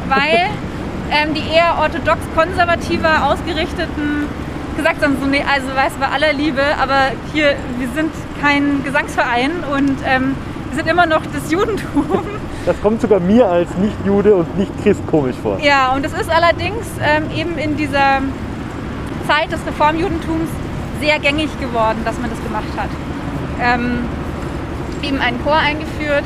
[0.08, 0.46] weil
[1.10, 4.28] ähm, die eher orthodox konservativer ausgerichteten
[4.76, 8.82] gesagt haben, so, nee, also weißt du, bei aller Liebe, aber hier, wir sind kein
[8.84, 10.34] Gesangsverein und ähm,
[10.70, 12.06] wir sind immer noch das Judentum.
[12.66, 15.56] Das kommt sogar mir als Nicht-Jude und Nicht-Christ komisch vor.
[15.60, 18.20] Ja, und es ist allerdings ähm, eben in dieser
[19.28, 20.48] Zeit des Reformjudentums
[21.00, 22.88] sehr gängig geworden, dass man das gemacht hat.
[23.62, 24.00] Ähm,
[25.00, 26.24] eben einen Chor eingeführt.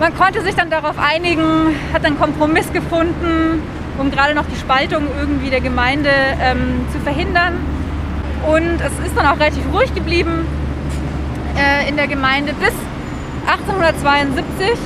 [0.00, 3.62] Man konnte sich dann darauf einigen, hat einen Kompromiss gefunden,
[3.98, 6.10] um gerade noch die Spaltung irgendwie der Gemeinde
[6.40, 7.54] ähm, zu verhindern.
[8.46, 10.46] Und es ist dann auch relativ ruhig geblieben
[11.56, 12.72] äh, in der Gemeinde bis
[13.46, 14.78] 1872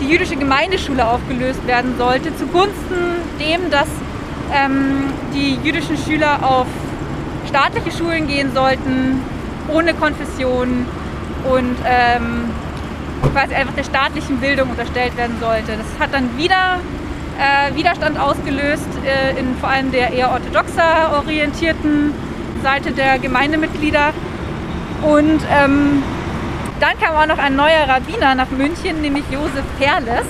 [0.00, 3.88] die jüdische Gemeindeschule aufgelöst werden sollte, zugunsten dem, dass
[4.52, 6.66] ähm, die jüdischen Schüler auf
[7.48, 9.22] staatliche Schulen gehen sollten,
[9.68, 10.86] ohne Konfession
[11.50, 12.50] und ähm,
[13.32, 15.72] quasi einfach der staatlichen Bildung unterstellt werden sollte.
[15.76, 16.80] Das hat dann wieder
[17.38, 22.12] äh, Widerstand ausgelöst, äh, in vor allem der eher orthodoxer orientierten
[22.62, 24.12] Seite der Gemeindemitglieder.
[25.02, 26.02] Und ähm,
[26.80, 30.26] dann kam auch noch ein neuer Rabbiner nach München, nämlich Josef Perles.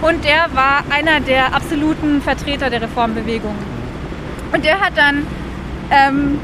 [0.00, 3.54] Und der war einer der absoluten Vertreter der Reformbewegung.
[4.52, 5.26] Und der hat dann
[5.90, 6.38] ähm,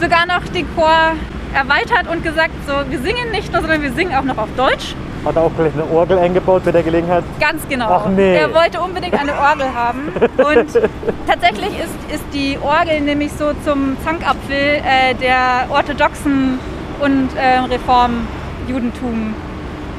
[0.00, 1.14] sogar noch den Chor
[1.52, 4.94] erweitert und gesagt, so, wir singen nicht nur, sondern wir singen auch noch auf Deutsch.
[5.24, 7.22] Hat er auch gleich eine Orgel eingebaut bei der Gelegenheit?
[7.38, 7.86] Ganz genau.
[7.88, 8.34] Ach nee.
[8.36, 10.08] Er wollte unbedingt eine Orgel haben.
[10.38, 10.72] Und
[11.28, 16.58] tatsächlich ist, ist die Orgel nämlich so zum Zankapfel äh, der orthodoxen
[17.00, 19.34] und äh, Reformjudentum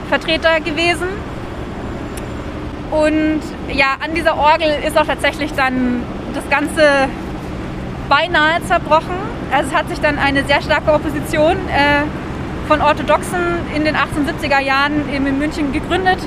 [0.10, 1.08] Vertreter gewesen.
[2.92, 3.42] Und
[3.74, 6.04] ja, an dieser Orgel ist auch tatsächlich dann
[6.36, 7.08] das Ganze
[8.10, 9.16] beinahe zerbrochen.
[9.52, 12.04] Also es hat sich dann eine sehr starke Opposition äh,
[12.68, 13.40] von Orthodoxen
[13.76, 16.20] in den 1870er Jahren in München gegründet.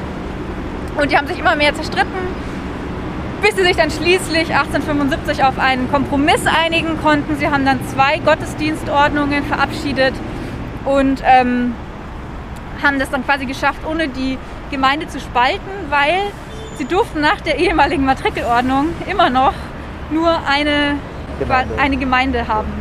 [0.96, 2.20] Und die haben sich immer mehr zerstritten,
[3.42, 7.36] bis sie sich dann schließlich 1875 auf einen Kompromiss einigen konnten.
[7.36, 10.14] Sie haben dann zwei Gottesdienstordnungen verabschiedet
[10.84, 11.74] und ähm,
[12.82, 14.38] haben das dann quasi geschafft, ohne die
[14.70, 16.18] Gemeinde zu spalten, weil
[16.76, 19.54] sie durften nach der ehemaligen Matrikelordnung immer noch
[20.10, 20.96] nur eine
[21.38, 21.78] Gemeinde.
[21.78, 22.72] eine Gemeinde haben.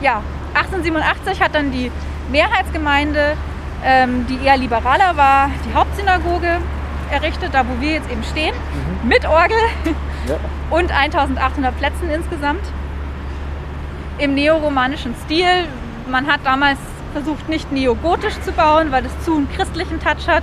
[0.00, 0.22] Ja,
[0.54, 1.90] 1887 hat dann die
[2.30, 3.36] Mehrheitsgemeinde,
[3.84, 6.58] ähm, die eher liberaler war, die Hauptsynagoge
[7.10, 8.54] errichtet, da wo wir jetzt eben stehen,
[9.04, 9.58] mit Orgel
[10.26, 10.36] Ja.
[10.70, 12.62] und 1800 Plätzen insgesamt.
[14.16, 15.66] Im neoromanischen Stil.
[16.10, 16.78] Man hat damals
[17.12, 20.42] versucht, nicht neogotisch zu bauen, weil es zu einen christlichen Touch hat.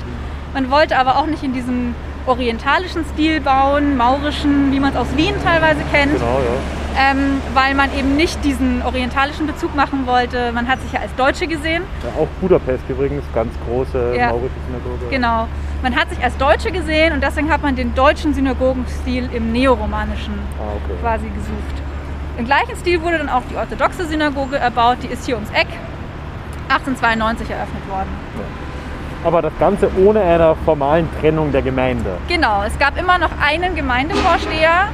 [0.54, 1.96] Man wollte aber auch nicht in diesem
[2.28, 6.81] orientalischen Stil bauen, maurischen, wie man es aus Wien teilweise kennt Genau, ja.
[6.98, 10.52] Ähm, weil man eben nicht diesen orientalischen Bezug machen wollte.
[10.52, 11.84] Man hat sich ja als Deutsche gesehen.
[12.04, 12.22] ja.
[12.22, 14.30] Auch Budapest übrigens, ganz große Ja.
[14.30, 15.10] maurische Synagoge.
[15.10, 15.48] Genau.
[15.84, 20.34] Man hat sich als Deutsche gesehen und deswegen hat man den deutschen Synagogenstil im neoromanischen
[20.60, 20.98] Ah, okay.
[21.02, 21.82] quasi gesucht.
[22.38, 24.98] Im gleichen Stil wurde dann auch die orthodoxe Synagoge erbaut.
[25.04, 25.68] Die ist hier ums Eck.
[26.70, 28.10] 1892 eröffnet worden.
[29.24, 32.18] Aber das Ganze ohne einer formalen Trennung der Gemeinde.
[32.28, 34.88] Genau, es gab immer noch einen Gemeindevorsteher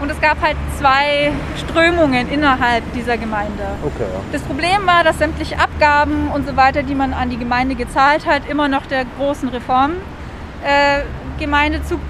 [0.00, 3.64] und es gab halt zwei Strömungen innerhalb dieser Gemeinde.
[3.82, 4.20] Okay, ja.
[4.32, 8.26] Das Problem war, dass sämtliche Abgaben und so weiter, die man an die Gemeinde gezahlt
[8.26, 12.00] hat, immer noch der großen Reformgemeinde äh, zu,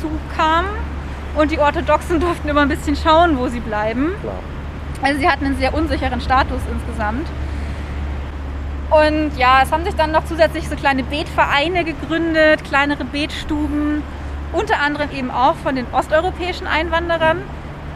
[0.00, 0.70] zukamen.
[1.36, 4.12] Und die Orthodoxen durften immer ein bisschen schauen, wo sie bleiben.
[4.20, 4.34] Klar.
[5.02, 7.26] Also sie hatten einen sehr unsicheren Status insgesamt.
[8.90, 14.02] Und ja, es haben sich dann noch zusätzlich so kleine Betvereine gegründet, kleinere Betstuben,
[14.52, 17.42] unter anderem eben auch von den osteuropäischen Einwanderern.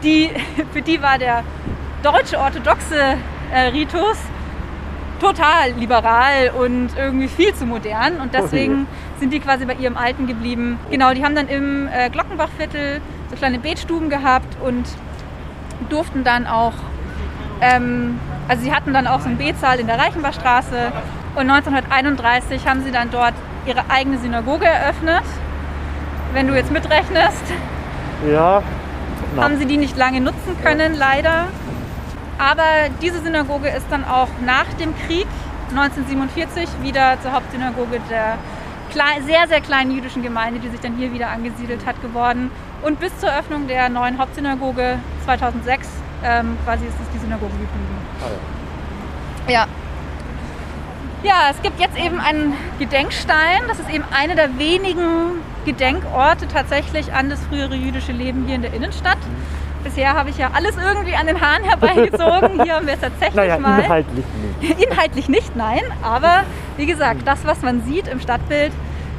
[0.03, 0.29] Die,
[0.73, 1.43] für die war der
[2.03, 3.17] deutsche orthodoxe
[3.51, 4.17] äh, Ritus
[5.19, 8.19] total liberal und irgendwie viel zu modern.
[8.19, 8.87] Und deswegen
[9.19, 10.77] sind die quasi bei ihrem Alten geblieben.
[10.91, 14.85] Genau, die haben dann im äh, Glockenbachviertel so kleine Betstuben gehabt und
[15.89, 16.73] durften dann auch
[17.61, 20.91] ähm, also sie hatten dann auch so einen Betsaal in der Reichenbachstraße
[21.35, 23.33] und 1931 haben sie dann dort
[23.65, 25.23] ihre eigene Synagoge eröffnet.
[26.35, 27.43] Wenn du jetzt mitrechnest,
[28.29, 28.61] Ja,
[29.37, 31.47] na, haben sie die nicht lange nutzen können, leider.
[32.37, 35.27] Aber diese Synagoge ist dann auch nach dem Krieg
[35.69, 38.37] 1947 wieder zur Hauptsynagoge der
[39.25, 42.51] sehr, sehr kleinen jüdischen Gemeinde, die sich dann hier wieder angesiedelt hat, geworden.
[42.81, 45.87] Und bis zur Öffnung der neuen Hauptsynagoge 2006
[46.23, 47.97] ähm, quasi ist es die Synagoge geblieben.
[48.21, 48.27] Ah,
[49.47, 49.53] Ja.
[49.53, 49.67] Ja,
[51.51, 53.61] es gibt jetzt eben einen Gedenkstein.
[53.67, 58.61] Das ist eben einer der wenigen Gedenkorte tatsächlich an das frühere jüdische Leben hier in
[58.61, 59.17] der Innenstadt.
[59.83, 62.63] Bisher habe ich ja alles irgendwie an den Haaren herbeigezogen.
[62.63, 63.79] Hier haben wir es tatsächlich Naja, mal.
[63.83, 64.25] inhaltlich
[64.59, 64.79] nicht.
[64.89, 65.81] Inhaltlich nicht, nein.
[66.01, 66.43] Aber
[66.77, 68.71] wie gesagt, das, was man sieht im Stadtbild,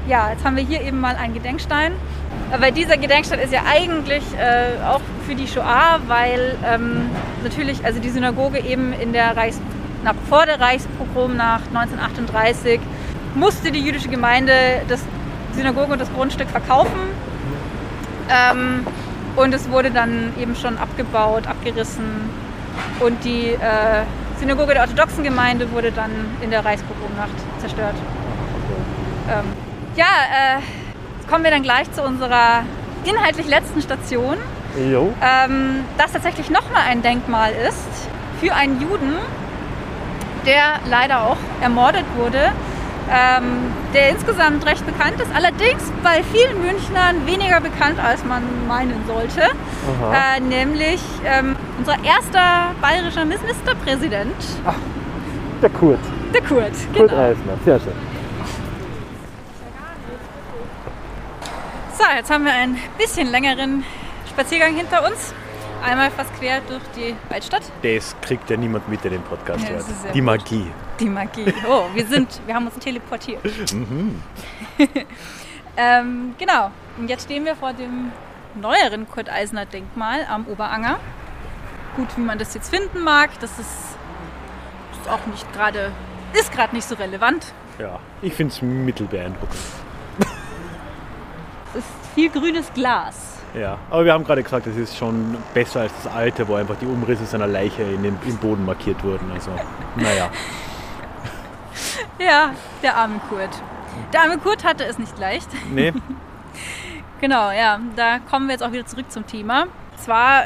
[0.08, 1.92] ja, jetzt haben wir hier eben mal einen Gedenkstein.
[2.52, 7.10] Aber dieser Gedenkstein ist ja eigentlich äh, auch für die Shoah, weil ähm,
[7.44, 9.60] natürlich, also die Synagoge eben in der Reichs
[10.06, 12.80] nach, vor der Reichspogrom nach 1938
[13.34, 14.52] musste die jüdische Gemeinde
[14.88, 15.00] das
[15.54, 17.00] Synagoge und das Grundstück verkaufen.
[18.30, 18.86] Ähm,
[19.36, 22.30] und es wurde dann eben schon abgebaut, abgerissen.
[23.00, 24.04] Und die äh,
[24.38, 26.10] Synagoge der orthodoxen Gemeinde wurde dann
[26.40, 27.94] in der Reichspogromnacht zerstört.
[29.28, 29.44] Ähm,
[29.96, 30.60] ja, äh,
[31.18, 32.62] jetzt kommen wir dann gleich zu unserer
[33.04, 34.36] inhaltlich letzten Station,
[34.90, 35.12] Jo.
[35.22, 38.08] ähm, das tatsächlich nochmal ein Denkmal ist
[38.40, 39.14] für einen Juden,
[40.46, 42.52] der leider auch ermordet wurde,
[43.10, 49.04] ähm, der insgesamt recht bekannt ist, allerdings bei vielen Münchnern weniger bekannt, als man meinen
[49.06, 54.34] sollte, äh, nämlich ähm, unser erster bayerischer Ministerpräsident,
[55.62, 55.98] Der Kurt.
[56.34, 56.72] der Kurt.
[56.96, 57.22] Kurt Genau.
[57.22, 57.58] Eisner.
[57.64, 57.92] Sehr schön.
[61.96, 63.82] So, jetzt haben wir einen bisschen längeren
[64.28, 65.32] Spaziergang hinter uns.
[65.82, 67.62] Einmal fast quer durch die Altstadt.
[67.82, 69.84] Das kriegt ja niemand mit, der den Podcast Ja, hört.
[70.14, 70.24] Die gut.
[70.24, 70.66] Magie.
[70.98, 71.52] Die Magie.
[71.68, 73.40] Oh, wir sind, wir haben uns teleportiert.
[75.76, 76.70] ähm, genau.
[76.98, 78.12] Und jetzt stehen wir vor dem
[78.54, 80.98] neueren Kurt Eisner Denkmal am Oberanger.
[81.96, 83.70] Gut, wie man das jetzt finden mag, das ist,
[84.92, 85.92] ist auch nicht gerade,
[86.32, 87.52] ist gerade nicht so relevant.
[87.78, 89.56] Ja, ich finde es mittelbeeindruckend.
[91.74, 93.35] Es ist viel grünes Glas.
[93.58, 96.76] Ja, aber wir haben gerade gesagt, es ist schon besser als das alte, wo einfach
[96.76, 99.30] die Umrisse seiner Leiche in den, im Boden markiert wurden.
[99.32, 99.50] Also,
[99.96, 100.30] naja.
[102.18, 102.52] Ja,
[102.82, 103.50] der arme Kurt.
[104.12, 105.48] Der arme Kurt hatte es nicht leicht.
[105.72, 105.92] Nee,
[107.20, 109.68] Genau, ja, da kommen wir jetzt auch wieder zurück zum Thema.
[109.96, 110.44] Zwar,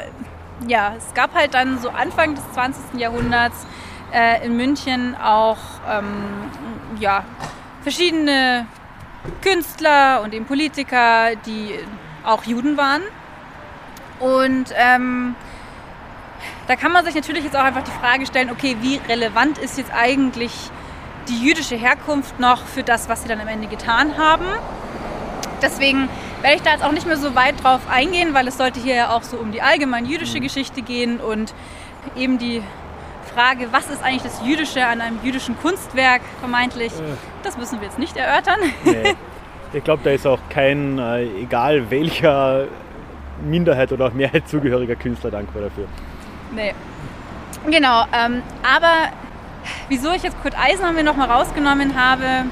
[0.67, 2.97] ja, es gab halt dann so Anfang des 20.
[2.97, 3.65] Jahrhunderts
[4.13, 5.57] äh, in München auch
[5.89, 6.05] ähm,
[6.97, 7.25] ja,
[7.81, 8.67] verschiedene
[9.41, 11.77] Künstler und eben Politiker, die
[12.23, 13.01] auch Juden waren.
[14.19, 15.35] Und ähm,
[16.67, 19.77] da kann man sich natürlich jetzt auch einfach die Frage stellen, okay, wie relevant ist
[19.77, 20.53] jetzt eigentlich
[21.27, 24.45] die jüdische Herkunft noch für das, was sie dann am Ende getan haben?
[25.61, 26.09] Deswegen
[26.41, 28.95] werde ich da jetzt auch nicht mehr so weit drauf eingehen, weil es sollte hier
[28.95, 31.53] ja auch so um die allgemein jüdische Geschichte gehen und
[32.15, 32.63] eben die
[33.33, 36.91] Frage, was ist eigentlich das Jüdische an einem jüdischen Kunstwerk vermeintlich,
[37.43, 38.59] das müssen wir jetzt nicht erörtern.
[38.83, 39.15] nee.
[39.73, 42.67] Ich glaube, da ist auch kein, äh, egal welcher
[43.43, 45.87] Minderheit oder auch Mehrheit zugehöriger Künstler dankbar dafür.
[46.53, 46.73] Nee.
[47.69, 49.11] Genau, ähm, aber
[49.87, 52.45] wieso ich jetzt Kurt Eisner mir nochmal rausgenommen habe,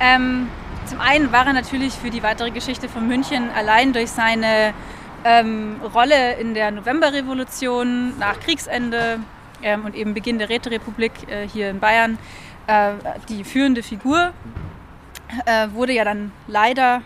[0.00, 0.48] ähm,
[0.86, 4.72] zum einen war er natürlich für die weitere Geschichte von München allein durch seine
[5.24, 9.18] ähm, Rolle in der Novemberrevolution nach Kriegsende
[9.62, 12.18] ähm, und eben Beginn der Räterepublik äh, hier in Bayern
[12.66, 12.92] äh,
[13.28, 14.32] die führende Figur.
[15.44, 17.02] Äh, wurde ja dann leider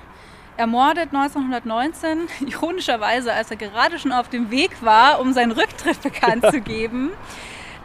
[0.56, 6.44] ermordet 1919, ironischerweise, als er gerade schon auf dem Weg war, um seinen Rücktritt bekannt
[6.50, 7.10] zu geben.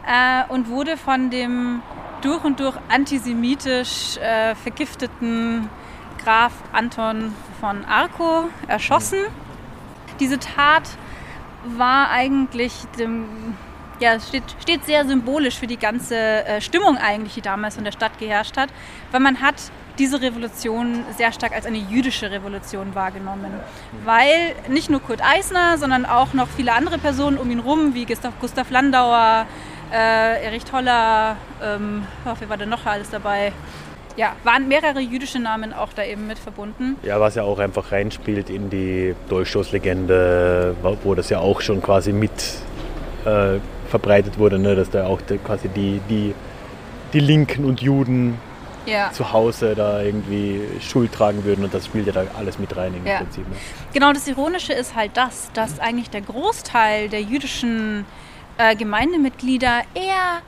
[0.06, 1.82] Äh, und wurde von dem
[2.20, 5.68] durch und durch antisemitisch äh, vergifteten
[6.22, 9.18] Graf Anton von Arco erschossen.
[10.20, 10.82] Diese Tat
[11.64, 13.56] war eigentlich dem,
[14.00, 17.92] ja, steht, steht sehr symbolisch für die ganze äh, Stimmung eigentlich, die damals in der
[17.92, 18.70] Stadt geherrscht hat,
[19.10, 19.56] weil man hat
[19.98, 23.52] diese Revolution sehr stark als eine jüdische Revolution wahrgenommen.
[24.04, 28.04] Weil nicht nur Kurt Eisner, sondern auch noch viele andere Personen um ihn rum, wie
[28.04, 29.46] Gustav, Gustav Landauer,
[29.92, 33.52] äh, Erich Toller, ähm, oh, wer war denn noch alles dabei?
[34.16, 36.96] Ja, waren mehrere jüdische Namen auch da eben mit verbunden.
[37.02, 42.12] Ja, was ja auch einfach reinspielt in die Dolchstoßlegende, wo- das ja auch schon quasi
[42.12, 42.30] mit
[43.26, 43.58] äh,
[43.90, 44.74] verbreitet wurde, ne?
[44.74, 46.34] dass da auch quasi die, die,
[47.12, 48.38] die Linken und Juden
[48.86, 49.10] Ja.
[49.12, 52.94] zu Hause da irgendwie Schuld tragen würden und das spielt ja da alles mit rein
[52.94, 53.18] im Ja.
[53.18, 53.48] Prinzip.
[53.48, 53.56] Ne?
[53.92, 58.06] Genau, das Ironische ist halt das, dass eigentlich der Großteil der jüdischen
[58.58, 60.40] äh, Gemeindemitglieder eher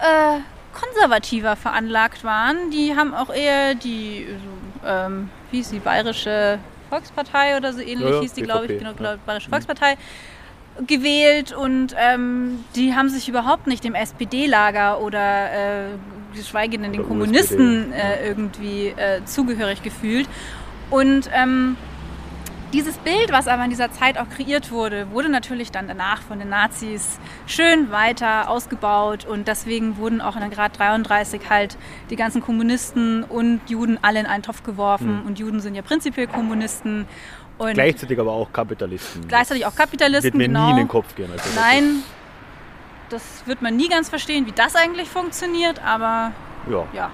[0.00, 0.40] äh,
[0.72, 2.70] konservativer veranlagt waren.
[2.70, 6.58] Die haben auch eher die, so, ähm, wie hieß die, Bayerische
[6.88, 9.96] Volkspartei oder so ähnlich Ja, hieß die, glaube ich, BVP, genau, glaub, Bayerische Volkspartei
[10.86, 15.86] gewählt und ähm, die haben sich überhaupt nicht dem SPD-Lager oder äh,
[16.34, 20.28] geschweige denn den Kommunisten äh, irgendwie äh, zugehörig gefühlt.
[20.90, 21.76] Und ähm,
[22.72, 26.38] Dieses Bild, was aber in dieser Zeit auch kreiert wurde, wurde natürlich dann danach von
[26.38, 31.76] den Nazis schön weiter ausgebaut und deswegen wurden auch in der Grad 33 halt
[32.10, 35.26] die ganzen Kommunisten und Juden alle in einen Topf geworfen Mhm.
[35.26, 37.06] und Juden sind ja prinzipiell Kommunisten
[37.60, 39.28] und Gleichzeitig aber auch Kapitalisten.
[39.28, 40.64] gleichzeitig auch das Kapitalisten, wird mir genau.
[40.64, 41.30] nie in den Kopf gehen.
[41.30, 42.02] Also Nein,
[43.10, 46.32] das wird man nie ganz verstehen, wie das eigentlich funktioniert, aber
[46.70, 46.86] ja.
[46.94, 47.10] ja,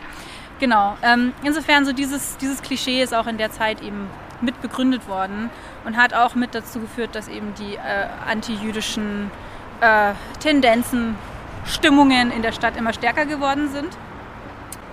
[0.61, 0.97] genau.
[1.03, 4.07] Ähm, insofern so dieses, dieses Klischee ist auch in der Zeit eben
[4.41, 5.51] mit begründet worden
[5.85, 9.33] und hat auch mit dazu geführt, dass eben die äh, antijüdischen
[9.81, 11.17] äh, Tendenzen,
[11.65, 13.89] Stimmungen in der Stadt immer stärker geworden sind.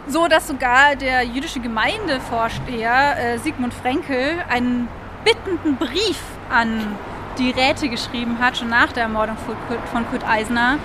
[0.07, 4.87] So dass sogar der jüdische Gemeindevorsteher äh, Sigmund Frenkel einen
[5.23, 6.19] bittenden Brief
[6.49, 6.95] an
[7.37, 9.37] die Räte geschrieben hat, schon nach der Ermordung
[9.91, 10.77] von Kurt- Eisner.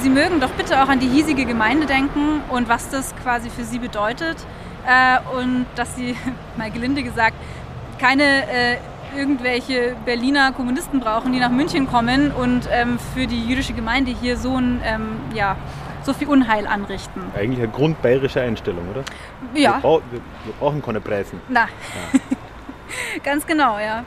[0.00, 3.64] Sie mögen doch bitte auch an die hiesige Gemeinde denken und was das quasi für
[3.64, 4.36] sie bedeutet.
[4.86, 6.14] Äh, und dass sie,
[6.58, 7.34] mal gelinde gesagt,
[7.98, 8.76] keine äh,
[9.16, 14.36] irgendwelche Berliner Kommunisten brauchen, die nach München kommen und ähm, für die jüdische Gemeinde hier
[14.36, 15.56] so, ein, ähm, ja,
[16.02, 17.22] so viel Unheil anrichten.
[17.34, 19.04] Eigentlich eine grundbayerische Einstellung, oder?
[19.54, 21.40] Wir, Ja, wir, wir brauchen keine Preisen.
[21.48, 21.68] na,
[23.24, 24.04] ganz genau, ja.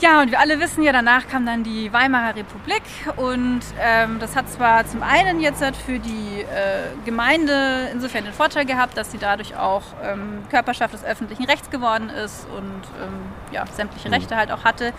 [0.00, 2.82] Ja, und wir alle wissen ja, danach kam dann die Weimarer Republik
[3.16, 8.32] und ähm, das hat zwar zum einen jetzt halt für die äh, Gemeinde insofern den
[8.32, 13.52] Vorteil gehabt, dass sie dadurch auch ähm, Körperschaft des öffentlichen Rechts geworden ist und ähm,
[13.52, 14.94] ja, sämtliche Rechte halt auch hatte.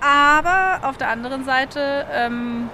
[0.00, 2.70] Aber auf der anderen Seite ähm,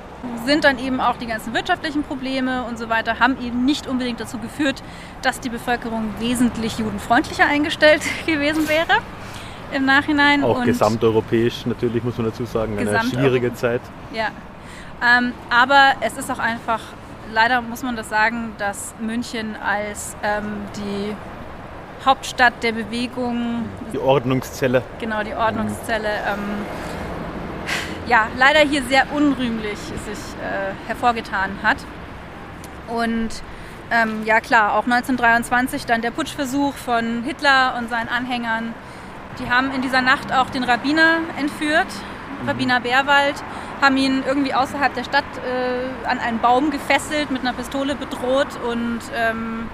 [0.46, 4.20] sind dann eben auch die ganzen wirtschaftlichen Probleme und so weiter, haben eben nicht unbedingt
[4.20, 4.84] dazu geführt,
[5.22, 9.00] dass die Bevölkerung wesentlich judenfreundlicher eingestellt gewesen wäre
[9.72, 10.42] im Nachhinein.
[10.44, 13.80] Auch und gesamteuropäisch natürlich, muss man dazu sagen, eine schwierige Zeit.
[14.12, 14.28] Ja.
[15.02, 16.80] Ähm, aber es ist auch einfach,
[17.32, 21.14] leider muss man das sagen, dass München als ähm, die
[22.04, 24.82] Hauptstadt der Bewegung, Die Ordnungszelle.
[24.98, 26.64] genau die Ordnungszelle, ähm,
[28.06, 31.76] ja, leider hier sehr unrühmlich sich äh, hervorgetan hat.
[32.88, 33.28] Und
[33.90, 38.74] ähm, ja klar, auch 1923 dann der Putschversuch von Hitler und seinen Anhängern.
[39.38, 41.86] Die haben in dieser Nacht auch den Rabbiner entführt,
[42.46, 43.42] Rabbiner Bärwald,
[43.80, 48.48] haben ihn irgendwie außerhalb der Stadt äh, an einen Baum gefesselt, mit einer Pistole bedroht
[48.68, 49.68] und ähm,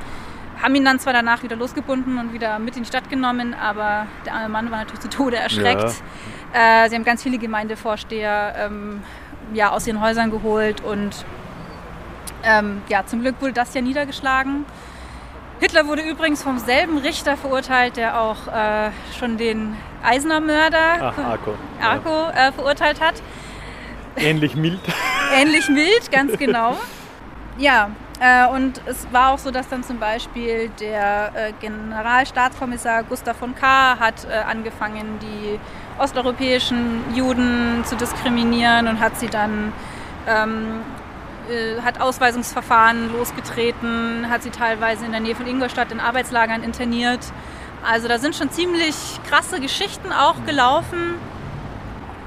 [0.63, 4.07] haben ihn dann zwar danach wieder losgebunden und wieder mit in die Stadt genommen, aber
[4.25, 6.03] der arme Mann war natürlich zu Tode erschreckt.
[6.53, 9.03] Äh, sie haben ganz viele Gemeindevorsteher ähm,
[9.53, 11.25] ja, aus ihren Häusern geholt und
[12.43, 14.65] ähm, ja, zum Glück wurde das ja niedergeschlagen.
[15.61, 19.75] Hitler wurde übrigens vom selben Richter verurteilt, der auch äh, schon den
[20.05, 21.55] Eisner-Mörder Ach, Arco.
[21.81, 21.91] Ja.
[21.91, 23.15] Arco äh, verurteilt hat.
[24.17, 24.81] Ähnlich mild.
[25.35, 26.77] Ähnlich mild, ganz genau.
[27.59, 33.37] Ja, äh, und es war auch so, dass dann zum Beispiel der äh, Generalstaatskommissar Gustav
[33.37, 35.59] von Kahr hat äh, angefangen, die
[35.99, 39.73] osteuropäischen Juden zu diskriminieren und hat sie dann
[40.27, 40.83] ähm,
[41.51, 47.21] äh, hat Ausweisungsverfahren losgetreten, hat sie teilweise in der Nähe von Ingolstadt in Arbeitslagern interniert.
[47.85, 48.95] Also da sind schon ziemlich
[49.29, 51.15] krasse Geschichten auch gelaufen.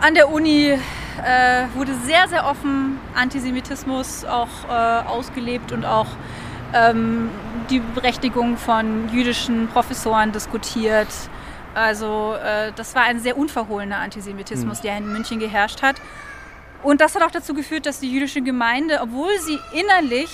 [0.01, 6.07] An der Uni äh, wurde sehr, sehr offen Antisemitismus auch äh, ausgelebt und auch
[6.73, 7.29] ähm,
[7.69, 11.07] die Berechtigung von jüdischen Professoren diskutiert.
[11.75, 15.97] Also äh, das war ein sehr unverhohlener Antisemitismus, der in München geherrscht hat.
[16.83, 20.29] Und das hat auch dazu geführt, dass die jüdische Gemeinde, obwohl sie innerlich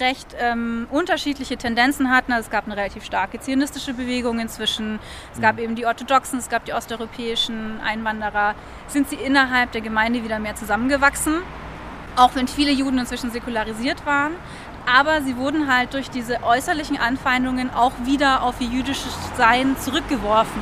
[0.00, 2.32] recht ähm, unterschiedliche Tendenzen hatten.
[2.32, 4.98] Also es gab eine relativ starke zionistische Bewegung inzwischen.
[5.34, 8.54] Es gab eben die Orthodoxen, es gab die osteuropäischen Einwanderer.
[8.88, 11.42] Sind sie innerhalb der Gemeinde wieder mehr zusammengewachsen,
[12.16, 14.32] auch wenn viele Juden inzwischen säkularisiert waren.
[14.86, 20.60] Aber sie wurden halt durch diese äußerlichen Anfeindungen auch wieder auf ihr jüdisches Sein zurückgeworfen,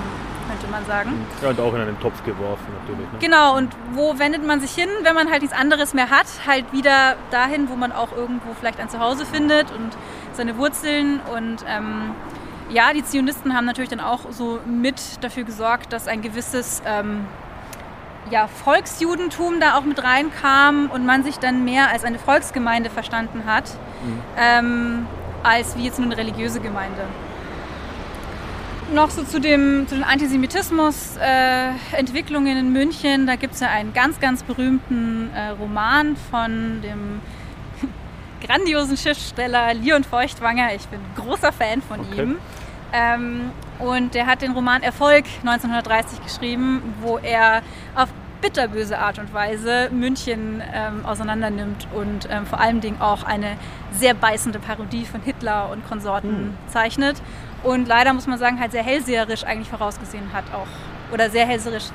[0.50, 1.26] könnte man sagen.
[1.42, 3.12] Ja, und auch in einen Topf geworfen natürlich.
[3.12, 3.18] Ne?
[3.20, 6.26] Genau, und wo wendet man sich hin, wenn man halt nichts anderes mehr hat?
[6.46, 9.90] Halt wieder dahin, wo man auch irgendwo vielleicht ein Zuhause findet und
[10.32, 11.20] seine Wurzeln.
[11.34, 12.12] Und ähm,
[12.68, 17.26] ja, die Zionisten haben natürlich dann auch so mit dafür gesorgt, dass ein gewisses ähm,
[18.30, 23.44] ja, Volksjudentum da auch mit reinkam und man sich dann mehr als eine Volksgemeinde verstanden
[23.46, 23.64] hat,
[24.36, 25.06] ähm,
[25.42, 27.02] als wie jetzt nur eine religiöse Gemeinde
[28.92, 33.26] noch so zu, dem, zu den Antisemitismus-Entwicklungen in München.
[33.26, 37.20] Da gibt es ja einen ganz, ganz berühmten äh, Roman von dem
[38.46, 40.74] grandiosen Schriftsteller Leon Feuchtwanger.
[40.74, 42.22] Ich bin großer Fan von Okay.
[42.22, 42.38] ihm.
[42.92, 47.62] Ähm, und der hat den Roman Erfolg 1930 geschrieben, wo er
[47.94, 48.08] auf
[48.40, 53.56] bitterböse Art und Weise München ähm, auseinandernimmt und ähm, vor allen Dingen auch eine
[53.92, 57.20] sehr beißende Parodie von Hitler und Konsorten zeichnet.
[57.62, 60.66] Und leider muss man sagen, halt sehr hellseherisch eigentlich vorausgesehen hat auch.
[61.12, 61.86] Oder sehr hellseherisch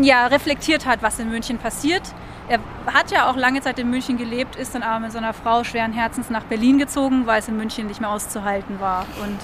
[0.00, 2.02] ja, reflektiert hat, was in München passiert.
[2.48, 2.58] Er
[2.92, 5.92] hat ja auch lange Zeit in München gelebt, ist dann aber mit seiner Frau schweren
[5.92, 9.06] Herzens nach Berlin gezogen, weil es in München nicht mehr auszuhalten war.
[9.22, 9.38] Und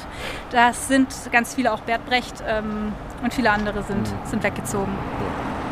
[0.51, 2.93] das sind ganz viele, auch Bert Brecht ähm,
[3.23, 4.17] und viele andere sind, Mhm.
[4.27, 4.93] sind weggezogen.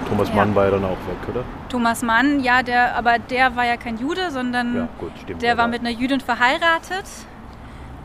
[0.09, 0.37] Thomas Ja.
[0.37, 1.45] Mann war ja dann auch weg, oder?
[1.69, 5.43] Thomas Mann, ja, der, aber der war ja kein Jude, sondern Ja, gut, stimmt.
[5.43, 7.05] der war mit einer Jüdin verheiratet.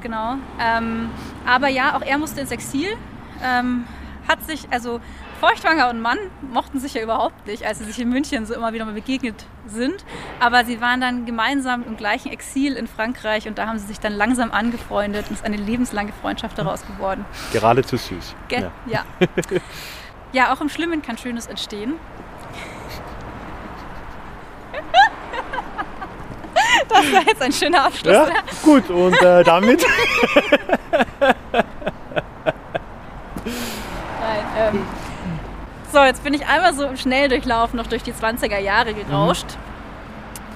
[0.03, 0.35] Genau.
[0.59, 1.09] Ähm,
[1.47, 2.89] aber ja, auch er musste ins Exil.
[3.41, 3.85] Ähm,
[4.27, 4.99] hat sich, also
[5.39, 6.17] Feuchtwanger und Mann
[6.53, 9.45] mochten sich ja überhaupt nicht, als sie sich in München so immer wieder mal begegnet
[9.65, 10.05] sind.
[10.39, 13.99] Aber sie waren dann gemeinsam im gleichen Exil in Frankreich und da haben sie sich
[13.99, 17.25] dann langsam angefreundet und es ist eine lebenslange Freundschaft daraus geworden.
[17.51, 18.35] Geradezu süß.
[18.47, 18.71] Gell?
[18.85, 19.03] Ja.
[19.19, 19.27] Ja.
[20.33, 21.95] ja, auch im Schlimmen kann Schönes entstehen.
[26.93, 28.13] Das war jetzt ein schöner Abschluss.
[28.13, 28.27] Ja,
[28.63, 29.83] gut, und äh, damit
[34.21, 34.85] Nein, ähm,
[35.91, 39.45] so, jetzt bin ich einmal so im Schnelldurchlauf noch durch die 20er Jahre gerauscht.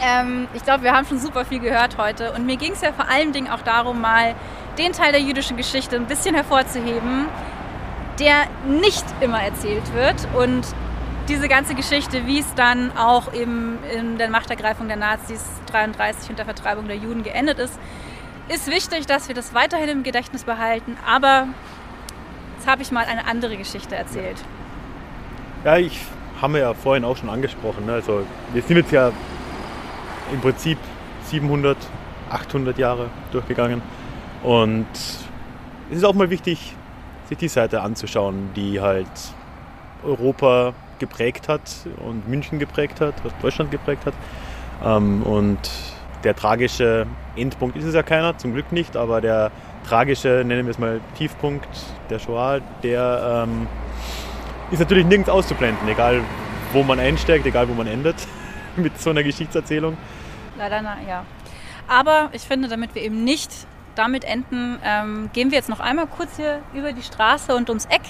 [0.01, 2.31] Ähm, ich glaube, wir haben schon super viel gehört heute.
[2.31, 4.35] Und mir ging es ja vor allen Dingen auch darum, mal
[4.77, 7.27] den Teil der jüdischen Geschichte ein bisschen hervorzuheben,
[8.19, 10.15] der nicht immer erzählt wird.
[10.35, 10.65] Und
[11.27, 16.39] diese ganze Geschichte, wie es dann auch im, in der Machtergreifung der Nazis 33 und
[16.39, 17.77] der Vertreibung der Juden geendet ist,
[18.47, 20.95] ist wichtig, dass wir das weiterhin im Gedächtnis behalten.
[21.05, 21.47] Aber
[22.55, 24.37] jetzt habe ich mal eine andere Geschichte erzählt.
[25.65, 25.99] Ja, ich
[26.41, 27.85] haben wir ja vorhin auch schon angesprochen.
[27.85, 27.93] Ne?
[27.93, 29.11] Also wir sind jetzt ja
[30.31, 30.77] im Prinzip
[31.25, 31.77] 700,
[32.29, 33.81] 800 Jahre durchgegangen.
[34.43, 36.75] Und es ist auch mal wichtig,
[37.27, 39.07] sich die Seite anzuschauen, die halt
[40.03, 41.61] Europa geprägt hat
[41.97, 44.13] und München geprägt hat, was Deutschland geprägt hat.
[44.83, 45.59] Ähm, und
[46.23, 49.51] der tragische Endpunkt ist es ja keiner, zum Glück nicht, aber der
[49.87, 51.67] tragische, nennen wir es mal Tiefpunkt
[52.09, 53.67] der Shoah, der ähm,
[54.71, 56.21] ist natürlich nirgends auszublenden, egal
[56.73, 58.15] wo man einsteigt, egal wo man endet
[58.75, 59.97] mit so einer Geschichtserzählung.
[60.57, 61.25] Leider, na, ja.
[61.87, 63.51] Aber ich finde, damit wir eben nicht
[63.97, 67.85] damit enden, ähm, gehen wir jetzt noch einmal kurz hier über die Straße und ums
[67.85, 68.01] Eck,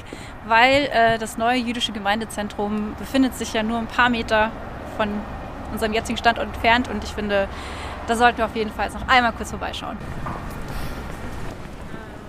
[0.47, 4.51] weil äh, das neue jüdische Gemeindezentrum befindet sich ja nur ein paar Meter
[4.97, 5.09] von
[5.71, 7.47] unserem jetzigen Standort entfernt und ich finde,
[8.07, 9.97] da sollten wir auf jeden Fall jetzt noch einmal kurz vorbeischauen.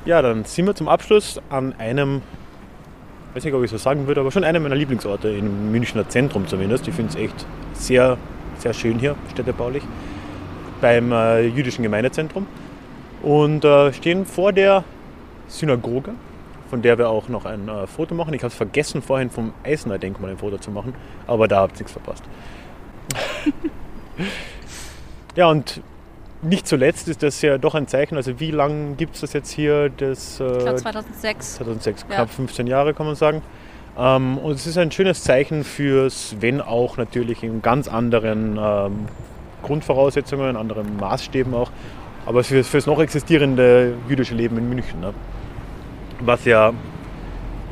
[0.04, 2.22] Ja, dann sind wir zum Abschluss an einem,
[3.34, 6.46] weiß nicht, ob ich so sagen würde, aber schon einem meiner Lieblingsorte im Münchner Zentrum
[6.46, 6.88] zumindest.
[6.88, 8.16] Ich finde es echt sehr,
[8.58, 9.82] sehr schön hier, städtebaulich,
[10.80, 12.46] beim äh, jüdischen Gemeindezentrum.
[13.22, 14.84] Und äh, stehen vor der
[15.48, 16.12] Synagoge,
[16.70, 18.34] von der wir auch noch ein äh, Foto machen.
[18.34, 20.94] Ich habe es vergessen, vorhin vom Eisner Denkmal ein Foto zu machen,
[21.26, 22.22] aber da habt ihr nichts verpasst.
[25.36, 25.80] ja, und
[26.42, 29.50] nicht zuletzt ist das ja doch ein Zeichen, also wie lange gibt es das jetzt
[29.50, 29.88] hier?
[29.90, 31.54] Das, Ich glaube äh, 2006.
[31.56, 32.14] 2006, Ja.
[32.16, 33.42] knapp 15 Jahre kann man sagen.
[33.98, 39.06] Ähm, und es ist ein schönes Zeichen fürs, wenn auch natürlich in ganz anderen ähm,
[39.64, 41.70] Grundvoraussetzungen, in anderen Maßstäben auch,
[42.26, 45.00] aber für, fürs noch existierende jüdische Leben in München.
[45.00, 45.14] Ne?
[46.20, 46.72] Was ja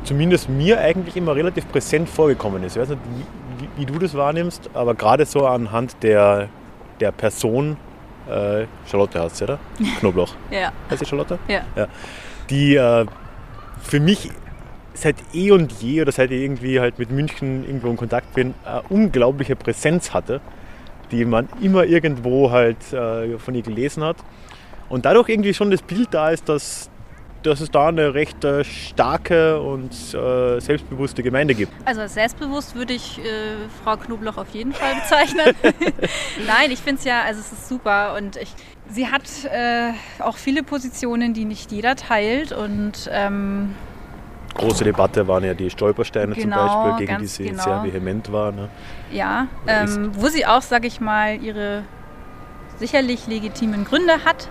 [0.03, 2.75] zumindest mir eigentlich immer relativ präsent vorgekommen ist.
[2.75, 3.01] Ich weiß nicht,
[3.59, 6.47] wie, wie, du das wahrnimmst, aber gerade so anhand der,
[6.99, 7.77] der Person,
[8.29, 9.59] äh, Charlotte heißt sie, oder?
[9.99, 10.33] Knoblauch.
[10.49, 11.37] Ja, Heißt sie Charlotte?
[11.47, 11.87] ja.
[12.49, 13.05] die äh,
[13.81, 14.31] für mich
[14.93, 18.53] seit eh und je oder seit ich irgendwie halt mit München irgendwo in Kontakt bin,
[18.65, 20.41] eine unglaubliche Präsenz hatte,
[21.11, 24.17] die man immer irgendwo halt äh, von ihr gelesen hat.
[24.89, 26.89] Und dadurch irgendwie schon das Bild da ist, dass,
[27.43, 31.73] dass es da eine recht äh, starke und äh, selbstbewusste Gemeinde gibt.
[31.85, 33.23] Also als selbstbewusst würde ich äh,
[33.83, 35.55] Frau Knobloch auf jeden Fall bezeichnen.
[36.47, 38.53] Nein, ich finde es ja, also es ist super und ich,
[38.89, 43.75] sie hat äh, auch viele Positionen, die nicht jeder teilt und ähm,
[44.57, 47.63] Große Debatte waren ja die Stolpersteine Genau, zum Beispiel, gegen die sie genau.
[47.63, 48.51] sehr vehement war.
[48.51, 48.69] Ne?
[49.11, 51.83] ja, ähm, wo sie auch, sage ich mal, ihre
[52.79, 54.49] sicherlich legitimen Gründe hat.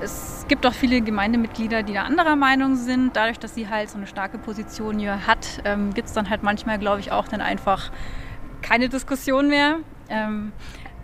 [0.00, 3.16] Es gibt auch viele Gemeindemitglieder, die da anderer Meinung sind.
[3.16, 6.42] Dadurch, dass sie halt so eine starke Position hier hat, ähm, gibt es dann halt
[6.42, 7.90] manchmal, glaube ich, auch dann einfach
[8.62, 9.76] keine Diskussion mehr.
[10.08, 10.52] Ähm,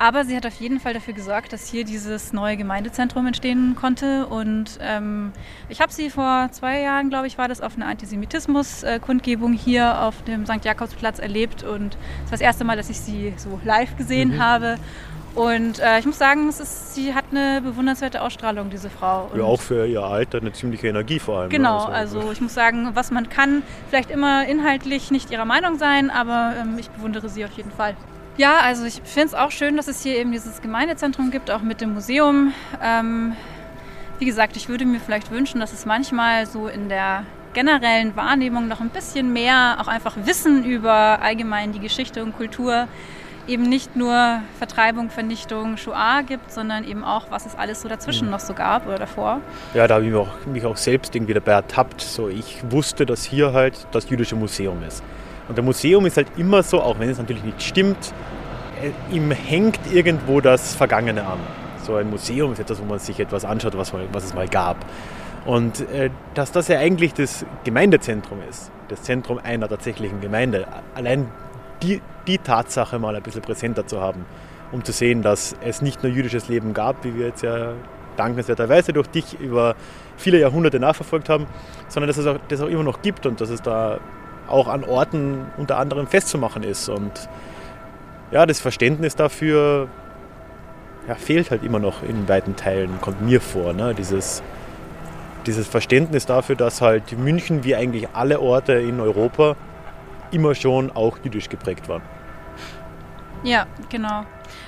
[0.03, 4.27] aber sie hat auf jeden Fall dafür gesorgt, dass hier dieses neue Gemeindezentrum entstehen konnte.
[4.27, 5.31] Und ähm,
[5.69, 10.20] ich habe sie vor zwei Jahren, glaube ich, war das auf einer Antisemitismus-Kundgebung hier auf
[10.24, 10.65] dem St.
[10.65, 11.62] Jakobsplatz erlebt.
[11.62, 14.74] Und es war das erste Mal, dass ich sie so live gesehen habe.
[15.37, 19.31] Und äh, ich muss sagen, ist, sie hat eine bewundernswerte Ausstrahlung, diese Frau.
[19.33, 21.49] Und Ja, auch für ihr Alter eine ziemliche Energie vor allem.
[21.49, 21.57] ne?
[21.57, 26.11] Genau, also ich muss sagen, was man kann, vielleicht immer inhaltlich nicht ihrer Meinung sein,
[26.11, 27.95] aber ähm, ich bewundere sie auf jeden Fall.
[28.39, 31.61] Ja, also ich finde es auch schön, dass es hier eben dieses Gemeindezentrum gibt, auch
[31.61, 32.55] mit dem Museum.
[32.83, 33.37] Ähm,
[34.19, 38.69] wie gesagt, ich würde mir vielleicht wünschen, dass es manchmal so in der generellen Wahrnehmung
[38.69, 42.89] noch ein bisschen mehr auch einfach Wissen über allgemein die Geschichte und Kultur
[43.47, 48.31] eben nicht nur Vertreibung, Vernichtung, Shoah gibt, sondern eben auch, was es alles so dazwischen
[48.31, 49.41] noch so gab oder davor.
[49.75, 52.01] Ja, da habe ich mich auch, mich auch selbst irgendwie dabei ertappt.
[52.01, 55.03] So, ich wusste, dass hier halt das jüdische Museum ist.
[55.48, 58.14] Und der Museum ist halt immer so, auch wenn es natürlich nicht stimmt,
[58.82, 61.39] äh, ihm hängt irgendwo das Vergangene an.
[61.82, 64.48] So ein Museum ist etwas, wo man sich etwas anschaut, was, mal, was es mal
[64.48, 64.77] gab.
[65.44, 70.66] Und äh, dass das ja eigentlich das Gemeindezentrum ist, das Zentrum einer tatsächlichen Gemeinde.
[70.94, 71.28] Allein
[71.82, 74.24] die, die Tatsache mal ein bisschen präsenter zu haben,
[74.70, 77.73] um zu sehen, dass es nicht nur jüdisches Leben gab, wie wir jetzt ja
[78.16, 79.74] dankenswerterweise durch dich über
[80.16, 81.47] viele Jahrhunderte nachverfolgt haben,
[81.89, 83.98] sondern dass es auch, das auch immer noch gibt und dass es da
[84.48, 86.89] auch an Orten unter anderem festzumachen ist.
[86.89, 87.28] Und
[88.31, 89.89] ja, das Verständnis dafür
[91.09, 93.73] ja, fehlt halt immer noch in weiten Teilen, kommt mir vor.
[93.73, 93.94] Ne?
[93.94, 94.43] Dieses,
[95.47, 99.56] dieses Verständnis dafür, dass halt München wie eigentlich alle Orte in Europa
[100.31, 102.02] immer schon auch jüdisch geprägt waren.
[103.43, 104.24] Ja, genau.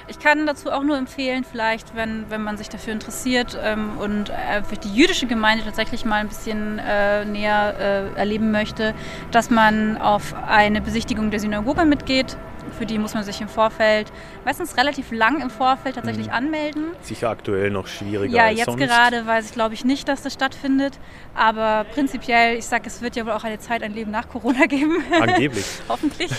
[0.07, 4.29] Ich kann dazu auch nur empfehlen, vielleicht, wenn, wenn man sich dafür interessiert ähm, und
[4.29, 8.95] äh, die jüdische Gemeinde tatsächlich mal ein bisschen äh, näher äh, erleben möchte,
[9.31, 12.37] dass man auf eine Besichtigung der Synagoge mitgeht.
[12.79, 14.13] Für die muss man sich im Vorfeld,
[14.45, 16.33] meistens relativ lang im Vorfeld tatsächlich mhm.
[16.33, 16.85] anmelden.
[17.03, 18.81] Sicher aktuell noch schwieriger ja, als jetzt sonst.
[18.81, 20.99] gerade weiß ich glaube ich nicht, dass das stattfindet.
[21.35, 24.67] Aber prinzipiell, ich sage, es wird ja wohl auch eine Zeit, ein Leben nach Corona
[24.69, 25.03] geben.
[25.21, 25.67] Angeblich.
[25.89, 26.31] hoffentlich,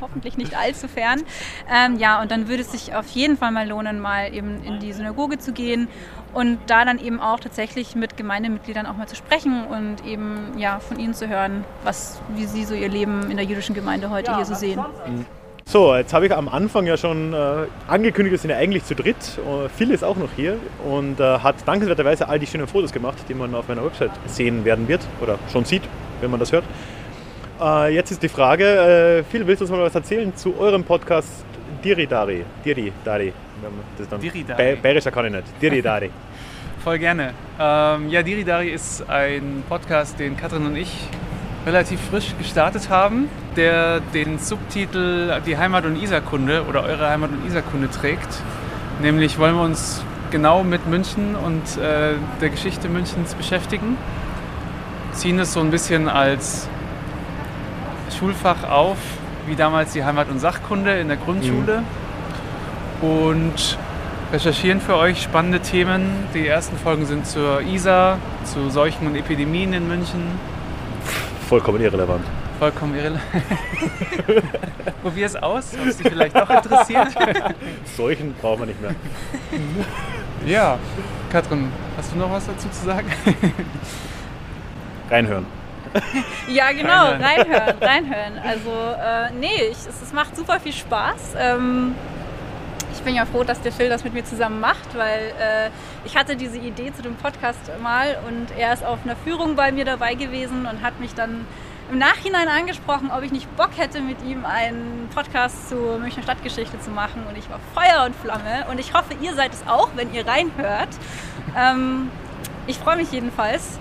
[0.00, 1.22] hoffentlich nicht allzu fern.
[1.72, 4.80] Ähm, ja, und dann würde es sich auf jeden Fall mal lohnen, mal eben in
[4.80, 5.88] die Synagoge zu gehen
[6.34, 10.80] und da dann eben auch tatsächlich mit Gemeindemitgliedern auch mal zu sprechen und eben ja
[10.80, 14.32] von ihnen zu hören, was, wie sie so ihr Leben in der jüdischen Gemeinde heute
[14.32, 14.84] ja, hier so sehen.
[15.06, 15.26] Mhm.
[15.66, 17.36] So, jetzt habe ich am Anfang ja schon äh,
[17.88, 19.16] angekündigt, wir sind ja eigentlich zu dritt.
[19.44, 20.58] Uh, Phil ist auch noch hier
[20.88, 24.64] und äh, hat dankenswerterweise all die schönen Fotos gemacht, die man auf meiner Website sehen
[24.64, 25.82] werden wird oder schon sieht,
[26.20, 26.64] wenn man das hört.
[27.60, 30.84] Äh, jetzt ist die Frage, äh, Phil, willst du uns mal was erzählen zu eurem
[30.84, 31.44] Podcast
[31.82, 32.44] Diridari?
[32.64, 33.32] Diridari.
[33.96, 34.76] Das ist dann Diridari.
[34.76, 35.44] Bayerischer kann ich nicht.
[35.62, 36.10] Diridari.
[36.84, 37.32] Voll gerne.
[37.58, 41.08] Ähm, ja, Diridari ist ein Podcast, den Katrin und ich
[41.66, 47.46] relativ frisch gestartet haben, der den Subtitel Die Heimat- und Isarkunde oder Eure Heimat- und
[47.46, 48.28] Isarkunde trägt.
[49.00, 53.96] Nämlich wollen wir uns genau mit München und äh, der Geschichte Münchens beschäftigen.
[55.12, 56.68] Ziehen es so ein bisschen als
[58.18, 58.98] Schulfach auf,
[59.46, 61.82] wie damals die Heimat- und Sachkunde in der Grundschule.
[63.00, 63.08] Mhm.
[63.08, 63.78] Und
[64.32, 66.26] recherchieren für euch spannende Themen.
[66.34, 70.22] Die ersten Folgen sind zur Isar, zu Seuchen und Epidemien in München
[71.44, 72.24] vollkommen irrelevant.
[72.58, 73.22] Vollkommen irrelevant.
[75.02, 77.08] Probier es aus, ob es dich vielleicht doch interessiert.
[77.96, 78.94] Solchen brauchen wir nicht mehr.
[80.46, 80.78] Ja,
[81.30, 83.10] Katrin, hast du noch was dazu zu sagen?
[85.10, 85.46] Reinhören.
[86.48, 88.38] Ja, genau, reinhören, reinhören.
[88.42, 91.34] Also, äh, nee, ich, es, es, macht super viel Spaß.
[91.38, 91.94] Ähm,
[92.94, 95.70] ich bin ja froh, dass der Phil das mit mir zusammen macht, weil äh,
[96.04, 99.72] ich hatte diese Idee zu dem Podcast mal und er ist auf einer Führung bei
[99.72, 101.44] mir dabei gewesen und hat mich dann
[101.90, 106.80] im Nachhinein angesprochen, ob ich nicht Bock hätte, mit ihm einen Podcast zur Münchner Stadtgeschichte
[106.80, 107.24] zu machen.
[107.28, 108.64] Und ich war Feuer und Flamme.
[108.70, 110.88] Und ich hoffe, ihr seid es auch, wenn ihr reinhört.
[111.56, 112.10] Ähm,
[112.66, 113.78] ich freue mich jedenfalls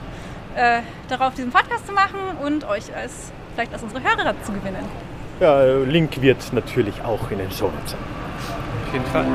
[0.55, 4.83] äh, darauf, diesen Podcast zu machen und euch als vielleicht als unsere Hörer zu gewinnen.
[5.39, 7.99] Ja, Link wird natürlich auch in den Show sein.
[8.93, 9.25] Jeden Fall.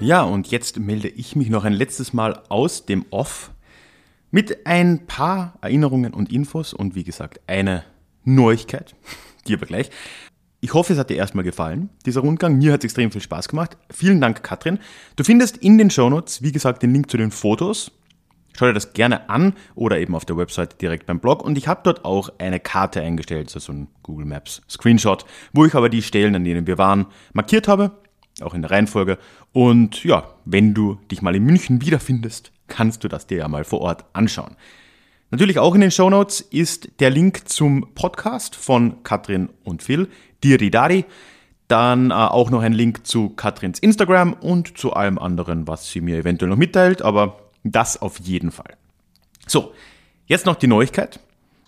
[0.00, 3.50] Ja, und jetzt melde ich mich noch ein letztes Mal aus dem Off
[4.30, 7.84] mit ein paar Erinnerungen und Infos und wie gesagt eine
[8.24, 8.94] Neuigkeit,
[9.46, 9.90] die aber gleich.
[10.62, 12.56] Ich hoffe, es hat dir erstmal gefallen, dieser Rundgang.
[12.56, 13.76] Mir hat es extrem viel Spaß gemacht.
[13.90, 14.78] Vielen Dank, Katrin.
[15.16, 17.92] Du findest in den Shownotes, wie gesagt, den Link zu den Fotos.
[18.56, 21.42] Schau dir das gerne an oder eben auf der Website direkt beim Blog.
[21.42, 25.74] Und ich habe dort auch eine Karte eingestellt, so ein Google Maps Screenshot, wo ich
[25.74, 27.92] aber die Stellen, an denen wir waren, markiert habe
[28.42, 29.18] auch in der Reihenfolge.
[29.52, 33.64] Und ja, wenn du dich mal in München wiederfindest, kannst du das dir ja mal
[33.64, 34.56] vor Ort anschauen.
[35.30, 40.08] Natürlich auch in den Show Notes ist der Link zum Podcast von Katrin und Phil,
[40.42, 41.04] Diridari.
[41.68, 46.00] Dann äh, auch noch ein Link zu Katrins Instagram und zu allem anderen, was sie
[46.00, 48.76] mir eventuell noch mitteilt, aber das auf jeden Fall.
[49.46, 49.74] So,
[50.26, 51.18] jetzt noch die Neuigkeit.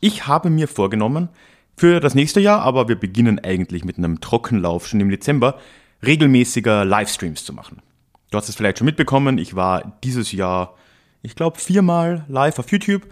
[0.00, 1.28] Ich habe mir vorgenommen,
[1.76, 5.58] für das nächste Jahr, aber wir beginnen eigentlich mit einem Trockenlauf schon im Dezember,
[6.04, 7.82] regelmäßiger Livestreams zu machen.
[8.30, 10.74] Du hast es vielleicht schon mitbekommen, ich war dieses Jahr,
[11.22, 13.02] ich glaube, viermal live auf YouTube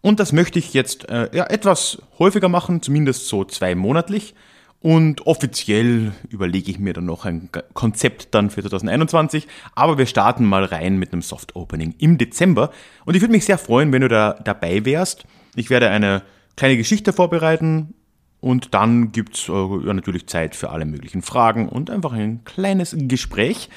[0.00, 4.34] und das möchte ich jetzt äh, ja, etwas häufiger machen, zumindest so zwei monatlich.
[4.82, 9.46] Und offiziell überlege ich mir dann noch ein Konzept dann für 2021.
[9.76, 12.72] Aber wir starten mal rein mit einem Soft Opening im Dezember.
[13.04, 15.24] Und ich würde mich sehr freuen, wenn du da dabei wärst.
[15.54, 16.22] Ich werde eine
[16.56, 17.94] kleine Geschichte vorbereiten.
[18.40, 23.68] Und dann gibt's äh, natürlich Zeit für alle möglichen Fragen und einfach ein kleines Gespräch.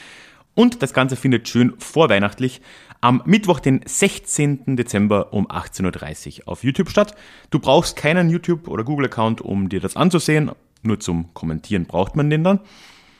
[0.56, 2.62] Und das Ganze findet schön vorweihnachtlich
[3.00, 4.76] am Mittwoch, den 16.
[4.76, 7.14] Dezember um 18.30 Uhr auf YouTube statt.
[7.52, 10.50] Du brauchst keinen YouTube- oder Google-Account, um dir das anzusehen.
[10.86, 12.60] Nur zum Kommentieren braucht man den dann.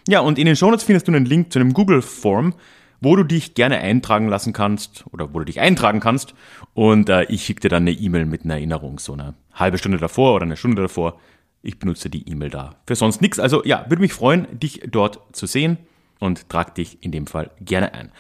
[0.08, 2.54] Ja, und in den Shownotes findest du einen Link zu einem Google-Form,
[3.02, 6.36] wo du dich gerne eintragen lassen kannst oder wo du dich eintragen kannst.
[6.74, 9.98] Und äh, ich schicke dir dann eine E-Mail mit einer Erinnerung, so eine halbe Stunde
[9.98, 11.20] davor oder eine Stunde davor.
[11.64, 13.40] Ich benutze die E-Mail da für sonst nichts.
[13.40, 15.78] Also ja, würde mich freuen, dich dort zu sehen
[16.20, 18.12] und trag dich in dem Fall gerne ein.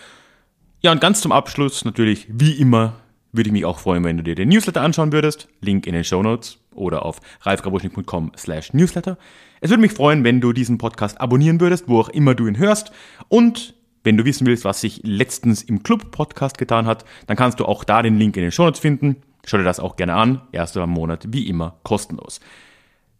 [0.81, 2.93] Ja, und ganz zum Abschluss natürlich, wie immer,
[3.31, 5.47] würde ich mich auch freuen, wenn du dir den Newsletter anschauen würdest.
[5.61, 9.17] Link in den Show Notes oder auf ralfgrabuschnik.com slash newsletter.
[9.61, 12.57] Es würde mich freuen, wenn du diesen Podcast abonnieren würdest, wo auch immer du ihn
[12.57, 12.91] hörst.
[13.29, 13.73] Und
[14.03, 17.83] wenn du wissen willst, was sich letztens im Club-Podcast getan hat, dann kannst du auch
[17.83, 19.17] da den Link in den Show Notes finden.
[19.45, 20.41] Schau dir das auch gerne an.
[20.51, 22.39] Erster Monat, wie immer, kostenlos.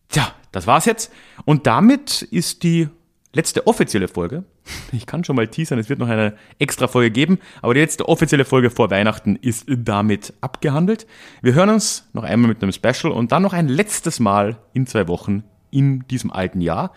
[0.09, 1.11] Tja, das war's jetzt.
[1.45, 2.89] Und damit ist die
[3.35, 4.43] letzte offizielle Folge.
[4.91, 8.07] Ich kann schon mal teasern, es wird noch eine extra Folge geben, aber die letzte
[8.07, 11.05] offizielle Folge vor Weihnachten ist damit abgehandelt.
[11.41, 14.87] Wir hören uns noch einmal mit einem Special und dann noch ein letztes Mal in
[14.87, 16.93] zwei Wochen in diesem alten Jahr.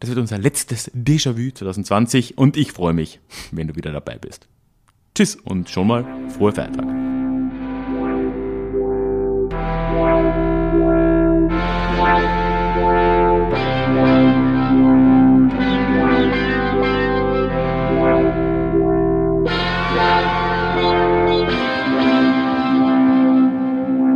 [0.00, 3.20] Das wird unser letztes Déjà-vu 2020 und ich freue mich,
[3.52, 4.48] wenn du wieder dabei bist.
[5.14, 7.10] Tschüss und schon mal frohe Feiertage.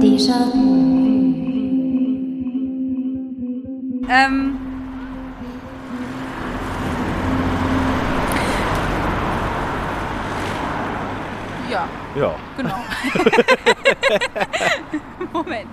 [0.04, 0.68] Déjà vu.
[4.06, 4.60] Ähm.
[11.70, 12.36] Ja, Ja.
[12.56, 12.76] genau.
[15.32, 15.68] Moment.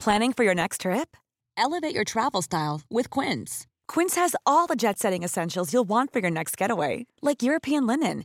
[0.00, 1.16] Planning for your next trip?
[1.56, 3.66] Elevate your travel style with Quince.
[3.86, 7.86] Quince has all the jet setting essentials you'll want for your next getaway, like European
[7.86, 8.24] linen,